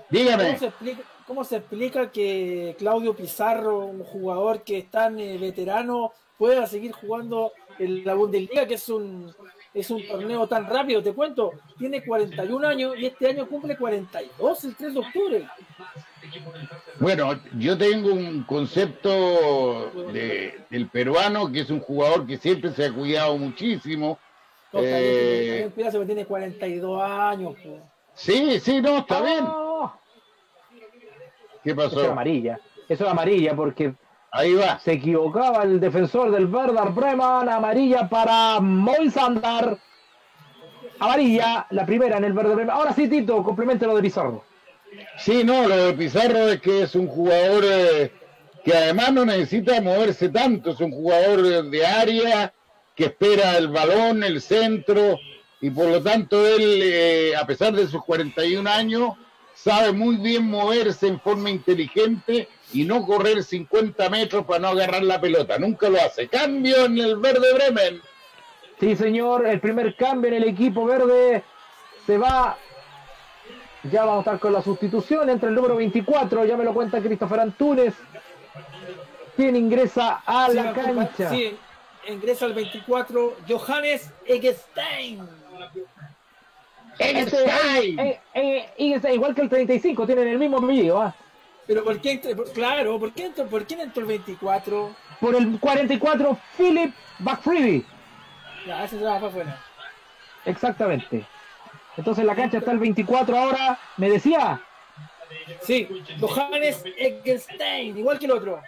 [0.10, 0.46] Dígame.
[0.46, 5.38] ¿cómo se, explica, ¿cómo se explica que Claudio Pizarro, un jugador que es tan eh,
[5.38, 9.34] veterano, pueda seguir jugando en la Bundesliga, que es un,
[9.74, 11.04] es un torneo tan rápido?
[11.04, 15.48] Te cuento, tiene 41 años y este año cumple 42 el 3 de octubre.
[17.00, 22.86] Bueno, yo tengo un concepto de, del peruano que es un jugador que siempre se
[22.86, 24.18] ha cuidado muchísimo.
[24.74, 25.72] Eh,
[26.06, 27.56] tiene 42 años.
[27.64, 27.82] pues.
[28.18, 29.46] Sí, sí, no, está bien.
[29.48, 29.92] Oh,
[31.64, 32.12] ¿Qué Eso es pasó?
[32.12, 32.60] amarilla.
[32.90, 33.94] Eso es amarilla porque
[34.32, 34.80] Ahí va.
[34.80, 37.22] se equivocaba el defensor del Werder Bremen.
[37.50, 39.78] Amarilla para Moisandar.
[41.00, 42.72] Amarilla, la primera en el Werder Bremen.
[42.72, 44.44] Ahora sí, Tito, complementa lo de Pizarro.
[45.18, 48.12] Sí, no, lo de Pizarro es que es un jugador eh,
[48.64, 52.54] que además no necesita moverse tanto, es un jugador de área
[52.96, 55.20] que espera el balón, el centro,
[55.62, 59.14] y por lo tanto él, eh, a pesar de sus 41 años,
[59.56, 65.04] sabe muy bien moverse en forma inteligente y no correr 50 metros para no agarrar
[65.04, 66.28] la pelota, nunca lo hace.
[66.28, 68.02] Cambio en el verde Bremen.
[68.80, 71.44] Sí, señor, el primer cambio en el equipo verde
[72.06, 72.58] se va.
[73.92, 77.02] Ya vamos a estar con la sustitución entre el número 24, ya me lo cuenta
[77.02, 77.94] Christopher Antunes,
[79.36, 81.30] quien ingresa a Sí, la cancha.
[81.30, 81.58] Sí,
[82.08, 85.47] ingresa al 24 Johannes Egestein.
[87.00, 91.02] Este, eh, eh, igual que el 35, tienen el mismo apellido.
[91.02, 91.14] ¿ah?
[91.68, 94.96] Pero ¿por qué por- Claro, ¿por qué entró, por quién entró el 24?
[95.20, 97.86] Por el 44, Philip Backfriedy.
[98.66, 99.62] Ya, ese se va para afuera.
[100.46, 101.26] Exactamente.
[101.98, 103.80] Entonces la cancha está el 24 ahora.
[103.98, 104.62] Me decía,
[105.62, 105.88] Sí,
[106.22, 108.62] Johannes Egestein, igual que el otro.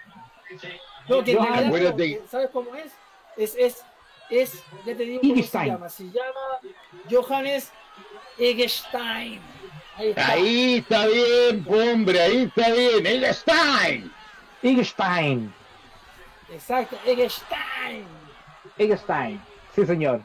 [1.07, 2.21] No, que en Johannes- realidad, Acuérdate.
[2.29, 2.91] ¿sabes cómo es?
[3.37, 3.85] Es, es,
[4.29, 5.67] es, ya te digo cómo se Egestein.
[5.67, 5.89] llama.
[5.89, 6.59] Se llama
[7.09, 7.71] Johannes
[8.37, 9.39] Egestein.
[9.97, 10.31] Ahí está.
[10.31, 13.05] Ahí está bien, hombre, ahí está bien.
[13.05, 14.11] El Stein.
[14.63, 15.53] Eggstein.
[16.51, 18.05] Exacto, Egestein.
[18.77, 19.41] Eggstein.
[19.75, 20.21] Sí, señor.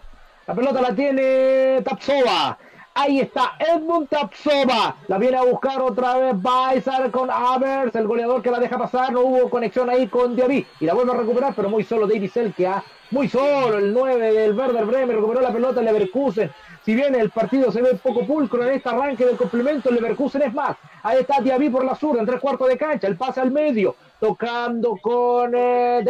[0.47, 2.59] La pelota la tiene Tapsova.
[2.97, 4.95] Ahí está Edmund Tapsova.
[5.09, 9.13] La viene a buscar otra vez Baizar con Avers, el goleador que la deja pasar.
[9.13, 10.65] No hubo conexión ahí con Diaby.
[10.79, 12.69] Y la vuelve a recuperar, pero muy solo David Selke.
[12.69, 12.85] ¿ah?
[13.11, 15.17] Muy solo el 9 del Werder Bremen.
[15.17, 16.53] Recuperó la pelota el Leverkusen.
[16.85, 20.43] Si bien el partido se ve poco pulcro en este arranque del complemento, el Leverkusen
[20.43, 20.77] es más.
[21.03, 23.07] Ahí está Diaby por la zurda, en tres cuartos de cancha.
[23.07, 26.05] El pase al medio, tocando con eh,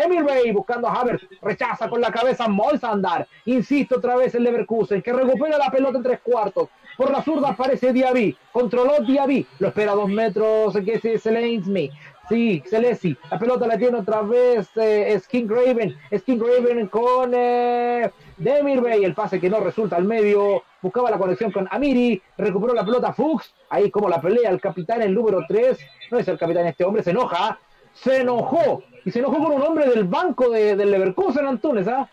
[0.52, 1.28] buscando a Havertz.
[1.42, 3.28] Rechaza con la cabeza Moisander.
[3.44, 6.68] Insiste otra vez el Leverkusen, que recupera la pelota en tres cuartos.
[6.96, 8.36] Por la zurda aparece Diaby.
[8.52, 9.46] Controló Diaby.
[9.60, 11.92] Lo espera dos metros, que es Zelensky.
[12.28, 13.16] Sí, Celesi.
[13.30, 15.94] La pelota la tiene otra vez eh, Skin Raven.
[16.16, 19.04] Skin Raven con eh, Demirbay.
[19.04, 20.62] El pase que no resulta al medio.
[20.80, 22.20] Buscaba la conexión con Amiri.
[22.36, 23.54] Recuperó la pelota Fuchs.
[23.70, 25.78] Ahí como la pelea el capitán, el número 3.
[26.10, 27.58] No es el capitán este hombre, se enoja.
[27.92, 28.82] Se enojó.
[29.04, 32.08] Y se enojó con un hombre del banco de, del Leverkusen, Antunes, ¿ah?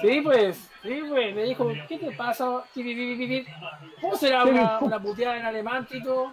[0.00, 2.62] Sí, pues, sí, pues, le dijo, ¿qué te pasa?
[4.00, 6.32] ¿Cómo será una, una puteada en alemán, Tito?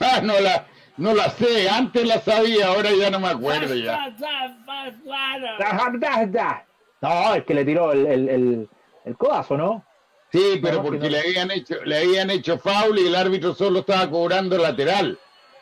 [0.00, 0.66] Ah, no la,
[0.96, 4.14] No la sé, antes la sabía, ahora ya no me acuerdo ya.
[7.00, 8.68] No, es que le tiró el, el, el,
[9.04, 9.84] el codazo, ¿no?
[10.32, 11.08] Sí, pero porque no.
[11.08, 15.18] le habían hecho, le habían hecho foul y el árbitro solo estaba cobrando lateral.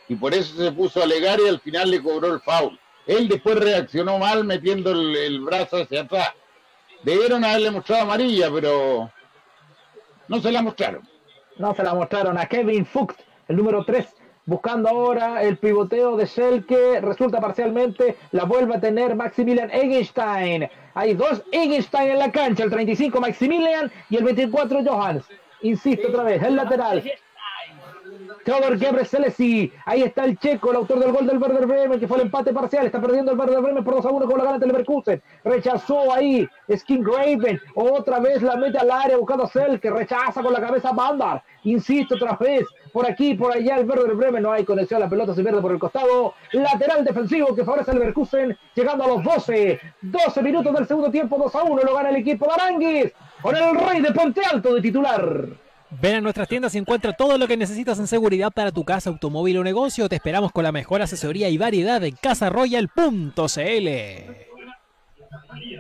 [0.09, 2.79] Y por eso se puso a alegar y al final le cobró el foul.
[3.07, 6.33] Él después reaccionó mal metiendo el, el brazo hacia atrás.
[7.03, 9.11] Debieron haberle mostrado amarilla, pero
[10.29, 11.09] no se la mostraron.
[11.59, 13.17] No se la mostraron a Kevin Fuchs,
[13.49, 14.07] el número 3,
[14.45, 17.01] buscando ahora el pivoteo de Schelke.
[17.01, 20.69] Resulta parcialmente, la vuelve a tener Maximilian Egenstein.
[20.97, 25.27] Hay dos Egenstein en la cancha, el 35 Maximilian y el 24 Johans.
[25.61, 27.05] Insisto otra vez, el lateral.
[28.47, 29.71] Theodor Gebre Selesi.
[29.85, 32.55] Ahí está el checo, el autor del gol del Werder Bremen, que fue el empate
[32.55, 32.87] parcial.
[32.87, 35.23] Está perdiendo el Werder Bremen por 2 a 1 con la gana del Leverkusen.
[35.45, 37.61] Rechazó ahí Skin Graven.
[37.75, 40.93] Otra vez la mete al área buscando a Sel, que rechaza con la cabeza a
[40.93, 41.43] Bandar.
[41.65, 42.65] Insisto otra vez.
[42.97, 45.01] Por aquí, por allá, el Werder Bremen no hay conexión.
[45.01, 46.33] La pelota se pierde por el costado.
[46.53, 48.57] Lateral defensivo que favorece al Leverkusen.
[48.75, 49.79] Llegando a los 12.
[50.01, 51.37] 12 minutos del segundo tiempo.
[51.37, 51.83] 2 a 1.
[51.83, 53.13] Lo gana el equipo de Aranguis.
[53.43, 55.47] Con el rey de Puente Alto de titular.
[55.91, 59.11] Ven a nuestras tiendas y encuentra todo lo que necesitas en seguridad para tu casa,
[59.11, 60.09] automóvil o negocio.
[60.09, 63.41] Te esperamos con la mejor asesoría y variedad en casaroyal.cl.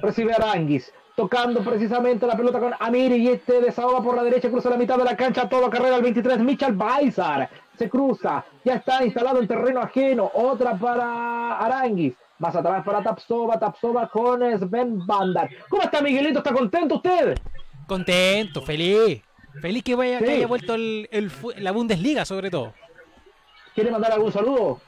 [0.02, 4.68] recibe Aranguis, tocando precisamente la pelota con Amir y este desahoga por la derecha, cruza
[4.70, 9.02] la mitad de la cancha, toda carrera al 23, Michal Baizar, se cruza, ya está
[9.05, 15.48] instalado en terreno ajeno, otra para Aranguis, más atrás para Tapsova, Tapsova con Sven Bandar.
[15.70, 16.38] ¿Cómo está Miguelito?
[16.40, 17.38] ¿Está contento usted?
[17.86, 19.22] Contento, feliz.
[19.62, 20.32] Feliz que, vaya, que Sí.
[20.32, 21.09] haya vuelto el-
[21.56, 22.74] la Bundesliga, sobre todo.
[23.74, 24.80] ¿Quiere mandar algún saludo?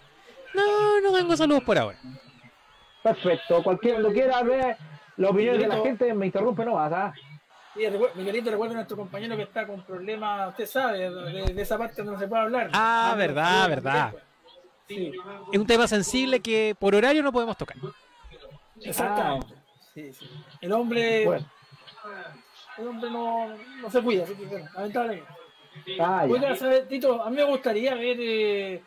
[0.54, 1.96] No, no tengo saludos por ahora.
[3.02, 4.76] Perfecto, cualquier cuando quiera ver
[5.18, 5.84] la opinión de la Miguelito.
[5.84, 7.12] gente, me interrumpe no vas, ¿ah?
[7.76, 11.78] Recu- Miguelito, recuerda a nuestro compañero que está con problemas, usted sabe, de, de esa
[11.78, 12.70] parte donde no se puede hablar.
[12.72, 14.14] Ah, verdad, verdad.
[14.88, 15.12] Sí,
[15.52, 17.76] Es un tema sensible que por horario no podemos tocar.
[18.82, 19.54] exactamente.
[19.94, 20.28] Sí, sí.
[20.60, 21.46] El hombre, Bueno,
[22.78, 23.48] el hombre no,
[23.82, 25.28] no se cuida, así que bueno, lamentablemente.
[26.00, 26.32] ah, ya.
[26.32, 28.82] Oiga, ¿sabe, Tito, a mí me gustaría ver eh,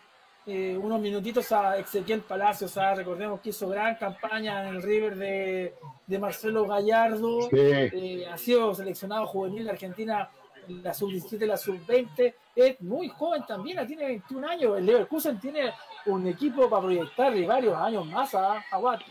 [0.46, 2.76] eh, unos minutitos a Ezequiel Palacios.
[2.96, 5.76] Recordemos que hizo gran campaña en el River de,
[6.08, 7.42] de Marcelo Gallardo.
[7.42, 7.58] Sí.
[7.58, 10.30] Eh, ha sido seleccionado juvenil de Argentina,
[10.68, 12.34] la sub-17, la sub-20.
[12.56, 14.78] Es muy joven también, tiene 21 años.
[14.78, 15.74] El Leverkusen tiene
[16.06, 19.02] un equipo para proyectar de varios años más a Aguat.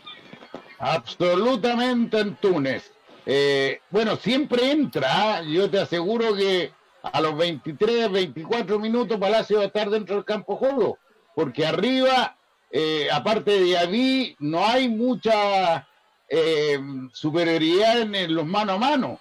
[0.79, 2.91] Absolutamente Antunes.
[3.25, 5.41] Eh, bueno, siempre entra, ¿ah?
[5.43, 6.71] yo te aseguro que
[7.03, 10.97] a los 23, 24 minutos Palacio va a estar dentro del campo juego,
[11.35, 12.35] porque arriba,
[12.69, 15.87] eh, aparte de Diaby, no hay mucha
[16.27, 16.79] eh,
[17.13, 19.19] superioridad en, los mano a mano.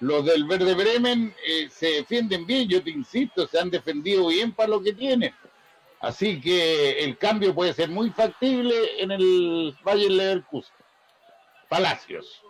[0.00, 4.52] Los del Verde Bremen eh, se defienden bien, yo te insisto, se han defendido bien
[4.52, 5.34] para lo que tienen.
[6.00, 10.74] Así que el cambio puede ser muy factible en el Valle Leverkusen.
[11.68, 12.42] Palacios.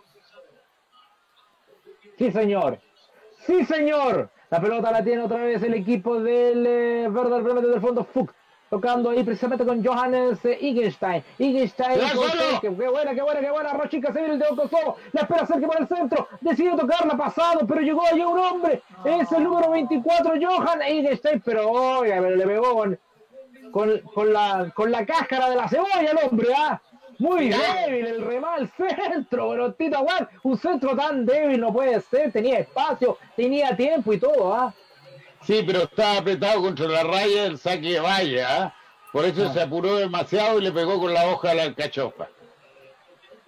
[2.17, 2.79] Sí, señor.
[3.45, 4.29] Sí, señor.
[4.49, 8.03] La pelota la tiene otra vez el equipo del eh, Werder Bremen desde el fondo
[8.03, 8.33] Fuchs.
[8.69, 11.23] Tocando ahí precisamente con Johannes eh, Igenstein.
[11.39, 11.99] Igenstein.
[12.61, 13.73] Qué, buena, qué buena, qué buena.
[13.73, 14.97] Rochica se viene el de Kosovo.
[15.11, 16.27] La espera cerca por el centro.
[16.41, 18.81] Decide tocarla pasado, pero llegó allá un hombre.
[19.05, 21.41] Es el número 24, Johan Igenstein.
[21.43, 22.99] Pero oiga, pero le pegó con,
[23.71, 26.81] con, con la, con la cáscara de la cebolla el hombre, ¿ah?
[27.17, 32.31] Muy débil el remal centro, pero Tito Aguad, un centro tan débil no puede ser,
[32.31, 34.73] tenía espacio, tenía tiempo y todo, ¿ah?
[35.43, 38.63] Sí, pero estaba apretado contra la raya del saque de valla.
[38.63, 38.73] ¿ah?
[39.11, 42.27] Por eso se apuró demasiado y le pegó con la hoja a la alcachofa.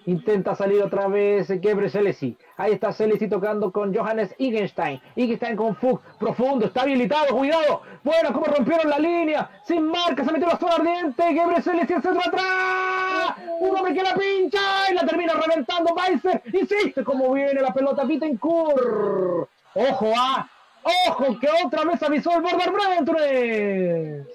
[0.08, 2.36] Intenta salir otra vez Gebre Selesi.
[2.58, 5.00] Ahí está Selesi tocando con Johannes Igenstein.
[5.16, 7.84] Igenstein con Fuchs, profundo, está habilitado, cuidado.
[8.04, 9.62] Bueno, como rompieron la línea.
[9.64, 11.24] Sin marca, se metió la zona ardiente.
[11.24, 13.36] Gebre Selesi el centro atrás.
[13.60, 14.60] Un hombre que la pincha
[14.90, 15.94] y la termina reventando.
[15.94, 18.04] Weiser insiste cómo viene la pelota.
[18.04, 19.48] Bittencourt.
[19.76, 20.50] Ojo, ah.
[20.84, 24.28] Ojo, que otra vez avisó el Border Bremen, Túnez.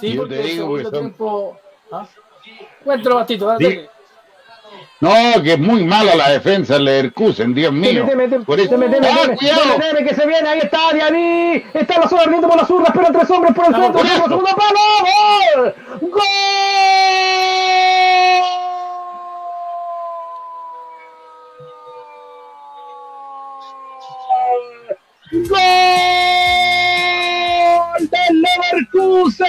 [0.00, 0.92] Y yo te digo que son...
[0.92, 1.58] tiempo.
[1.90, 2.06] ¿Ah?
[2.84, 3.68] Cuéntalo, dale.
[3.68, 3.86] Di-
[5.00, 8.06] No, que es muy mala la defensa del Leverkusen, Dios mío.
[8.46, 8.70] Por eso...
[8.70, 9.78] teme, teme, ¡Ah, cuidado!
[10.06, 13.30] que se viene, ahí está Diaby, está la zona ardiente por la zurda, espera tres
[13.30, 14.08] hombres por el centro, gol,
[16.00, 16.22] gol,
[25.32, 25.48] gol
[28.00, 29.48] del Leverkusen,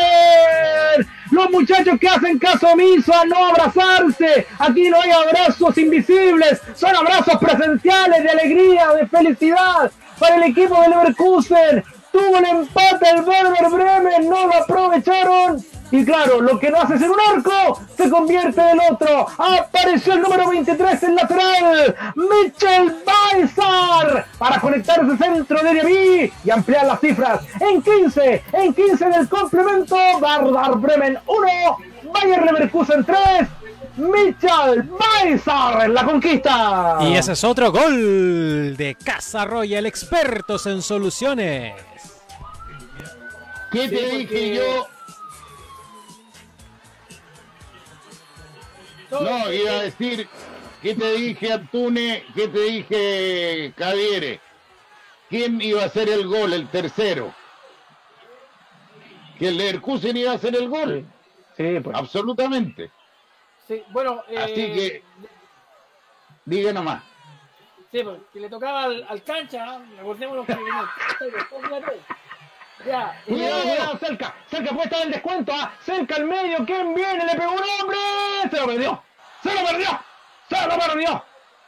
[1.31, 6.95] los muchachos que hacen caso omiso a no abrazarse, aquí no hay abrazos invisibles, son
[6.95, 11.83] abrazos presenciales de alegría, de felicidad para el equipo del Leverkusen.
[12.11, 16.97] Tuvo el empate el Werder Bremen, no lo aprovecharon Y claro, lo que no hace
[16.97, 19.27] ser un arco se convierte en el otro.
[19.37, 26.49] Apareció el número 23 en lateral, Mitchell Baizar, para conectar ese centro de Diaby y
[26.49, 27.41] ampliar las cifras.
[27.59, 31.77] En 15, en 15 del complemento, Bardar Bremen 1,
[32.11, 33.47] Bayer Leverkusen 3.
[33.95, 36.97] Mitchell Baizar en la conquista.
[37.01, 41.75] Y ese es otro gol de Casa Royal, expertos en soluciones.
[43.71, 44.87] ¿Qué te Sí, dije yo?
[49.21, 50.27] No, eh, iba a decir,
[50.81, 52.23] ¿qué te dije, Antune?
[52.35, 54.39] ¿Qué te dije, Javier?
[55.29, 57.33] ¿Quién iba a hacer el gol, el tercero?
[59.39, 61.05] Que el Leverkusen iba a hacer el gol.
[61.57, 61.95] Sí, pues.
[61.97, 62.91] Absolutamente.
[63.67, 65.03] sí, bueno, eh, Así que,
[66.45, 67.03] diga nomás.
[67.91, 69.79] Sí, pues, que le tocaba al, al cancha, ¿eh?
[69.97, 70.53] recordemos que.
[72.85, 76.93] Ya, Cuidado, luego- cuidado, cerca, cerca puede estar el descuento, ah, cerca al medio, ¿quién
[76.93, 77.25] viene?
[77.25, 77.97] Le pegó un hombre,
[78.51, 79.02] se lo perdió,
[79.43, 79.87] se lo perdió,
[80.49, 81.23] se lo perdió.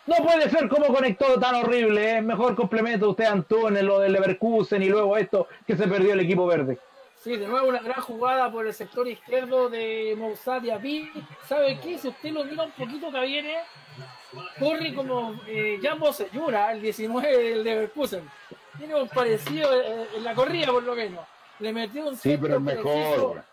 [0.07, 4.13] No puede ser como conectó tan horrible, es mejor complemento usted Antún en lo del
[4.13, 6.77] Leverkusen y luego esto que se perdió el equipo verde.
[7.15, 11.11] Sí, de nuevo una gran jugada por el sector izquierdo de Moussa Diaby.
[11.47, 11.97] ¿Sabe qué?
[11.97, 13.57] Si usted lo mira un poquito que viene,
[14.59, 18.29] corre como eh, Jambo Seyura, el 19 del Leverkusen.
[18.77, 21.25] Tiene un parecido eh, en la corrida, por lo menos.
[21.57, 23.43] Le metió un Sí, pero mejor.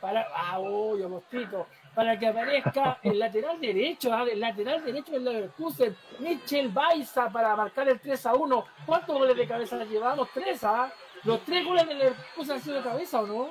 [0.00, 1.66] Para, ah, uy, Agostito,
[1.98, 7.56] para que aparezca el lateral derecho, ah, el lateral derecho del Leverkusen, Michel Baiza para
[7.56, 8.66] marcar el 3 a 1.
[8.86, 10.28] ¿Cuántos goles de cabeza llevamos?
[10.32, 10.92] Tres, ¿ah?
[11.24, 13.50] Los tres goles del Leverkusen han sido de cabeza, ¿o no?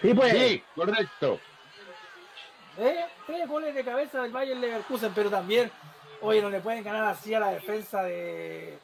[0.00, 1.38] Sí, pues, Sí, correcto.
[2.78, 3.04] ¿Eh?
[3.26, 5.70] Tres goles de cabeza del Bayern Leverkusen, pero también,
[6.22, 8.78] oye, no le pueden ganar así a la defensa de,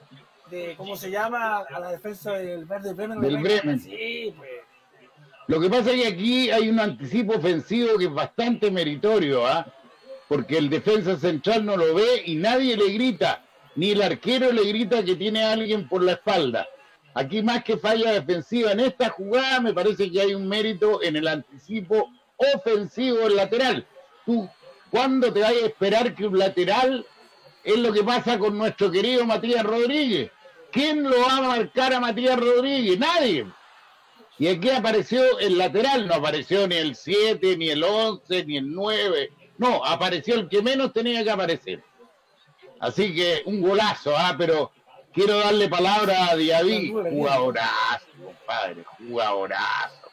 [0.50, 1.60] de ¿cómo se llama?
[1.60, 3.22] A la defensa del Verde Bremen.
[3.22, 3.76] Del Bremen.
[3.76, 4.67] así, pues.
[5.48, 9.66] Lo que pasa es que aquí hay un anticipo ofensivo que es bastante meritorio, ¿ah?
[10.28, 13.42] Porque el defensa central no lo ve y nadie le grita,
[13.74, 16.68] ni el arquero le grita que tiene a alguien por la espalda.
[17.14, 21.16] Aquí más que falla defensiva en esta jugada me parece que hay un mérito en
[21.16, 23.86] el anticipo ofensivo del lateral.
[24.26, 24.46] Tú,
[24.90, 27.06] ¿cuándo te vas a esperar que un lateral
[27.64, 30.30] es lo que pasa con nuestro querido Matías Rodríguez?
[30.70, 32.98] ¿Quién lo va a marcar a Matías Rodríguez?
[32.98, 33.46] Nadie.
[34.38, 38.72] Y aquí apareció el lateral, no apareció ni el 7, ni el 11, ni el
[38.72, 39.32] 9.
[39.58, 41.82] No, apareció el que menos tenía que aparecer.
[42.78, 44.70] Así que un golazo, ah, pero
[45.12, 46.92] quiero darle palabra a Diaby.
[46.92, 50.08] Jugadorazo, compadre, jugadorazo.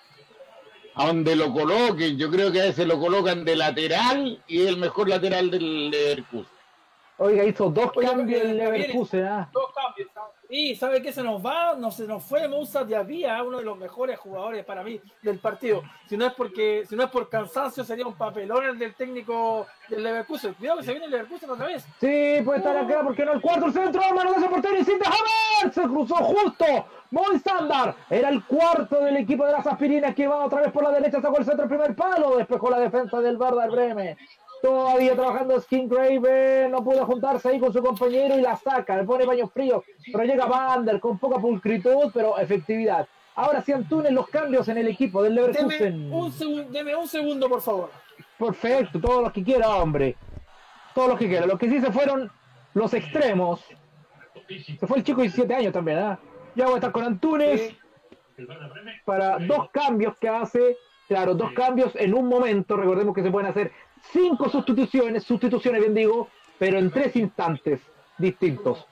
[0.95, 4.69] A donde lo coloquen, yo creo que a veces lo colocan de lateral y es
[4.69, 6.47] el mejor lateral del Leverkusen.
[7.17, 9.49] oiga, hizo dos cambios eh, Javier, Leverkusen, ah.
[9.53, 10.09] Dos cambios.
[10.49, 11.75] Y ¿sabe qué se nos va?
[11.75, 15.39] No se nos fue Moussa Diaby, ah, uno de los mejores jugadores para mí del
[15.39, 15.81] partido.
[16.07, 19.65] Si no es porque, si no es por cansancio, sería un papelón el del técnico
[19.89, 20.53] del Leverkusen.
[20.53, 21.83] Cuidado que se viene el Leverkusen otra vez.
[21.99, 24.99] Sí, puede estar acá porque no el cuarto, el centro, mano de portero y sin
[25.03, 26.65] Havertz se cruzó justo.
[27.11, 27.95] Muy estándar.
[28.09, 31.21] Era el cuarto del equipo de las aspirinas que va otra vez por la derecha,
[31.21, 34.17] sacó el centro el primer palo, despejó la defensa del Werder Bremen.
[34.69, 39.03] Todavía trabajando Skin Graven, no pudo juntarse ahí con su compañero y la saca, le
[39.03, 43.07] pone paños fríos, pero llega Bander con poca pulcritud, pero efectividad.
[43.35, 46.11] Ahora sí, Antunes, los cambios en el equipo del Deme Leverkusen.
[46.11, 47.91] un, segun- deme un segundo, por favor.
[48.39, 50.15] Perfecto, todos los que quiera, hombre.
[50.95, 51.45] Todos los que quiera.
[51.45, 52.31] Los que sí se fueron
[52.73, 53.63] los extremos.
[54.79, 56.19] Se fue el chico de 17 años también, ¿ah?
[56.55, 57.71] Ya voy a estar con Antunes
[59.05, 60.75] para dos cambios que hace.
[61.07, 62.75] Claro, dos cambios en un momento.
[62.75, 63.71] Recordemos que se pueden hacer
[64.11, 67.81] cinco sustituciones, sustituciones bien digo, pero en tres instantes
[68.17, 68.85] distintos.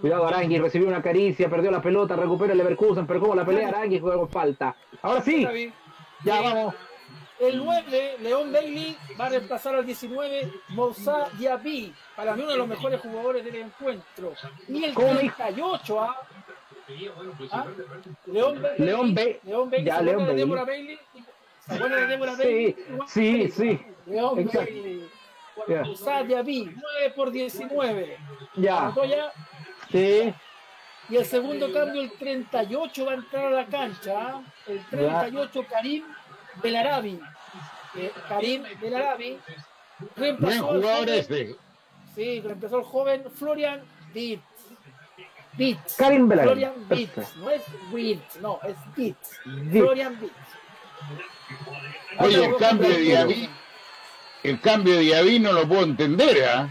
[0.00, 3.68] Cuidado, Arangui recibió una caricia, perdió la pelota, recupera el Leverkusen, pero como la pelea
[3.68, 4.74] Arangui juega con falta.
[5.02, 5.46] Ahora sí,
[6.24, 6.74] ya vamos.
[7.38, 12.58] El 9, León Bailey, va a reemplazar al 19, Moussa Diaby, para mí uno de
[12.58, 14.34] los mejores jugadores del encuentro.
[14.68, 16.16] Y el ¿Cómo me- 38, ¿ah?
[17.50, 17.66] ¿Ah?
[18.26, 18.84] León Bailey.
[18.86, 19.86] León Ba- León Bailey.
[19.86, 20.26] ya, ¿se León
[20.66, 20.98] Bailey?
[21.70, 22.76] ¿Se acuerda de Deborah Sí,
[23.06, 23.80] sí, sí.
[24.06, 24.70] León Exacto.
[24.72, 25.08] Bailey.
[25.68, 25.82] Ya.
[25.82, 28.16] Moussa Diaby, 9 por 19.
[28.56, 29.32] Ya, ya.
[29.90, 30.34] sí.
[31.08, 34.12] Y el segundo cambio, el 38, va a entrar a la cancha.
[34.36, 34.42] ¿ah?
[34.66, 36.04] El 38, Karim
[36.62, 37.20] Belarabi.
[37.96, 39.38] Eh, Karim Belarabi
[40.16, 41.56] reemplazó al jugador joven- ese.
[42.14, 43.80] Sí, reemplazó al joven Florian
[44.14, 44.42] Beats.
[45.58, 45.96] Beats.
[45.96, 46.60] Karim Belarabi.
[46.60, 47.10] Florian Beats.
[47.12, 47.38] Perfecto.
[47.40, 49.40] No es Wirtz, no, es Beats.
[49.44, 49.80] Beats.
[49.84, 50.34] Florian Beats.
[52.18, 53.50] Oye, el cambio de Diaby,
[54.42, 56.68] el cambio de Diaby no lo puedo entender, ¿ah?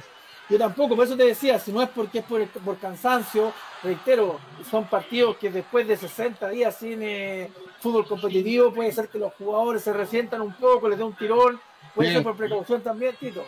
[0.49, 3.53] Yo tampoco, por eso te decía, si no es porque es por, cansancio,
[3.83, 4.39] reitero,
[4.69, 9.31] son partidos que después de 60 días sin, eh, fútbol competitivo, puede ser que los
[9.35, 11.61] jugadores se resientan un poco, les dé un tirón,
[11.93, 12.15] puede Sí.
[12.15, 13.45] ser por precaución también, Tito.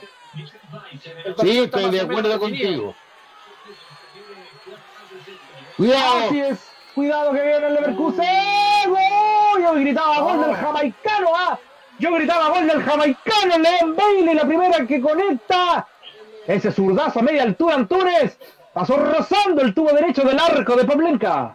[1.41, 2.95] Sí, estoy de acuerdo contigo.
[5.75, 6.25] Cuidado.
[6.27, 6.70] Así es.
[6.95, 8.25] Cuidado que viene el Leverkusen.
[8.89, 9.61] ¡Gol!
[9.61, 11.59] Yo gritaba gol del jamaicano, ¿ah?
[11.99, 15.87] Yo gritaba gol del jamaicano, Leon Bailey, la primera que conecta.
[16.47, 18.37] Ese zurdazo a media altura, Antunes.
[18.73, 21.53] Pasó rozando el tubo derecho del arco de Pavlenka.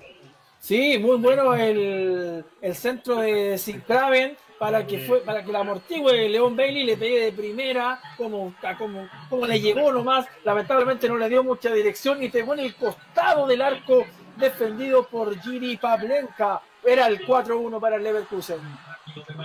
[0.58, 6.28] Sí, muy bueno el, el centro de Sincraven para que fue para que la amortigue
[6.28, 11.28] León Bailey le pegue de primera como, como, como le llegó nomás lamentablemente no le
[11.28, 14.06] dio mucha dirección y pegó en el costado del arco
[14.36, 18.58] defendido por Giri Pavlenka era el 4-1 para el Leverkusen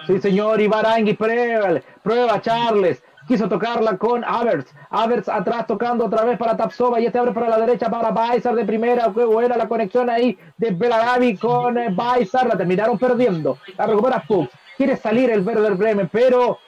[0.08, 3.04] Sí, señor, y Barangui prueba, prueba Charles.
[3.28, 4.74] Quiso tocarla con Havertz.
[4.90, 8.56] Havertz atrás tocando otra vez para Tapsova y este abre para la derecha para Baizar
[8.56, 9.12] de primera.
[9.16, 12.48] Qué buena la conexión ahí de Belarabi con eh, Baizar.
[12.48, 13.58] La terminaron perdiendo.
[13.78, 14.52] La recupera Fuchs.
[14.76, 16.60] Quiere salir el Werder Bremen, pero,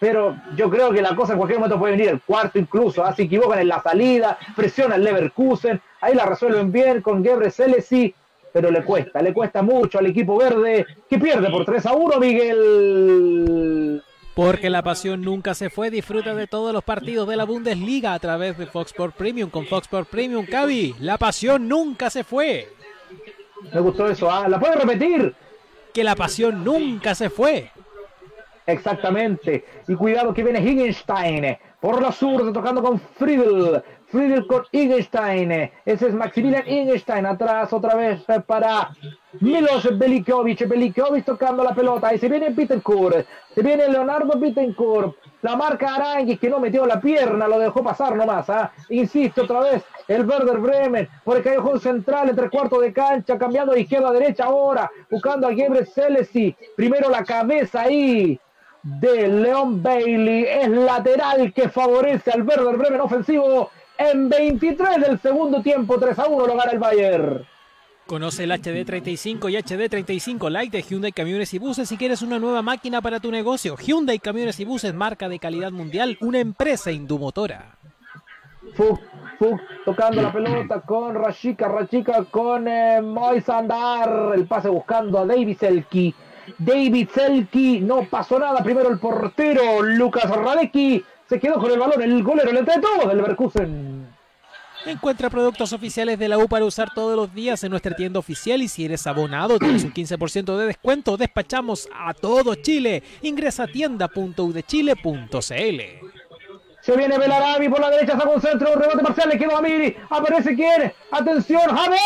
[0.00, 3.04] pero yo creo que la cosa en cualquier momento puede venir el cuarto incluso.
[3.04, 3.14] ¿ah?
[3.14, 5.80] Se equivocan en la salida, presiona el Leverkusen.
[6.00, 8.14] Ahí la resuelven bien con Gebre Selesi
[8.52, 12.18] pero le cuesta, le cuesta mucho al equipo verde que pierde por 3 a 1,
[12.18, 14.02] Miguel.
[14.34, 15.90] Porque la pasión nunca se fue.
[15.90, 19.50] Disfruta de todos los partidos de la Bundesliga a través de Fox Sports Premium.
[19.50, 22.68] Con Fox Sports Premium, Cavi, la pasión nunca se fue.
[23.72, 24.48] Me gustó eso, ¿ah?
[24.48, 25.34] ¿La puede repetir?
[25.92, 27.70] Que la pasión nunca se fue.
[28.66, 29.64] Exactamente.
[29.88, 33.82] Y cuidado que viene Higgenstein por la zurda tocando con Friedel.
[34.10, 35.52] Friedel con Higgenstein.
[35.84, 37.26] Ese es Maximilian Higgenstein.
[37.26, 38.90] Atrás otra vez eh, para
[39.40, 40.66] Milos Belikovic.
[40.66, 42.14] Belikovic tocando la pelota.
[42.14, 43.26] Y se viene Bittencourt.
[43.54, 45.16] Se viene Leonardo Bittencourt.
[45.42, 48.50] La marca Arangui que no metió la pierna, lo dejó pasar nomás.
[48.50, 48.72] ¿ah?
[48.88, 53.72] Insisto otra vez, el Werder Bremen por el callejón central entre cuarto de cancha, cambiando
[53.72, 56.56] de izquierda a derecha ahora, buscando a Gebre Selesi.
[56.76, 58.40] Primero la cabeza ahí
[58.82, 60.44] de Leon Bailey.
[60.44, 63.70] Es lateral que favorece al Werder Bremen ofensivo.
[63.98, 67.44] En 23 del segundo tiempo, 3 a 1 lo gana el Bayern.
[68.06, 72.62] Conoce el HD35 y HD35 Lite de Hyundai Camiones y Buses si quieres una nueva
[72.62, 73.76] máquina para tu negocio.
[73.76, 77.76] Hyundai Camiones y Buses, marca de calidad mundial, una empresa indumotora.
[78.74, 79.00] Fuk,
[79.38, 84.32] Fuk tocando la pelota con Rashika, Rashika con eh, Moisandar.
[84.34, 86.14] El pase buscando a David Selki.
[86.56, 88.62] David Selki, no pasó nada.
[88.62, 92.02] Primero el portero Lucas Radecki se quedó con el balón.
[92.02, 94.08] El golero, el entre todos del Leverkusen.
[94.86, 98.62] Encuentra productos oficiales de la U para usar todos los días en nuestra tienda oficial
[98.62, 101.16] y si eres abonado tienes un 15% de descuento.
[101.16, 103.02] Despachamos a todo Chile.
[103.22, 106.08] Ingresa a tienda.udechile.cl.
[106.80, 109.62] Se viene Belarabi por la derecha, saca un centro, un rebote parcial, le quedó a
[109.62, 109.96] Miri.
[110.08, 110.92] Aparece quién.
[111.10, 112.00] Atención, Javier.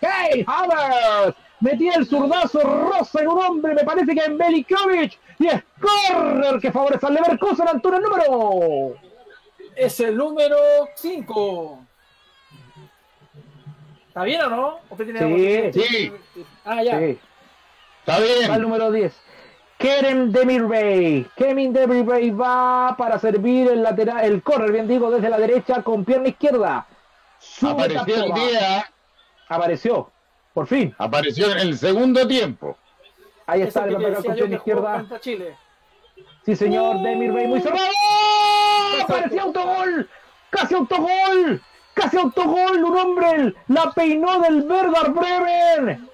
[0.00, 1.36] Hey, Havertz.
[1.60, 5.18] Metía el zurdazo rosa en un hombre, me parece que en Belikovic.
[5.40, 8.94] Y es corner que favorece al Leverkusen, Antonio el número.
[9.74, 10.56] es el número
[10.96, 11.78] 5
[14.08, 14.78] ¿está bien o no?
[14.90, 15.82] ¿Usted tiene Sí.
[15.82, 16.12] Sí.
[16.64, 17.18] ah ya Sí.
[18.00, 18.62] Está Va el bien.
[18.62, 19.12] número 10.
[19.78, 21.26] Kerem Demirbey.
[21.36, 26.04] Kerem Demirbey va para servir el lateral, el corner, bien digo, desde la derecha con
[26.04, 26.86] pierna izquierda.
[27.38, 28.90] Sube Apareció el día,
[29.48, 30.10] Apareció.
[30.52, 30.94] Por fin.
[30.98, 32.76] apareció en el segundo tiempo.
[33.50, 35.06] Ahí está, le va a pegar con pierna izquierda.
[35.20, 35.56] Chile
[36.46, 37.02] Sí, señor.
[37.02, 37.88] Demirbey muy cerrado.
[39.08, 40.08] Parecía autogol.
[40.50, 41.60] Casi autogol.
[41.94, 42.84] Casi autogol.
[42.84, 46.08] Un hombre la peinó del Werder Bremen.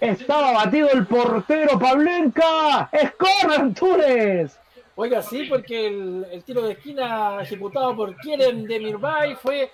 [0.00, 2.88] Estaba batido el portero Pavlenka.
[2.90, 4.58] Es corner, Antunes.
[5.00, 9.70] Oiga, sí, porque el, tiro de esquina ejecutado por Kieran de Mirbay fue,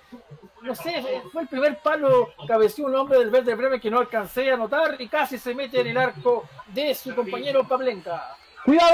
[0.61, 4.51] no sé, fue el primer palo cabeció un hombre del Verde Bremen que no alcancé
[4.51, 8.37] a notar y casi se mete en el arco de su compañero Pavlenka.
[8.65, 8.93] Cuidado,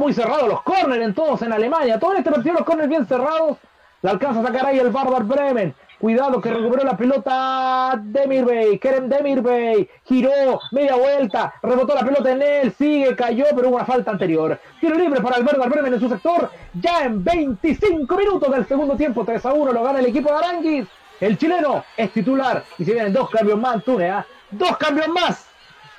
[0.00, 2.00] muy cerrados los corners en todos en Alemania.
[2.00, 3.56] Todo en este partido los corners bien cerrados.
[4.02, 5.72] La alcanza a sacar ahí el Werder Bremen.
[6.00, 12.40] Cuidado que recuperó la pelota Demirbey, Kerem Demirbey, giró, media vuelta, rebotó la pelota en
[12.40, 14.58] él, sigue, cayó, pero hubo una falta anterior.
[14.80, 19.26] Tiro libre para Werder Bremen en su sector, ya en 25 minutos del segundo tiempo,
[19.26, 20.88] 3 a 1 lo gana el equipo de Aranguis.
[21.20, 24.26] El chileno es titular y se vienen dos cambios más, Antunes, ¿ah?
[24.52, 25.48] dos cambios más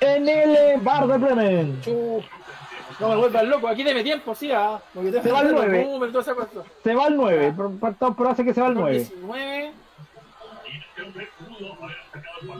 [0.00, 1.80] en el eh, Werder Bremen.
[1.80, 2.20] Chu,
[2.98, 4.80] no me vuelvas loco, aquí deme tiempo, sí, ah.
[5.22, 6.68] Se va al números, toda esa cosa.
[6.82, 8.96] Se va al 9, pero, hace que se va al 9.
[8.96, 9.72] 19,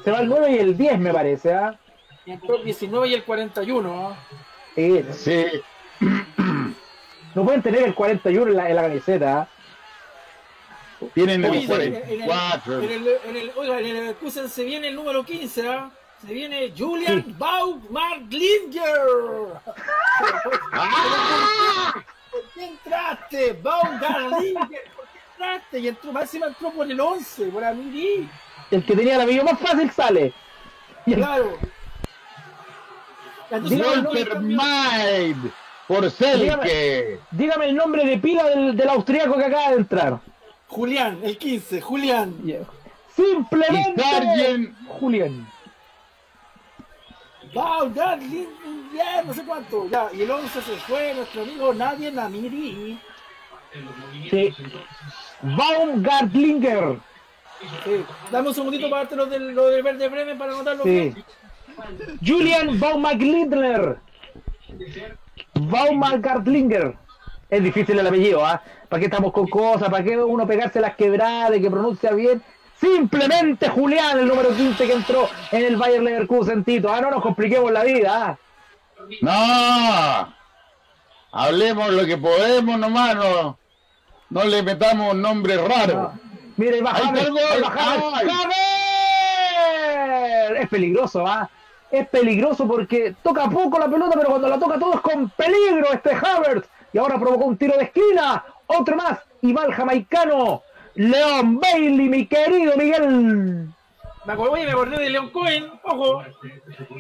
[0.05, 1.79] Se va al 9 y el 10 me parece, ¿ah?
[2.25, 4.17] y el 19 y el 41, ah.
[4.75, 5.45] Sí, Sí.
[7.35, 9.49] no pueden tener el 41 en la, en la camiseta, ¿ah?
[11.15, 12.83] Tienen el en el- en el- 44.
[12.83, 15.91] en el- en el- Oiga, en el Leverkusen se viene el número 15, ¿ah?
[16.25, 17.35] Se viene Julian sí.
[17.37, 19.01] Baumgartlinger.
[22.31, 23.53] ¿Por qué entraste?
[23.61, 24.85] Baumgartlinger.
[25.73, 28.29] Y entró, más encima entró por el 11, por Amiri.
[28.71, 30.33] El que tenía la video más fácil sale.
[31.05, 31.59] Claro.
[33.51, 35.37] Walter Maid
[35.87, 36.41] por Selke.
[36.43, 40.21] Dígame, dígame, el nombre de pila del, del austriaco que acaba de entrar.
[40.69, 42.35] Julián, el 15, Julián.
[43.15, 44.75] Simplemente Sargent.
[44.89, 45.47] Julián.
[47.53, 48.19] Wow, ya,
[48.95, 49.87] ya, no sé cuánto.
[49.91, 52.99] Ya, y el 11 se fue nuestro amigo Nadie Namiri.
[54.31, 54.55] Sí.
[55.43, 56.99] Baumgartlinger.
[57.85, 58.05] Sí.
[58.31, 60.85] Dame un segundito para darte lo del, lo del Verde Bremen para anotarlo.
[60.85, 61.15] Sí.
[62.25, 63.99] Julian Baumgartlinger.
[65.55, 66.97] Baumgartlinger.
[67.51, 68.63] Es difícil el apellido, ¿ah?
[68.89, 69.91] ¿Para qué estamos con cosas?
[69.91, 72.43] ¿Para qué uno pegarse las quebradas, que pronuncia bien?
[72.81, 76.93] Simplemente Julián, el número 15 que entró en el Bayer Leverkusen, Tito.
[76.93, 78.39] Ah, no nos compliquemos la vida, ¿ah?
[79.21, 80.35] No.
[81.33, 83.59] Hablemos lo que podemos nomás, no,
[84.33, 86.13] no le metamos nombres raros.
[86.57, 87.29] Mire, James.
[87.77, 88.29] ¡Ay!
[88.31, 88.57] ¡James!
[90.59, 91.51] Es peligroso, ¿ah?
[91.91, 95.93] Es peligroso porque toca poco la pelota, pero cuando la toca todo es con peligro
[95.93, 96.67] este Havertz.
[96.95, 98.43] Y ahora provocó un tiro de esquina.
[98.67, 99.19] Otro más.
[99.43, 100.63] Y va el jamaicano.
[100.95, 103.69] Leon Bailey, mi querido Miguel.
[104.25, 105.67] Me acordé, me acordé de Leon Cohen.
[105.83, 106.23] Ojo.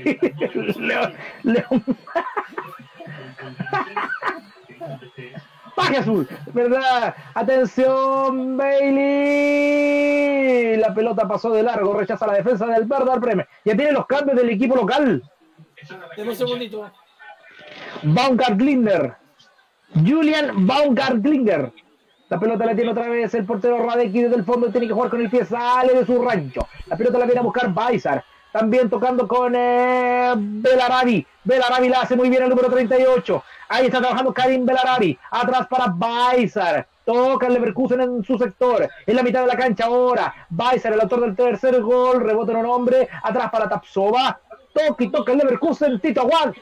[0.76, 1.14] León,
[1.44, 1.84] León.
[5.74, 7.14] Paje azul, ¿verdad?
[7.34, 10.02] Atención, Bailey.
[10.76, 13.46] La pelota pasó de largo, rechaza la defensa del Werder Bremen.
[13.64, 15.22] Ya tiene los cambios del equipo local.
[16.16, 16.90] Deme un segundito.
[18.02, 19.16] Baumgartlinger.
[19.94, 21.72] Julian Baumgartlinger.
[22.28, 24.70] La pelota la tiene otra vez el portero Radecki desde el fondo.
[24.70, 26.66] Tiene que jugar con el pie, sale de su rancho.
[26.86, 28.24] La pelota la viene a buscar Baizar.
[28.52, 31.26] También tocando con eh, Belarabi.
[31.44, 33.44] Belarabi la hace muy bien el número 38.
[33.72, 35.18] Ahí está trabajando Karim Belarabi.
[35.30, 36.86] Atrás para Baizar.
[37.06, 38.86] Toca el Leverkusen en su sector.
[39.06, 40.46] En la mitad de la cancha ahora.
[40.50, 42.20] Baizar, el autor del tercer gol.
[42.22, 43.08] Rebota en un hombre.
[43.22, 44.38] Atrás para Tapsova.
[44.74, 45.98] Toca y toca el Leverkusen.
[46.00, 46.52] Tito Aguad.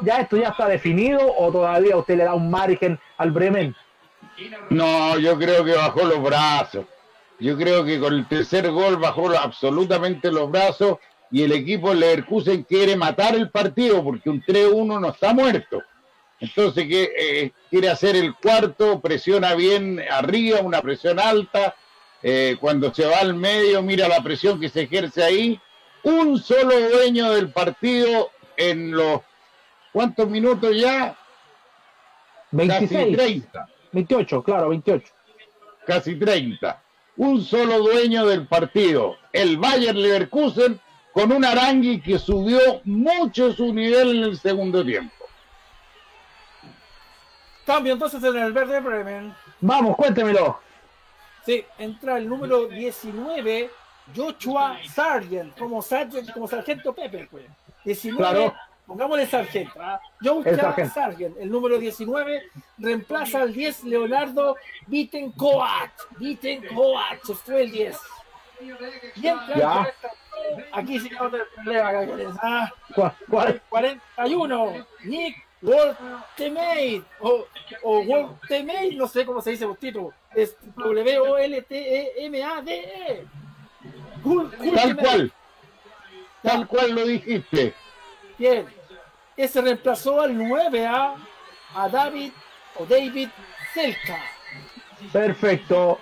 [0.00, 3.76] ¿Ya esto ya está definido o todavía usted le da un margen al Bremen?
[4.70, 6.86] No, yo creo que bajó los brazos.
[7.38, 10.96] Yo creo que con el tercer gol bajó absolutamente los brazos
[11.30, 15.82] y el equipo Leverkusen quiere matar el partido porque un 3-1 no está muerto.
[16.40, 21.74] Entonces que, eh, quiere hacer el cuarto, presiona bien arriba, una presión alta.
[22.22, 25.58] eh, cuando se va al medio, mira la presión que se ejerce ahí.
[26.02, 29.20] Un solo dueño del partido en los...
[29.92, 31.16] ¿Cuántos minutos ya?
[32.50, 33.16] Casi 26.
[33.16, 33.68] 30.
[33.92, 35.12] 28, claro, 28.
[35.86, 36.82] casi 30.
[37.16, 40.78] Un solo dueño del partido, el Bayern Leverkusen,
[41.12, 45.14] con un Arangui que subió mucho su nivel en el segundo tiempo.
[47.70, 49.32] Cambio entonces en el Verde Bremen.
[49.60, 50.58] Vamos, cuéntemelo.
[51.46, 53.70] Sí, entra el número 19,
[54.16, 57.44] Joshua Sargent, como Sargent, como Sargento Pepper, pues.
[57.84, 58.54] 19, Claro.
[58.86, 59.72] pongámosle Sargento.
[59.80, 60.00] ¿ah?
[60.20, 60.94] El Joshua sargento.
[60.94, 62.42] Sargent, el número 19,
[62.78, 64.56] reemplaza al 10 Leonardo
[64.88, 65.92] Bittencoat.
[66.18, 67.96] Bittencoat, se fue el 10.
[69.14, 69.92] Y entra Ya.
[70.72, 72.72] aquí sí que no te problema, Cáceres, ¿ah?
[73.30, 73.62] Cuál?
[73.68, 77.46] 41, Nick Woltemade, o,
[77.82, 80.56] o Woltemade, no sé cómo se dice Bustito, es
[81.90, 83.24] W-O-L-T-E-M-A-D-E.
[84.24, 85.32] Gul- Tal cual,
[86.42, 87.74] tal cual lo dijiste.
[88.38, 88.66] Bien,
[89.36, 91.14] ese reemplazó al 9A,
[91.74, 92.32] a David
[92.78, 93.28] o David
[93.74, 94.18] Selka.
[95.12, 96.00] Perfecto.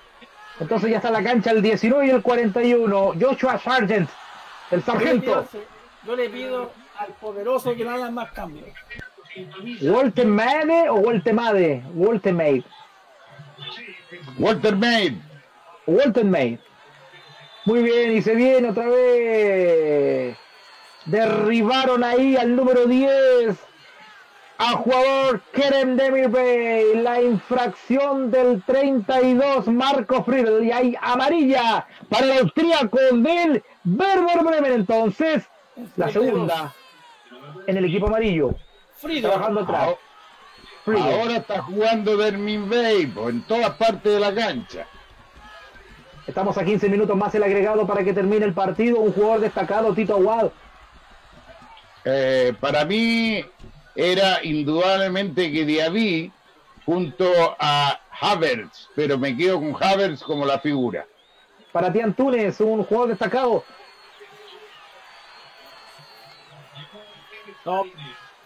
[0.60, 3.12] Entonces ya está la cancha el 19 y el 41.
[3.20, 4.10] Joshua Sargent,
[4.70, 5.48] el Yo le pido, sargento.
[6.04, 8.68] yo le pido al poderoso que no hagan más cambios.
[9.82, 11.82] Walter Made o Walter Made.
[11.94, 12.64] Walter Made.
[14.38, 15.14] Walter Maid,
[15.86, 16.58] Walter Made.
[17.64, 20.36] Muy bien, y se viene otra vez.
[21.06, 23.56] Derribaron ahí al número 10.
[24.58, 26.96] A jugador Kerem Demirbey.
[27.02, 30.64] La infracción del 32, Marco Friedel.
[30.64, 34.72] Y hay amarilla para el austríaco del Werder Bremen.
[34.72, 35.44] Entonces,
[35.96, 36.74] la segunda
[37.66, 38.54] en el equipo amarillo.
[38.98, 39.96] Frido, Trabajando atrás.
[40.86, 44.86] Ahora está jugando Dermin Bay po, en todas partes de la cancha.
[46.26, 48.98] Estamos a 15 minutos más el agregado para que termine el partido.
[49.00, 50.52] Un jugador destacado, Tito Aguado.
[52.04, 53.44] Eh, para mí
[53.94, 56.32] era indudablemente que Diaby
[56.84, 61.06] junto a Havertz, pero me quedo con Havertz como la figura.
[61.72, 63.64] Para ti Antunes, un jugador destacado.
[67.64, 67.84] No,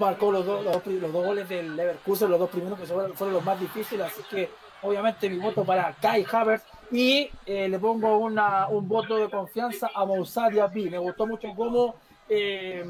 [0.03, 3.35] marcó los dos, los, los dos goles del Leverkusen, los dos primeros que fueron, fueron
[3.35, 4.51] los más difíciles, así que
[4.83, 9.91] obviamente mi voto para Kai Havertz y eh, le pongo una, un voto de confianza
[9.95, 10.91] a Moussa Diaby.
[10.91, 11.95] Me gustó mucho cómo
[12.29, 12.85] eh,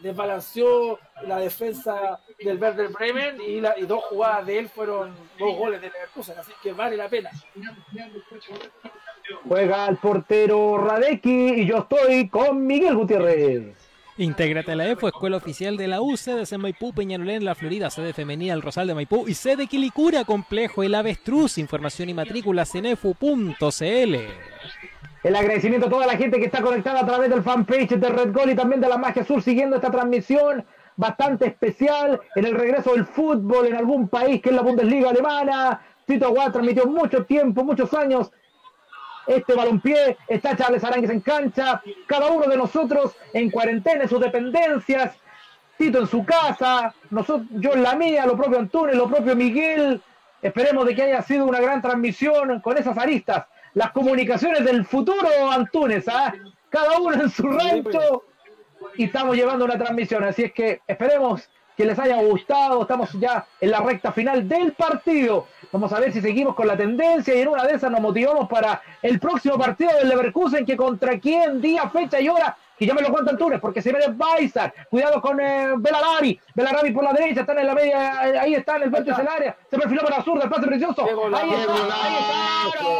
[0.00, 5.56] desbalanceó la defensa del Werder Bremen y, la, y dos jugadas de él fueron dos
[5.56, 7.30] goles de Leverkusen, así que vale la pena.
[9.48, 13.87] Juega el portero Radeki y yo estoy con Miguel Gutiérrez.
[14.20, 17.88] Intégrate a la EFO, Escuela Oficial de la U, sedes en Maipú, Peñalolén, La Florida,
[17.88, 21.56] sede femenina El Rosal de Maipú y sede Quilicura, Complejo El Avestruz.
[21.56, 24.16] Información y matrículas en efu.cl.
[25.22, 28.32] El agradecimiento a toda la gente que está conectada a través del fanpage de Red
[28.32, 30.66] Gol y también de la Magia Sur siguiendo esta transmisión
[30.96, 35.80] bastante especial en el regreso del fútbol en algún país que es la Bundesliga alemana.
[36.06, 38.32] Tito Aguad transmitió mucho tiempo, muchos años
[39.28, 44.20] este balompié, está Charles Arangues en cancha, cada uno de nosotros en cuarentena en sus
[44.20, 45.16] dependencias,
[45.76, 50.02] Tito en su casa, nosotros, yo en la mía, lo propio Antunes, lo propio Miguel.
[50.42, 53.46] Esperemos de que haya sido una gran transmisión con esas aristas.
[53.74, 56.34] Las comunicaciones del futuro Antunes, ¿ah?
[56.68, 58.24] cada uno en su rancho
[58.96, 60.24] y estamos llevando una transmisión.
[60.24, 62.82] Así es que esperemos que les haya gustado.
[62.82, 65.46] Estamos ya en la recta final del partido.
[65.70, 68.48] Vamos a ver si seguimos con la tendencia y en una de esas nos motivamos
[68.48, 72.94] para el próximo partido del Leverkusen, que contra quién, día, fecha y hora, que ya
[72.94, 74.72] me lo cuentan Túnez, porque se viene Baizar.
[74.88, 76.40] Cuidado con eh, Belarabi.
[76.54, 79.28] Belarabi por la derecha, están en la media, eh, ahí está en el vértice del
[79.28, 79.54] área.
[79.70, 81.02] Se perfiló para la zurda, el pase precioso.
[81.02, 81.10] Ahí
[81.50, 82.14] está, ahí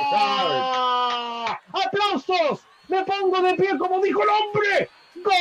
[0.02, 1.60] está.
[1.72, 2.66] ¡Aplausos!
[2.88, 4.90] Me pongo de pie como dijo el hombre.
[5.24, 5.32] ¡Gol!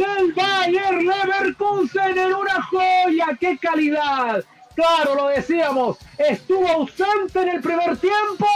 [0.00, 4.42] Del Bayern Leverkusen en una joya, qué calidad.
[4.74, 8.46] Claro, lo decíamos, estuvo ausente en el primer tiempo,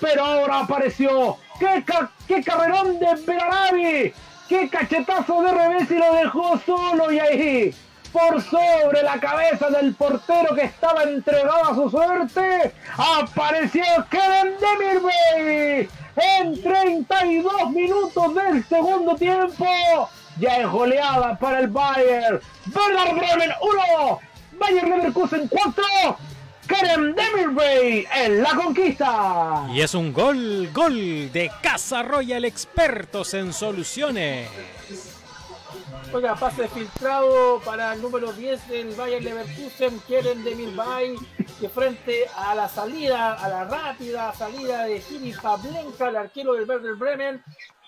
[0.00, 1.38] pero ahora apareció.
[1.58, 1.84] ¡Qué,
[2.28, 4.12] qué carrerón de Belarabi!
[4.48, 7.74] ¡Qué cachetazo de revés y lo dejó solo y ahí!
[8.12, 15.88] Por sobre la cabeza del portero que estaba entregado a su suerte, apareció Kevin Demirbey
[16.16, 19.66] en 32 minutos del segundo tiempo
[20.38, 22.40] ya es goleada para el Bayern.
[22.74, 24.20] Werder Bremen 1,
[24.58, 25.84] Bayern Leverkusen 4.
[26.66, 29.66] Karen Demirbay en la conquista.
[29.72, 34.48] Y es un gol, gol de Casa Royal Expertos en Soluciones.
[36.12, 41.16] Oiga, pase filtrado para el número 10 del Bayern Leverkusen, Keren Demirbay,
[41.58, 46.68] que frente a la salida, a la rápida salida de Jimmy Pablenka, el arquero del
[46.68, 47.42] Werder Bremen,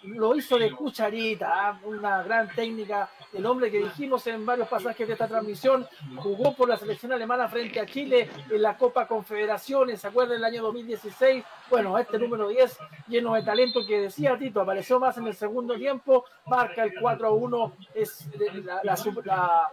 [0.06, 1.80] lo hizo de cucharita, ¿ah?
[1.84, 3.08] una gran técnica.
[3.32, 5.86] El hombre que dijimos en varios pasajes de esta transmisión
[6.16, 10.38] jugó por la selección alemana frente a Chile en la Copa Confederaciones, ¿se acuerdan?
[10.38, 11.44] El año 2016.
[11.70, 12.78] Bueno, este número 10,
[13.08, 17.26] lleno de talento que decía Tito, apareció más en el segundo tiempo, marca el 4
[17.26, 18.28] a 1, es
[18.64, 19.70] la, la,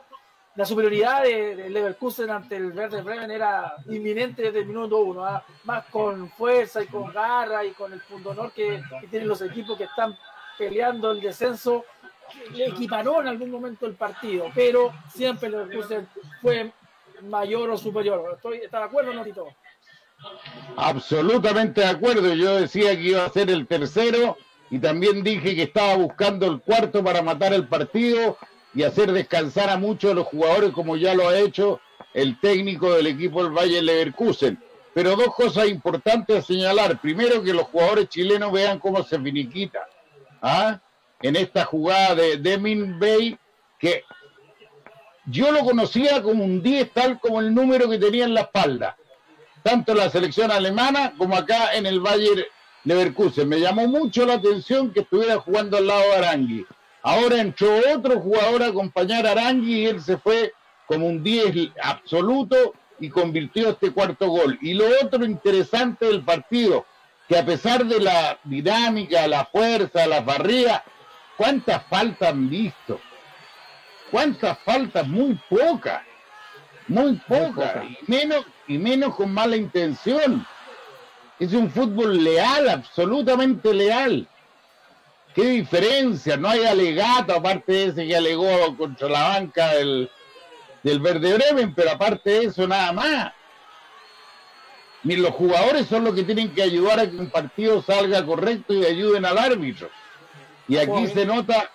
[0.66, 5.44] superioridad de, Leverkusen ante el Verde Bremen era inminente desde el minuto 1, ¿ah?
[5.64, 9.78] más con fuerza y con garra y con el punto honor que tienen los equipos
[9.78, 10.18] que están
[10.58, 11.86] peleando el descenso,
[12.54, 16.08] le equiparó en algún momento el partido, pero siempre el
[16.42, 16.72] fue
[17.24, 18.34] mayor o superior.
[18.36, 19.48] Estoy, ¿Está de acuerdo, Notito?
[20.78, 22.34] Absolutamente de acuerdo.
[22.34, 24.38] Yo decía que iba a ser el tercero
[24.70, 28.38] y también dije que estaba buscando el cuarto para matar el partido
[28.74, 31.82] y hacer descansar a muchos de los jugadores como ya lo ha hecho
[32.14, 34.62] el técnico del equipo del Valle Leverkusen.
[34.94, 37.00] Pero dos cosas importantes a señalar.
[37.00, 39.80] Primero, que los jugadores chilenos vean cómo se finiquita.
[40.42, 40.80] ¿ah?
[41.22, 43.38] en esta jugada de Demin Bay,
[43.80, 44.04] que
[45.26, 48.98] yo lo conocía como un 10, tal como el número que tenía en la espalda,
[49.64, 52.44] tanto en la selección alemana como acá en el Bayern
[52.84, 53.48] Leverkusen.
[53.48, 56.66] Me llamó mucho la atención que estuviera jugando al lado de Arangui.
[57.04, 60.54] Ahora entró otro jugador a acompañar a Arangui y él se fue
[60.86, 64.58] como un 10 absoluto y convirtió este cuarto gol.
[64.62, 66.86] Y lo otro interesante del partido,
[67.28, 70.84] que a pesar de la dinámica, la fuerza, la barría,
[71.38, 73.00] ¿cuántas faltas han visto?
[74.12, 75.08] ¿Cuántas faltas?
[75.08, 76.02] Muy pocas.
[76.88, 77.86] Muy pocas.
[77.86, 80.46] Y menos, y menos con mala intención.
[81.40, 84.28] Es un fútbol leal, absolutamente leal.
[85.34, 86.38] ¿Qué diferencia?
[86.38, 90.10] No hay alegato, aparte de ese que alegó contra la banca del,
[90.84, 93.34] del Verde Bremen, pero aparte de eso, nada más
[95.04, 98.74] ni los jugadores son los que tienen que ayudar a que un partido salga correcto
[98.74, 99.90] y ayuden al árbitro.
[100.68, 101.70] Y aquí se nota.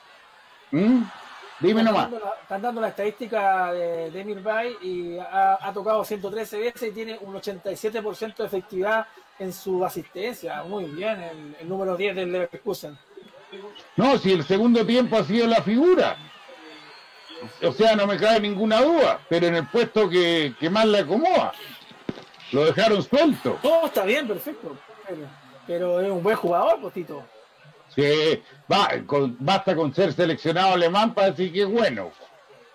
[0.70, 1.02] ¿Mm?
[1.58, 2.10] Dime nomás.
[2.42, 7.34] están dando la estadística de, Demir Bay y ha, tocado 113 veces y tiene un
[7.34, 9.06] 87% de efectividad
[9.38, 10.62] en su asistencia.
[10.64, 12.96] Muy bien, el, número 10 del Leverkusen.
[13.96, 16.16] No, si el segundo tiempo ha sido la figura.
[17.62, 21.00] O sea, no me cabe ninguna duda, pero en el puesto que, que más le
[21.00, 21.52] acomoda.
[22.52, 23.58] Lo dejaron suelto.
[23.62, 24.76] Todo está bien, perfecto.
[25.06, 25.20] Pero,
[25.66, 27.24] pero es un buen jugador, Postito.
[27.94, 32.10] Sí, va, con- basta con ser seleccionado alemán para decir que es bueno.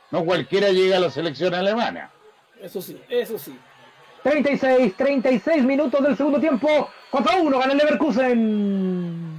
[0.10, 2.10] No cualquiera llega a la selección alemana.
[2.62, 3.58] Eso sí, eso sí.
[4.24, 6.90] 36, 36 minutos del segundo tiempo.
[7.10, 9.31] 4 a 1 gana el Leverkusen.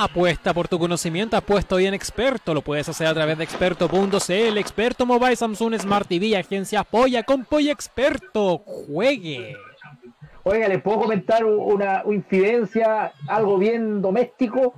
[0.00, 2.54] Apuesta por tu conocimiento, apuesta hoy en Experto.
[2.54, 7.44] Lo puedes hacer a través de experto.cl, Experto Mobile, Samsung Smart TV, Agencia Polla con
[7.44, 8.58] Polla Experto.
[8.58, 9.56] Juegue.
[10.44, 14.74] Oiga, ¿les puedo comentar u- una incidencia, algo bien doméstico?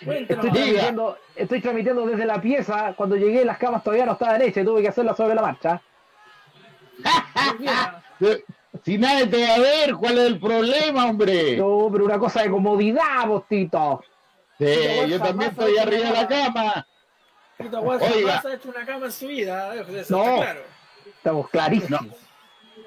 [0.00, 2.94] Estoy transmitiendo, estoy transmitiendo desde la pieza.
[2.96, 4.64] Cuando llegué, las camas todavía no estaban hechas.
[4.64, 5.82] Tuve que hacerlas sobre la marcha.
[8.84, 11.56] Si nadie te va a ver, ¿cuál es el problema, hombre?
[11.56, 14.02] No, pero una cosa de comodidad, Bostito.
[14.58, 14.66] Sí,
[15.08, 16.86] yo también estoy arriba de la cama.
[17.58, 18.28] Aguas Oiga.
[18.32, 19.74] jamás ha hecho una cama en su vida.
[19.76, 19.84] ¿eh?
[20.00, 20.24] Eso No.
[20.24, 20.60] está claro.
[21.06, 22.06] Estamos clarísimos.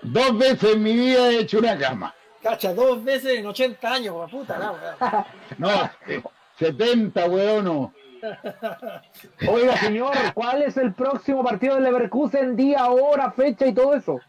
[0.01, 2.13] Dos veces en mi vida he hecho una cama.
[2.43, 5.25] Cacha, dos veces en 80 años, puta, la.
[5.57, 5.69] No,
[6.07, 6.21] eh,
[6.59, 7.65] 70, weón.
[7.65, 7.93] no.
[9.47, 12.55] Oiga, señor, ¿cuál es el próximo partido del Leverkusen?
[12.55, 14.19] Día, hora, fecha y todo eso.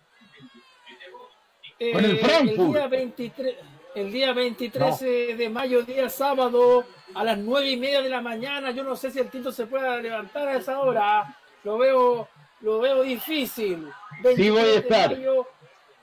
[1.93, 2.59] Con el Eh, Frankfurt.
[2.59, 3.56] El día 23,
[4.01, 6.85] el día 23 de mayo, día sábado,
[7.15, 8.70] a las 9 y media de la mañana.
[8.70, 11.37] Yo no sé si el Tito se pueda levantar a esa hora.
[11.65, 12.29] Lo veo,
[12.61, 13.89] lo veo difícil.
[14.37, 15.11] Sí, voy a 23 de estar.
[15.16, 15.47] mayo,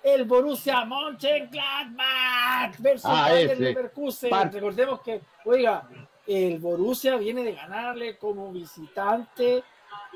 [0.04, 3.56] el Borussia Mönchengladbach versus Ah, ese.
[3.56, 4.52] Leverkusen.
[4.52, 5.88] Recordemos que, oiga,
[6.28, 9.64] el Borussia viene de ganarle como visitante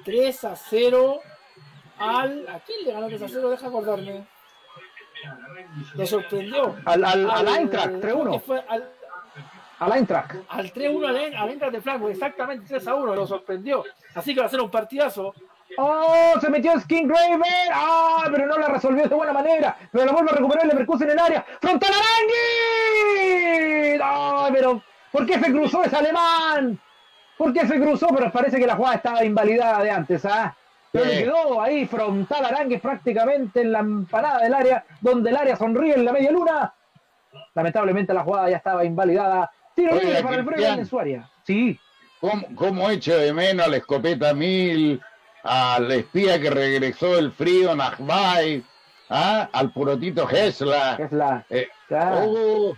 [0.04, 1.20] 3 a 0
[1.98, 2.48] al.
[2.50, 3.50] ¿A quién le ganó 3 a 0?
[3.50, 4.28] Deja acordarme.
[5.96, 6.76] Lo sorprendió.
[6.86, 8.42] Al, al, al Eintracht, creo que 3-1.
[8.42, 8.90] fue al,
[9.80, 10.36] Al Eintracht.
[10.50, 13.84] al 3-1 al, al Eintracht de Frankfurt, exactamente 3 a 1, lo sorprendió.
[14.16, 15.34] Así que va a ser un partidazo.
[15.78, 16.34] ¡Oh!
[16.42, 17.70] Se metió Skin Graver.
[17.74, 18.24] ¡Ah!
[18.32, 19.78] Pero no la resolvió de buena manera.
[19.92, 21.46] Pero la vuelve a recuperar Leverkusen en el área.
[21.62, 24.00] ¡Frontal Arangui!
[24.04, 24.82] ¡Ay, pero!
[25.12, 26.80] ¿Por qué se cruzó ese alemán?
[27.38, 28.08] ¿Por qué se cruzó?
[28.16, 30.56] Pero parece que la jugada estaba invalidada de antes, ¿ah?
[30.92, 35.94] Le quedó ahí frontal Arangue prácticamente en la empanada del área, donde el área sonríe
[35.94, 36.74] en la media luna.
[37.54, 39.52] Lamentablemente la jugada ya estaba invalidada.
[39.76, 40.44] Tiro Oiga, libre para el.
[40.44, 41.30] Bremen en su área.
[41.44, 41.80] Sí.
[42.20, 45.00] ¿Cómo, cómo echo de menos a la escopeta mil,
[45.44, 48.64] al espía que regresó del frío, Nachbay,
[49.10, 49.48] ¿ah?
[49.54, 50.96] al purotito Hesla?
[51.00, 51.46] Es la.
[51.50, 52.76] Eh, oh,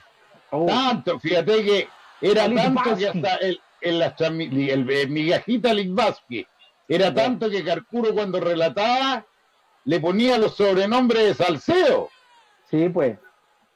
[0.53, 0.65] Oh.
[0.65, 1.88] tanto, fíjate que
[2.19, 5.73] era tanto que hasta el, transmi- el, el migajita
[6.87, 9.25] era tanto que Carcuro cuando relataba
[9.85, 12.09] le ponía los sobrenombres de Salseo.
[12.69, 13.17] Sí, pues.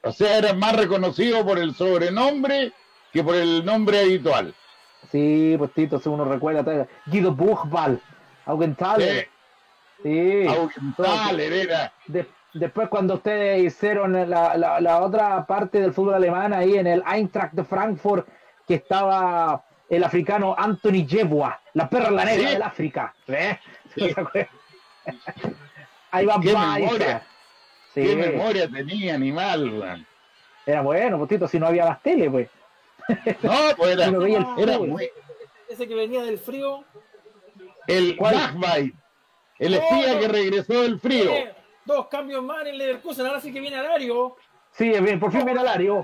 [0.02, 2.72] O sea, era más reconocido por el sobrenombre
[3.12, 4.54] que por el nombre habitual.
[5.10, 8.00] Sí, pues Tito, si uno recuerda, Guido Buchbal,
[8.44, 9.28] Augenthaler.
[10.02, 10.46] Sí.
[10.46, 11.92] Augenthaler era.
[12.06, 16.86] De- después cuando ustedes hicieron la, la- la otra parte del fútbol alemán ahí en
[16.86, 18.28] el Eintracht de Frankfurt,
[18.66, 22.52] que estaba el africano Anthony Yeboah, la perla negra Sí.
[22.54, 23.14] del África.
[23.28, 23.58] ¿Eh?
[26.10, 27.22] Ahí va Qué memoria.
[27.94, 30.06] Sí, Qué memoria tenía animal, weón.
[30.66, 32.48] era bueno, pues si no había más tele, pues.
[33.42, 34.10] No, pues era,
[34.80, 35.08] muy,
[35.68, 36.84] Ese que venía del frío.
[37.86, 38.16] el.
[38.18, 38.92] Nachbay,
[39.58, 40.20] el No, espía no.
[40.20, 41.30] que regresó del frío.
[41.30, 41.54] Tiene
[41.84, 44.36] dos cambios más en el Leverkusen, ahora sí que viene Alario.
[44.72, 46.02] Sí, bien, por fin viene Alario.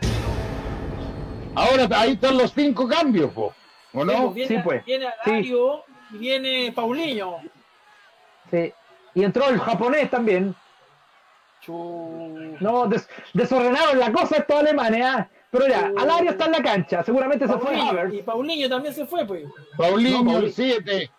[1.54, 3.54] Ahora ahí están los cinco cambios, po.
[3.94, 4.30] ¿O no?
[4.30, 4.84] viene, Sí, pues.
[4.84, 5.30] viene Sí.
[5.30, 7.38] Alario y viene Paulinho.
[8.50, 8.72] Sí.
[9.14, 10.54] Y entró el japonés también.
[11.60, 12.56] Chu.
[12.60, 15.28] No, des- desordenaron la cosa estos alemanes, ¿ah?
[15.50, 15.98] Pero ya, Uh.
[15.98, 18.14] Alario está en la cancha, seguramente se fue Havertz.
[18.14, 19.44] y Paulinho también se fue, pues.
[19.76, 21.10] Paulinho, No, el Pauli- 7,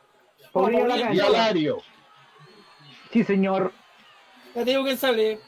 [0.52, 1.20] Paulinho en la y.
[1.20, 1.78] Alario.
[3.12, 3.72] Sí, señor.
[4.56, 5.40] Ya te digo quién sale.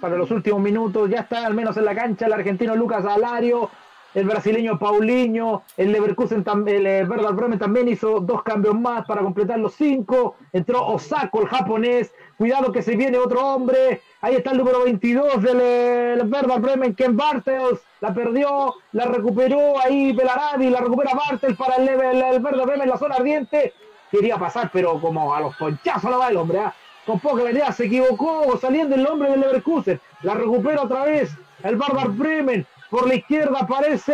[0.00, 3.70] Para los últimos minutos, ya está al menos en la cancha el argentino Lucas Alario,
[4.14, 9.22] el brasileño Paulinho, el Leverkusen, el eh, Werder Bremen también hizo dos cambios más para
[9.22, 10.36] completar los cinco.
[10.52, 12.12] Entró Osako, el japonés.
[12.36, 14.00] Cuidado que se viene otro hombre.
[14.20, 17.80] Ahí está el número 22 del eh, Werder Bremen, Ken Bartels.
[18.00, 22.88] La perdió, la recuperó ahí Belarabi, la recupera Bartels para el, el, el Werder Bremen,
[22.88, 23.74] la zona ardiente.
[24.10, 26.74] Quería pasar, pero como a los ponchazos la va el hombre, ¿ah?
[27.06, 30.00] con poca claridad, se equivocó saliendo el hombre del Leverkusen.
[30.22, 31.30] La recupera otra vez
[31.62, 32.66] el Werder Bremen.
[32.90, 34.10] Por la izquierda aparece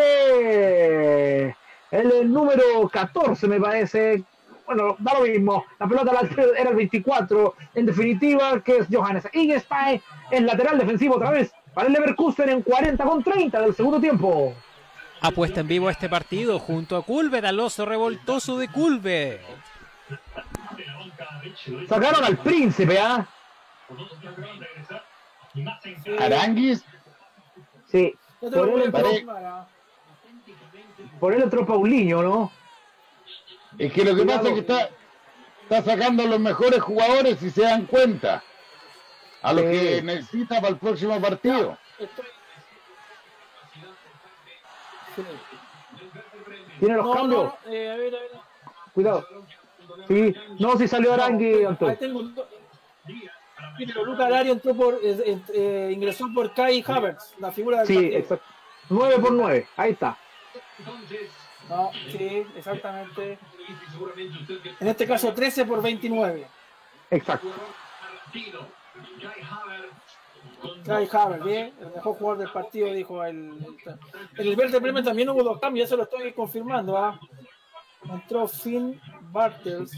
[1.90, 4.22] el, número 14, me parece.
[4.66, 5.64] Bueno, da lo mismo.
[5.78, 6.12] La pelota
[6.58, 7.54] era el 24.
[7.74, 12.62] En definitiva, que es Johannes Ingestein, el lateral defensivo otra vez para el Leverkusen en
[12.62, 14.54] 40 con 30 del segundo tiempo.
[15.20, 19.40] Apuesta en vivo este partido junto a Culver, al oso revoltoso de Culver.
[21.88, 23.26] Sacaron al príncipe, ¿ah?
[26.18, 26.84] Aranguis,
[27.90, 28.14] Sí.
[28.40, 29.10] Por él, entró,
[31.20, 32.52] por él entró Paulinho, ¿no?
[33.78, 34.38] es que lo que Cuidado.
[34.38, 34.90] pasa es que está,
[35.62, 38.42] está sacando a los mejores jugadores si se dan cuenta.
[39.42, 39.70] A los Sí.
[39.70, 41.76] que necesita para el próximo partido.
[41.98, 42.24] Estoy-
[45.14, 45.22] Sí.
[46.80, 47.42] Tiene los No, cambios.
[47.44, 48.30] no, no, eh, a ver, a ver.
[48.92, 49.26] Cuidado.
[50.08, 51.96] Sí, no, si salió Arangui, Ahí Antonio.
[51.98, 52.34] tengo un
[53.76, 57.86] do- Sí, pero Luca Alario entró por, eh, ingresó por Kai Havertz, la figura del
[57.86, 58.18] Sí, partido.
[58.18, 58.46] exacto.
[58.88, 60.16] 9 por 9, ahí está.
[61.68, 63.38] No, sí, exactamente.
[64.80, 66.46] En este caso 13 por 29.
[67.10, 67.48] Exacto.
[70.84, 73.58] Kai Havertz, bien, el mejor jugador del partido, dijo el.
[74.36, 76.96] En el Verde Bremen también hubo dos cambios, eso lo estoy confirmando.
[76.96, 77.18] ¿ah?
[78.04, 79.00] Entró Finn
[79.32, 79.90] Bartels.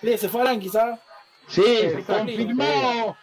[0.00, 0.98] Sí, se fue Aranguis, ¿ah?
[1.48, 2.14] Sí, Exacto.
[2.14, 3.16] confirmado.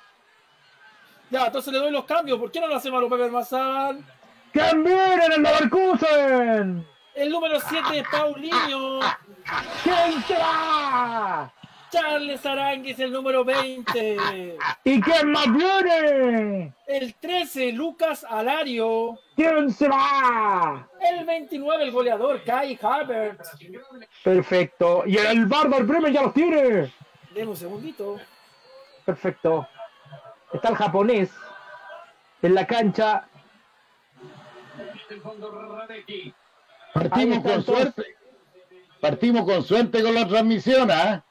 [1.30, 2.40] Ya, entonces le doy los cambios.
[2.40, 4.06] ¿Por qué no lo hacemos a los Pepe Mazán?
[4.54, 6.88] ¡También en el Leverkusen!
[7.16, 9.00] El número 7 es Paulinho.
[9.84, 11.52] ¿Quién será?
[11.96, 14.18] Charles Aranguis, el número 20.
[14.84, 16.74] ¿Y quién más viene?
[16.86, 19.18] El 13, Lucas Alario.
[19.34, 20.90] ¿Quién será?
[21.00, 23.52] El 29, el goleador, Kai Havertz.
[24.26, 25.04] Perfecto.
[25.06, 26.92] Y el Bardar Bremen ya los tiene.
[27.34, 28.20] Deme un segundito.
[29.06, 29.66] Perfecto.
[30.52, 31.32] Está el japonés
[32.42, 33.26] en la cancha.
[36.94, 38.04] Partimos con suerte.
[39.00, 41.24] Partimos con suerte con la transmisión, ¿ah?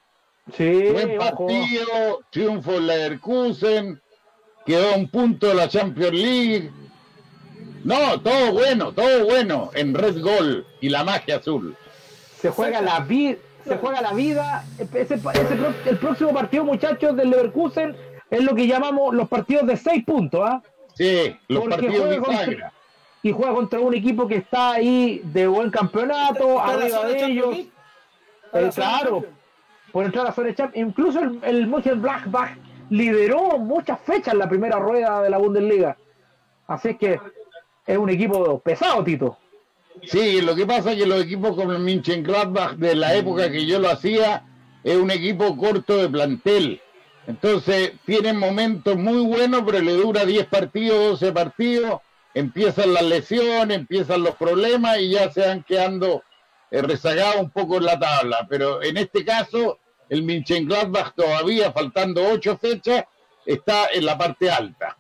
[0.53, 1.47] Sí, Buen ojo.
[1.47, 4.03] partido, triunfo en Leverkusen,
[4.67, 6.71] quedó un punto de la Champions League.
[7.83, 11.77] No, todo bueno, todo bueno en Red Gol y la magia azul.
[12.41, 13.39] Se juega la vida.
[13.67, 14.65] Se juega la vida.
[14.79, 17.97] Ese, ese pro- el próximo partido, muchachos, del Leverkusen
[18.31, 20.63] es lo que llamamos los partidos de seis puntos, ¿ah?
[20.95, 22.45] Sí, los Porque partidos juega bisagra.
[22.47, 22.73] contra,
[23.23, 28.71] y juega contra un equipo que está ahí de buen campeonato, arriba de ellos, Eh,
[28.75, 29.27] claro, Champions.
[29.95, 30.73] Por entrar a Champions.
[30.75, 32.59] Incluso el, el Mönchengladbach
[32.91, 35.97] lideró muchas fechas la primera rueda de la Bundesliga.
[36.67, 37.21] Así es que
[37.87, 39.39] es un equipo pesado, Tito.
[40.03, 43.67] Sí, lo que pasa es que los equipos como el Mönchengladbach de la época que
[43.67, 44.45] yo lo hacía
[44.83, 46.81] es un equipo corto de plantel.
[47.29, 52.01] Entonces tienen momentos muy buenos, pero le dura 10 partidos, 12 partidos,
[52.35, 56.25] empiezan las lesiones, empiezan los problemas y ya se van quedando
[56.73, 58.45] eh, rezagados un poco en la tabla.
[58.51, 63.05] Pero en este caso, el Mönchengladbach todavía, faltando 8 fechas,
[63.45, 64.97] está en la parte alta.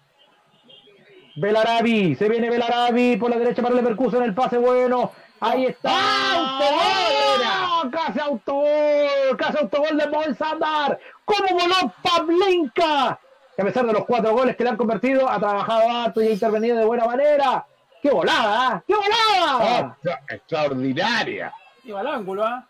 [1.36, 5.10] Belarabi, se viene Belarabi por la derecha para Leverkusen, el pase bueno.
[5.40, 5.90] Ahí está.
[6.35, 7.90] ¡Autogol!
[7.90, 10.98] Casi autogol, casi autogol de Bolsandar.
[11.24, 13.18] ¿Cómo voló Pavlenka?
[13.55, 16.28] Que a pesar de los cuatro goles que le han convertido, ha trabajado harto y
[16.28, 17.66] ha intervenido de buena manera.
[18.01, 18.68] ¡Qué volada!
[18.68, 18.82] ¿ah?
[18.86, 19.97] ¡Qué volada!
[20.02, 21.52] Extra- extraordinaria.
[21.85, 22.66] Iba al ángulo, ¿ah?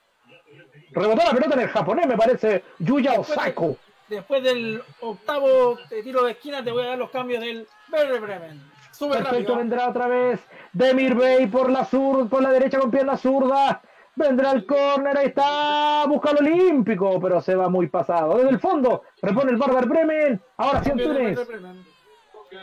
[0.94, 2.64] Rebotó la pelota en el japonés, me parece.
[2.78, 3.76] Yuya Osako.
[4.08, 8.62] Después del octavo tiro de esquina te voy a dar los cambios del Werder Bremen.
[8.92, 9.56] Sube Perfecto, rápido.
[9.56, 10.40] vendrá otra vez
[10.72, 13.82] Demir Bey por la sur, por la derecha con pierna zurda.
[14.16, 18.36] Vendrá el córner, ahí está, busca el olímpico, pero se va muy pasado.
[18.36, 20.40] Desde el fondo, repone el Bárbaro Bremen.
[20.56, 21.36] Ahora sí Bremen.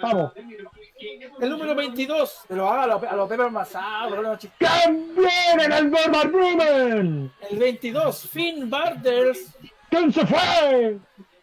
[0.01, 0.31] Vamos.
[1.39, 4.57] El número 22, pero haga a los, a los Pepe Masado, no, chicos.
[4.59, 7.31] ¡También en el Bárbaro Bremen!
[7.49, 9.57] El 22, Finn Bartels.
[9.89, 10.99] ¿Quién se fue?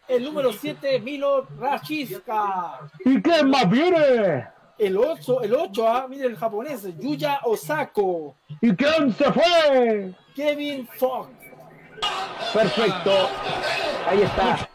[0.07, 2.91] El número 7, Milo Rashiska.
[3.05, 4.49] ¿Y quién más viene?
[4.79, 8.37] El 8, el 8, ah, mire el japonés, Yuya Osako.
[8.61, 10.15] ¿Y quién se fue?
[10.35, 11.29] Kevin Fogg.
[12.55, 13.29] Perfecto.
[14.07, 14.69] Ahí está.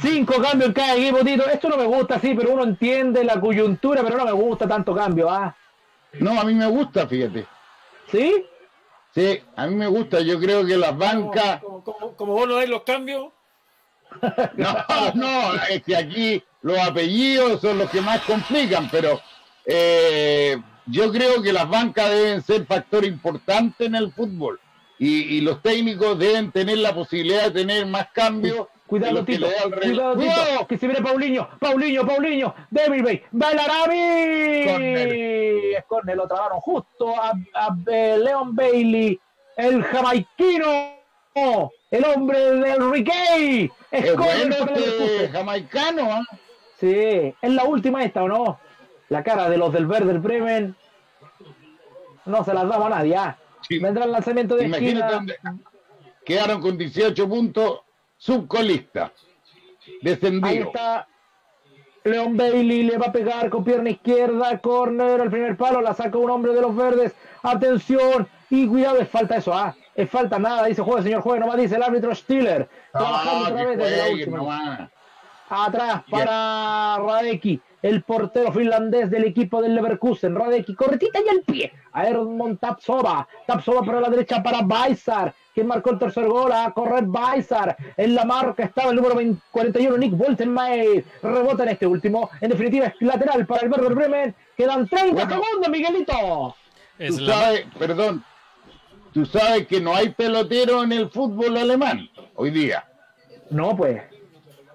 [0.00, 1.48] Cinco cambios en cada equipo, Tito.
[1.48, 4.94] Esto no me gusta, sí, pero uno entiende la coyuntura, pero no me gusta tanto
[4.94, 5.54] cambio, ¿ah?
[6.20, 7.46] No, a mí me gusta, fíjate.
[8.10, 8.44] ¿Sí?
[9.14, 10.20] Sí, a mí me gusta.
[10.20, 11.60] Yo creo que las bancas.
[11.60, 13.32] Como, como, como vos no dais los cambios,
[14.56, 14.74] No,
[15.14, 19.20] no, es que aquí los apellidos son los que más complican, pero
[19.64, 24.60] eh, yo creo que las bancas deben ser factor importante en el fútbol
[24.98, 28.66] y, y los técnicos deben tener la posibilidad de tener más cambios.
[28.88, 29.46] Cuidado, Tito.
[29.80, 30.66] Cuidado, Tito.
[30.66, 31.48] Que se viene Paulinho.
[31.60, 32.54] Paulinho, Paulinho.
[32.70, 33.22] David Bay.
[33.30, 34.64] Belarabi.
[34.66, 35.08] Córner.
[35.76, 36.16] Es córner.
[36.16, 39.20] Lo trabaron justo a, a eh, Leon Bailey.
[39.56, 40.98] El jamaiquino.
[41.90, 43.70] El hombre del Riquey.
[43.90, 46.22] Es córner bueno este jamaicano, ¿ah?
[46.80, 47.34] Sí.
[47.40, 48.58] Es la última esta, ¿o no?
[49.08, 50.76] la cara de los del Werder Bremen
[52.26, 53.16] no se las damos a nadie.
[53.66, 53.78] Sí.
[53.78, 55.58] Vendrá el lanzamiento de Imagínate esquina.
[56.24, 57.80] quedaron con 18 puntos,
[58.18, 59.12] subcolista,
[59.86, 60.66] Ahí descendido.
[60.66, 61.06] está
[62.04, 66.16] Leon Bailey, le va a pegar con pierna izquierda, corner, al primer palo, la saca
[66.18, 70.66] un hombre de los verdes, atención, y cuidado, es falta eso, ah, es falta nada,
[70.66, 74.36] dice juegue señor juegue, nomás dice el árbitro Stiller, trabajando Ah, otra desde la última.
[74.38, 74.90] nomás.
[75.50, 80.34] Atrás para Radecki, el portero finlandés del equipo del Leverkusen.
[80.34, 81.72] Radecki, corretita y al pie.
[81.92, 83.26] A Edmond Tapsova.
[83.46, 86.50] Tapsova para la derecha para Baisar, que marcó el tercer gol.
[86.52, 87.76] A correr Baisar.
[87.96, 91.04] En la marca estaba el número 20 41, Nick Woltenmeier.
[91.22, 92.30] Rebota en este último.
[92.40, 94.34] En definitiva, es lateral para el Werder Bremen.
[94.56, 95.30] Quedan 30 Bueno.
[95.44, 96.56] segundos, Miguelito.
[96.98, 98.24] Es Tú la- sabes, perdón,
[99.12, 102.84] tú sabes que no hay pelotero en el fútbol alemán hoy día.
[103.50, 104.02] No, pues.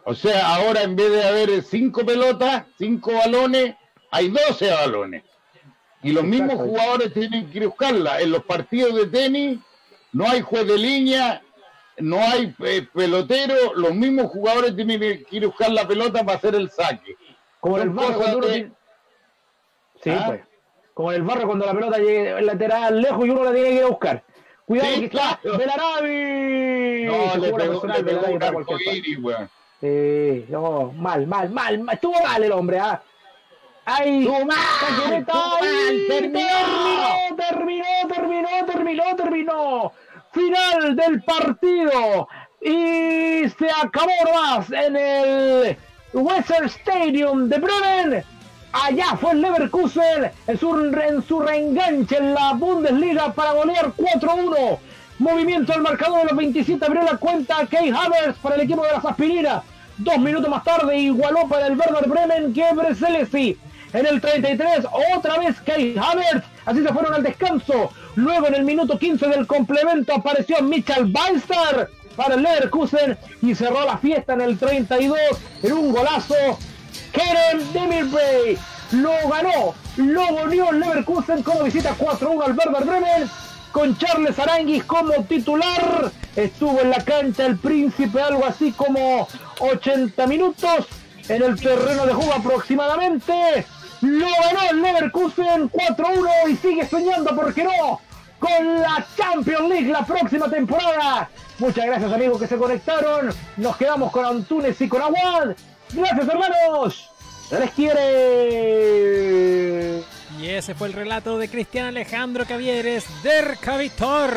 [0.06, 3.76] O sea, ahora en vez de haber cinco pelotas, cinco balones,
[4.12, 5.24] hay 12 balones.
[6.02, 8.20] Y los mismos jugadores tienen que buscarla.
[8.20, 9.60] En los partidos de tenis
[10.12, 11.42] no hay juez de línea,
[11.98, 16.38] no hay eh, pelotero, los mismos jugadores tienen que ir a buscar la pelota para
[16.38, 17.16] hacer el saque.
[17.62, 18.72] Como en el barrio cuando uno de- tiene-
[20.04, 20.24] Sí, ¿Ah?
[20.28, 20.42] pues.
[20.94, 23.76] Como en el barrio cuando la pelota llega lateral lejos y uno la tiene que
[23.76, 24.24] ir a buscar.
[24.66, 25.58] Cuidado Sí, que está claro.
[25.58, 27.04] Belarabi.
[27.06, 28.58] No, le pegó, le pegó un parte.
[28.58, 29.50] arcoíris, weón.
[29.84, 31.96] Sí, no, mal, mal, mal, mal.
[31.96, 33.02] Estuvo mal el hombre, ¿ah?
[33.84, 34.20] ¡Ay!
[34.20, 34.58] Estuvo mal,
[36.08, 36.48] terminó.
[37.36, 39.92] terminó, terminó, terminó, terminó.
[40.32, 42.30] Final del partido.
[42.62, 45.78] Y se acabó nomás en el
[46.14, 48.24] Western Stadium de Bremen.
[48.72, 54.80] Allá fue el Leverkusen en su, en su reenganche en la Bundesliga para golear 4-1.
[55.20, 58.94] Movimiento del marcador de los 27 abrió la cuenta Key Havertz para el equipo de
[58.94, 59.73] las aspirinas.
[59.98, 63.58] Dos minutos más tarde igualó para el Werder Bremen Gebre Selassie.
[63.94, 66.46] En el 33 otra vez Key Havertz.
[66.66, 67.92] Así se fueron al descanso.
[68.16, 73.86] Luego en el minuto 15 del complemento apareció Michael Beistar para el Leverkusen y cerró
[73.86, 75.18] la fiesta en el 32
[75.64, 76.36] en un golazo
[77.12, 78.58] Kerem Demirbay
[78.92, 83.30] lo ganó, lo goleó el Leverkusen como visita 4-1 al Werder Bremen
[83.72, 86.12] con Charles Aranguis como titular.
[86.36, 89.28] Estuvo en la cancha el príncipe algo así como
[89.60, 90.88] 80 minutos
[91.30, 93.66] en el terreno de juego aproximadamente.
[94.02, 98.02] Lo ganó el Leverkusen 4-1 y sigue soñando, ¿por qué no?
[98.40, 101.30] Con la Champions League la próxima temporada.
[101.60, 103.30] Muchas gracias amigos que se conectaron.
[103.58, 105.56] Nos quedamos con Antunes y con Aguad.
[105.94, 107.10] Gracias hermanos.
[107.52, 108.04] Les quiere.
[110.40, 114.34] Y ese fue el relato de Cristian Alejandro Cavieres, Derka Vitor,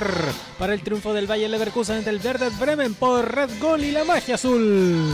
[0.59, 4.05] para el triunfo del Valle Leverkusen ante el Werder Bremen por Red Gol y la
[4.05, 5.10] magia azul.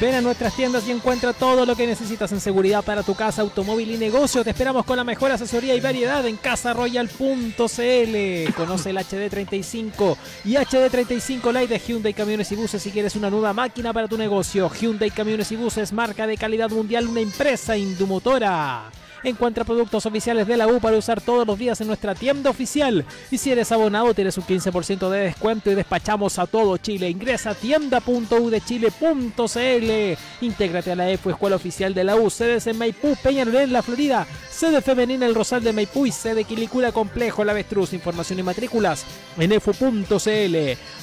[0.00, 3.42] Ven a nuestras tiendas y encuentra todo lo que necesitas en seguridad para tu casa,
[3.42, 4.44] automóvil y negocio.
[4.44, 8.52] Te esperamos con la mejor asesoría y variedad en casaroyal.cl.
[8.54, 13.52] Conoce el HD35 y HD35 Lite de Hyundai Camiones y Buses si quieres una nueva
[13.52, 14.70] máquina para tu negocio.
[14.70, 18.92] Hyundai Camiones y Buses, marca de calidad mundial, una empresa indumotora.
[19.24, 23.04] Encuentra productos oficiales de la U para usar todos los días en nuestra tienda oficial.
[23.30, 27.10] Y si eres abonado, tienes un 15% de descuento y despachamos a todo Chile.
[27.10, 30.18] Ingresa a tienda.udechile.cl.
[30.40, 32.30] Intégrate a la EFU Escuela Oficial de la U.
[32.30, 34.26] Sedes en Maipú, Peñalolén, La Florida.
[34.50, 37.92] Sede femenina El Rosal de Maipú y sede Quilicura Complejo La Avestruz.
[37.92, 39.04] Información y matrículas
[39.36, 40.56] en efu.cl.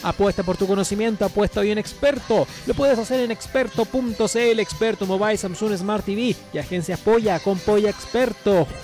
[0.04, 2.48] Apuesta por tu conocimiento, apuesta hoy en experto.
[2.66, 7.94] Lo puedes hacer en experto.cl, experto mobile, Samsung Smart TV y agencias Polla con Polla.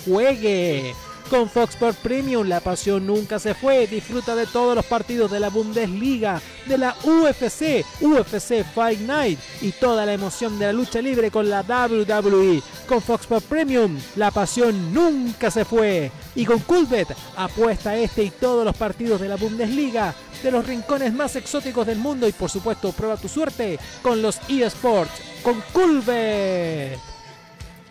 [0.05, 0.93] Juegue.
[1.31, 3.87] Con Fox Sport Premium la pasión nunca se fue.
[3.87, 9.71] Disfruta de todos los partidos de la Bundesliga, de la UFC, UFC Fight Night y
[9.71, 12.61] toda la emoción de la lucha libre con la WWE.
[12.85, 16.11] Con Fox Sport Premium la pasión nunca se fue.
[16.35, 21.13] Y con Coolbet apuesta este y todos los partidos de la Bundesliga de los rincones
[21.13, 27.10] más exóticos del mundo y por supuesto prueba tu suerte con los eSports con Coolbet.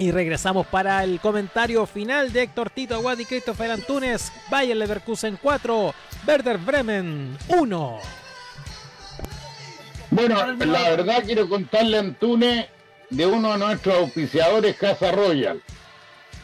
[0.01, 4.33] Y regresamos para el comentario final de Héctor Tito Aguad y Christopher Antunes.
[4.51, 5.95] Bayern Leverkusen 4,
[6.27, 7.99] Werder Bremen 1.
[10.11, 12.65] Bueno, la verdad quiero contarle a Antunes
[13.11, 15.63] de uno de nuestros auspiciadores, Casa Royal.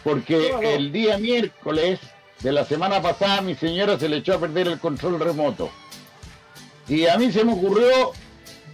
[0.05, 1.99] Porque el día miércoles
[2.41, 5.71] de la semana pasada mi señora se le echó a perder el control remoto.
[6.89, 8.13] Y a mí se me ocurrió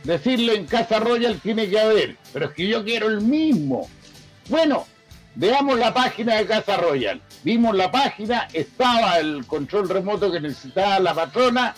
[0.02, 3.88] decirle en Casa Royal tiene que haber, pero es que yo quiero el mismo.
[4.48, 4.86] Bueno,
[5.34, 7.20] veamos la página de Casa Royal.
[7.44, 11.74] Vimos la página, estaba el control remoto que necesitaba la patrona,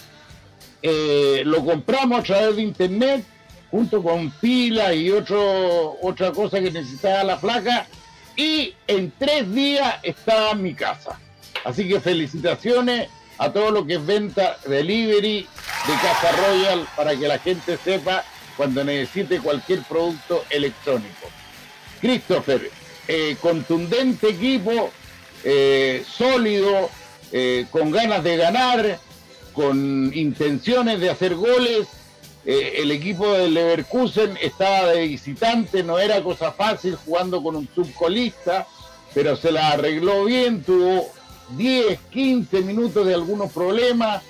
[0.82, 3.24] eh, lo compramos a través de internet,
[3.70, 7.86] junto con pila y otra cosa que necesitaba la flaca.
[8.36, 11.18] Y en tres días estaba en mi casa.
[11.64, 13.08] Así que felicitaciones
[13.38, 15.46] a todo lo que es venta delivery
[15.86, 18.24] de Casa Royal para que la gente sepa
[18.56, 21.28] cuando necesite cualquier producto electrónico.
[22.04, 22.70] Christopher,
[23.08, 24.90] eh, contundente equipo,
[25.42, 26.90] eh, sólido,
[27.32, 28.98] eh, con ganas de ganar,
[29.54, 31.88] con intenciones de hacer goles.
[32.46, 38.66] el equipo del Leverkusen estaba de visitante, no era cosa fácil jugando con un subcolista,
[39.14, 41.10] pero se la arregló bien, tuvo
[41.56, 44.22] 10, 15 minutos de algunos problemas,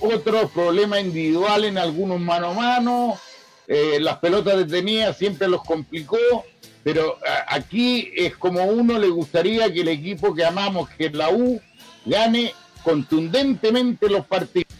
[0.00, 3.20] otros problemas individuales en algunos mano a mano,
[3.66, 6.16] las pelotas detenidas siempre los complicó
[6.86, 7.18] pero
[7.48, 11.60] aquí es como uno le gustaría que el equipo que amamos, que es la U,
[12.04, 12.54] gane
[12.84, 14.72] contundentemente los partidos.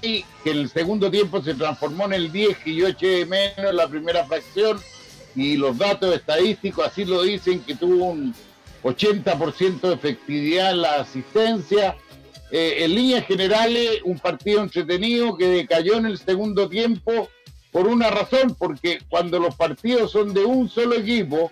[0.00, 3.76] y que el segundo tiempo se transformó en el 10 y yo eché menos en
[3.76, 4.78] la primera fracción
[5.34, 8.34] y los datos estadísticos así lo dicen, que tuvo un
[8.82, 11.96] 80% de efectividad en la asistencia.
[12.50, 17.28] Eh, en líneas generales, un partido entretenido que decayó en el segundo tiempo
[17.72, 21.50] por una razón, porque cuando los partidos son de un solo equipo,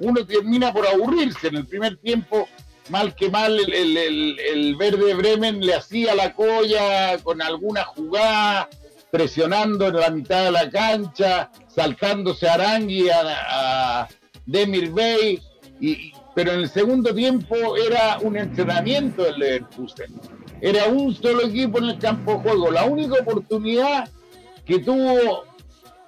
[0.00, 1.48] uno termina por aburrirse.
[1.48, 2.48] En el primer tiempo,
[2.88, 3.96] mal que mal, el,
[4.38, 8.68] el verde Bremen le hacía la colla con alguna jugada
[9.10, 11.50] presionando en la mitad de la cancha,
[11.80, 14.06] saltándose a Arangui, a,
[14.44, 15.40] Demir Bey,
[15.80, 20.20] y, pero en el segundo tiempo era un entrenamiento del Leverkusen.
[20.60, 22.70] Era un solo equipo en el campo de juego.
[22.70, 24.10] La única oportunidad
[24.66, 25.44] que tuvo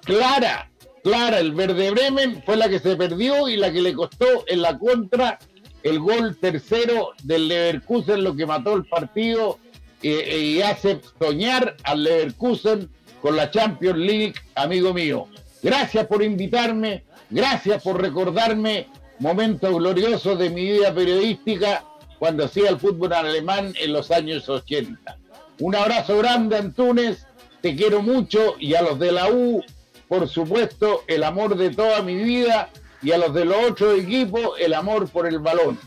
[0.03, 0.69] clara,
[1.03, 4.61] clara el Verde Bremen fue la que se perdió y la que le costó en
[4.61, 5.39] la contra
[5.81, 9.57] el gol tercero del Leverkusen, lo que mató el partido
[10.01, 12.89] y hace soñar al Leverkusen
[13.21, 15.27] con la Champions League, amigo mío.
[15.63, 18.87] Gracias por invitarme, gracias por recordarme
[19.19, 21.85] momentos gloriosos de mi vida periodística
[22.19, 25.17] cuando hacía el fútbol alemán en los años 80.
[25.59, 27.25] Un abrazo grande, Antunes,
[27.61, 29.63] te quiero mucho y a los de la U,
[30.09, 32.69] por supuesto, el amor de toda mi vida
[33.01, 35.79] y a los de los otros equipos, el amor por el balón,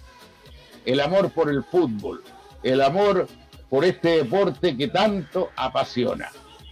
[0.86, 2.22] el amor por el fútbol,
[2.62, 3.28] el amor
[3.68, 6.30] por este deporte que tanto apasiona.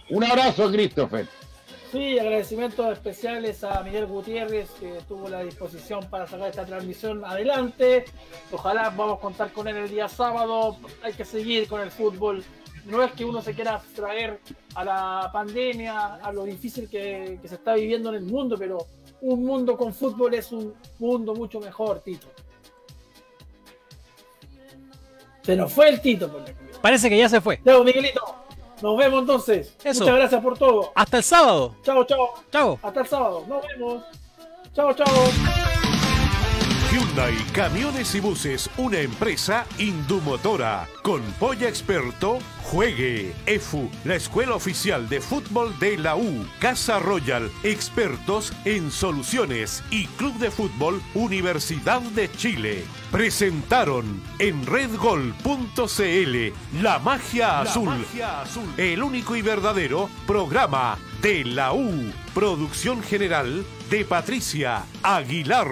[0.09, 1.27] Un abrazo, Christopher.
[1.95, 8.03] Sí, agradecimientos especiales a Miguel Gutiérrez que tuvo la disposición para sacar esta transmisión adelante.
[8.51, 10.75] Ojalá vamos a contar con él el día sábado.
[11.01, 12.43] Hay que seguir con el fútbol.
[12.83, 14.41] No es que uno se quiera abstraer
[14.73, 18.87] a la pandemia, a lo difícil que, se está viviendo en el mundo, pero
[19.21, 22.27] un mundo con fútbol es un mundo mucho mejor, Tito.
[25.43, 26.29] Se nos fue el Tito.
[26.29, 26.43] Por
[26.81, 27.61] Parece que ya se fue.
[27.63, 28.44] Chao, Miguelito.
[28.81, 29.75] Nos vemos entonces.
[29.83, 30.91] Muchas gracias por todo.
[30.95, 31.75] Hasta el sábado.
[31.83, 32.33] Chao, chao.
[32.51, 32.79] Chao.
[32.81, 33.43] Hasta el sábado.
[33.47, 34.03] Nos vemos.
[34.73, 35.84] Chao, chao.
[36.95, 40.87] Hyundai Camiones y Buses, una empresa indumotora.
[41.03, 43.35] Con Polla Experto, juegue.
[43.45, 46.47] EFU, la escuela oficial de fútbol de la U.
[46.59, 49.83] Casa Royal, expertos en soluciones.
[49.91, 52.85] Y Club de Fútbol Universidad de Chile.
[53.11, 57.89] Presentaron en redgol.cl La Magia Azul.
[57.89, 58.73] Magia Azul.
[58.77, 62.13] El único y verdadero programa de la U.
[62.33, 65.67] Producción general de Patricia Aguilar.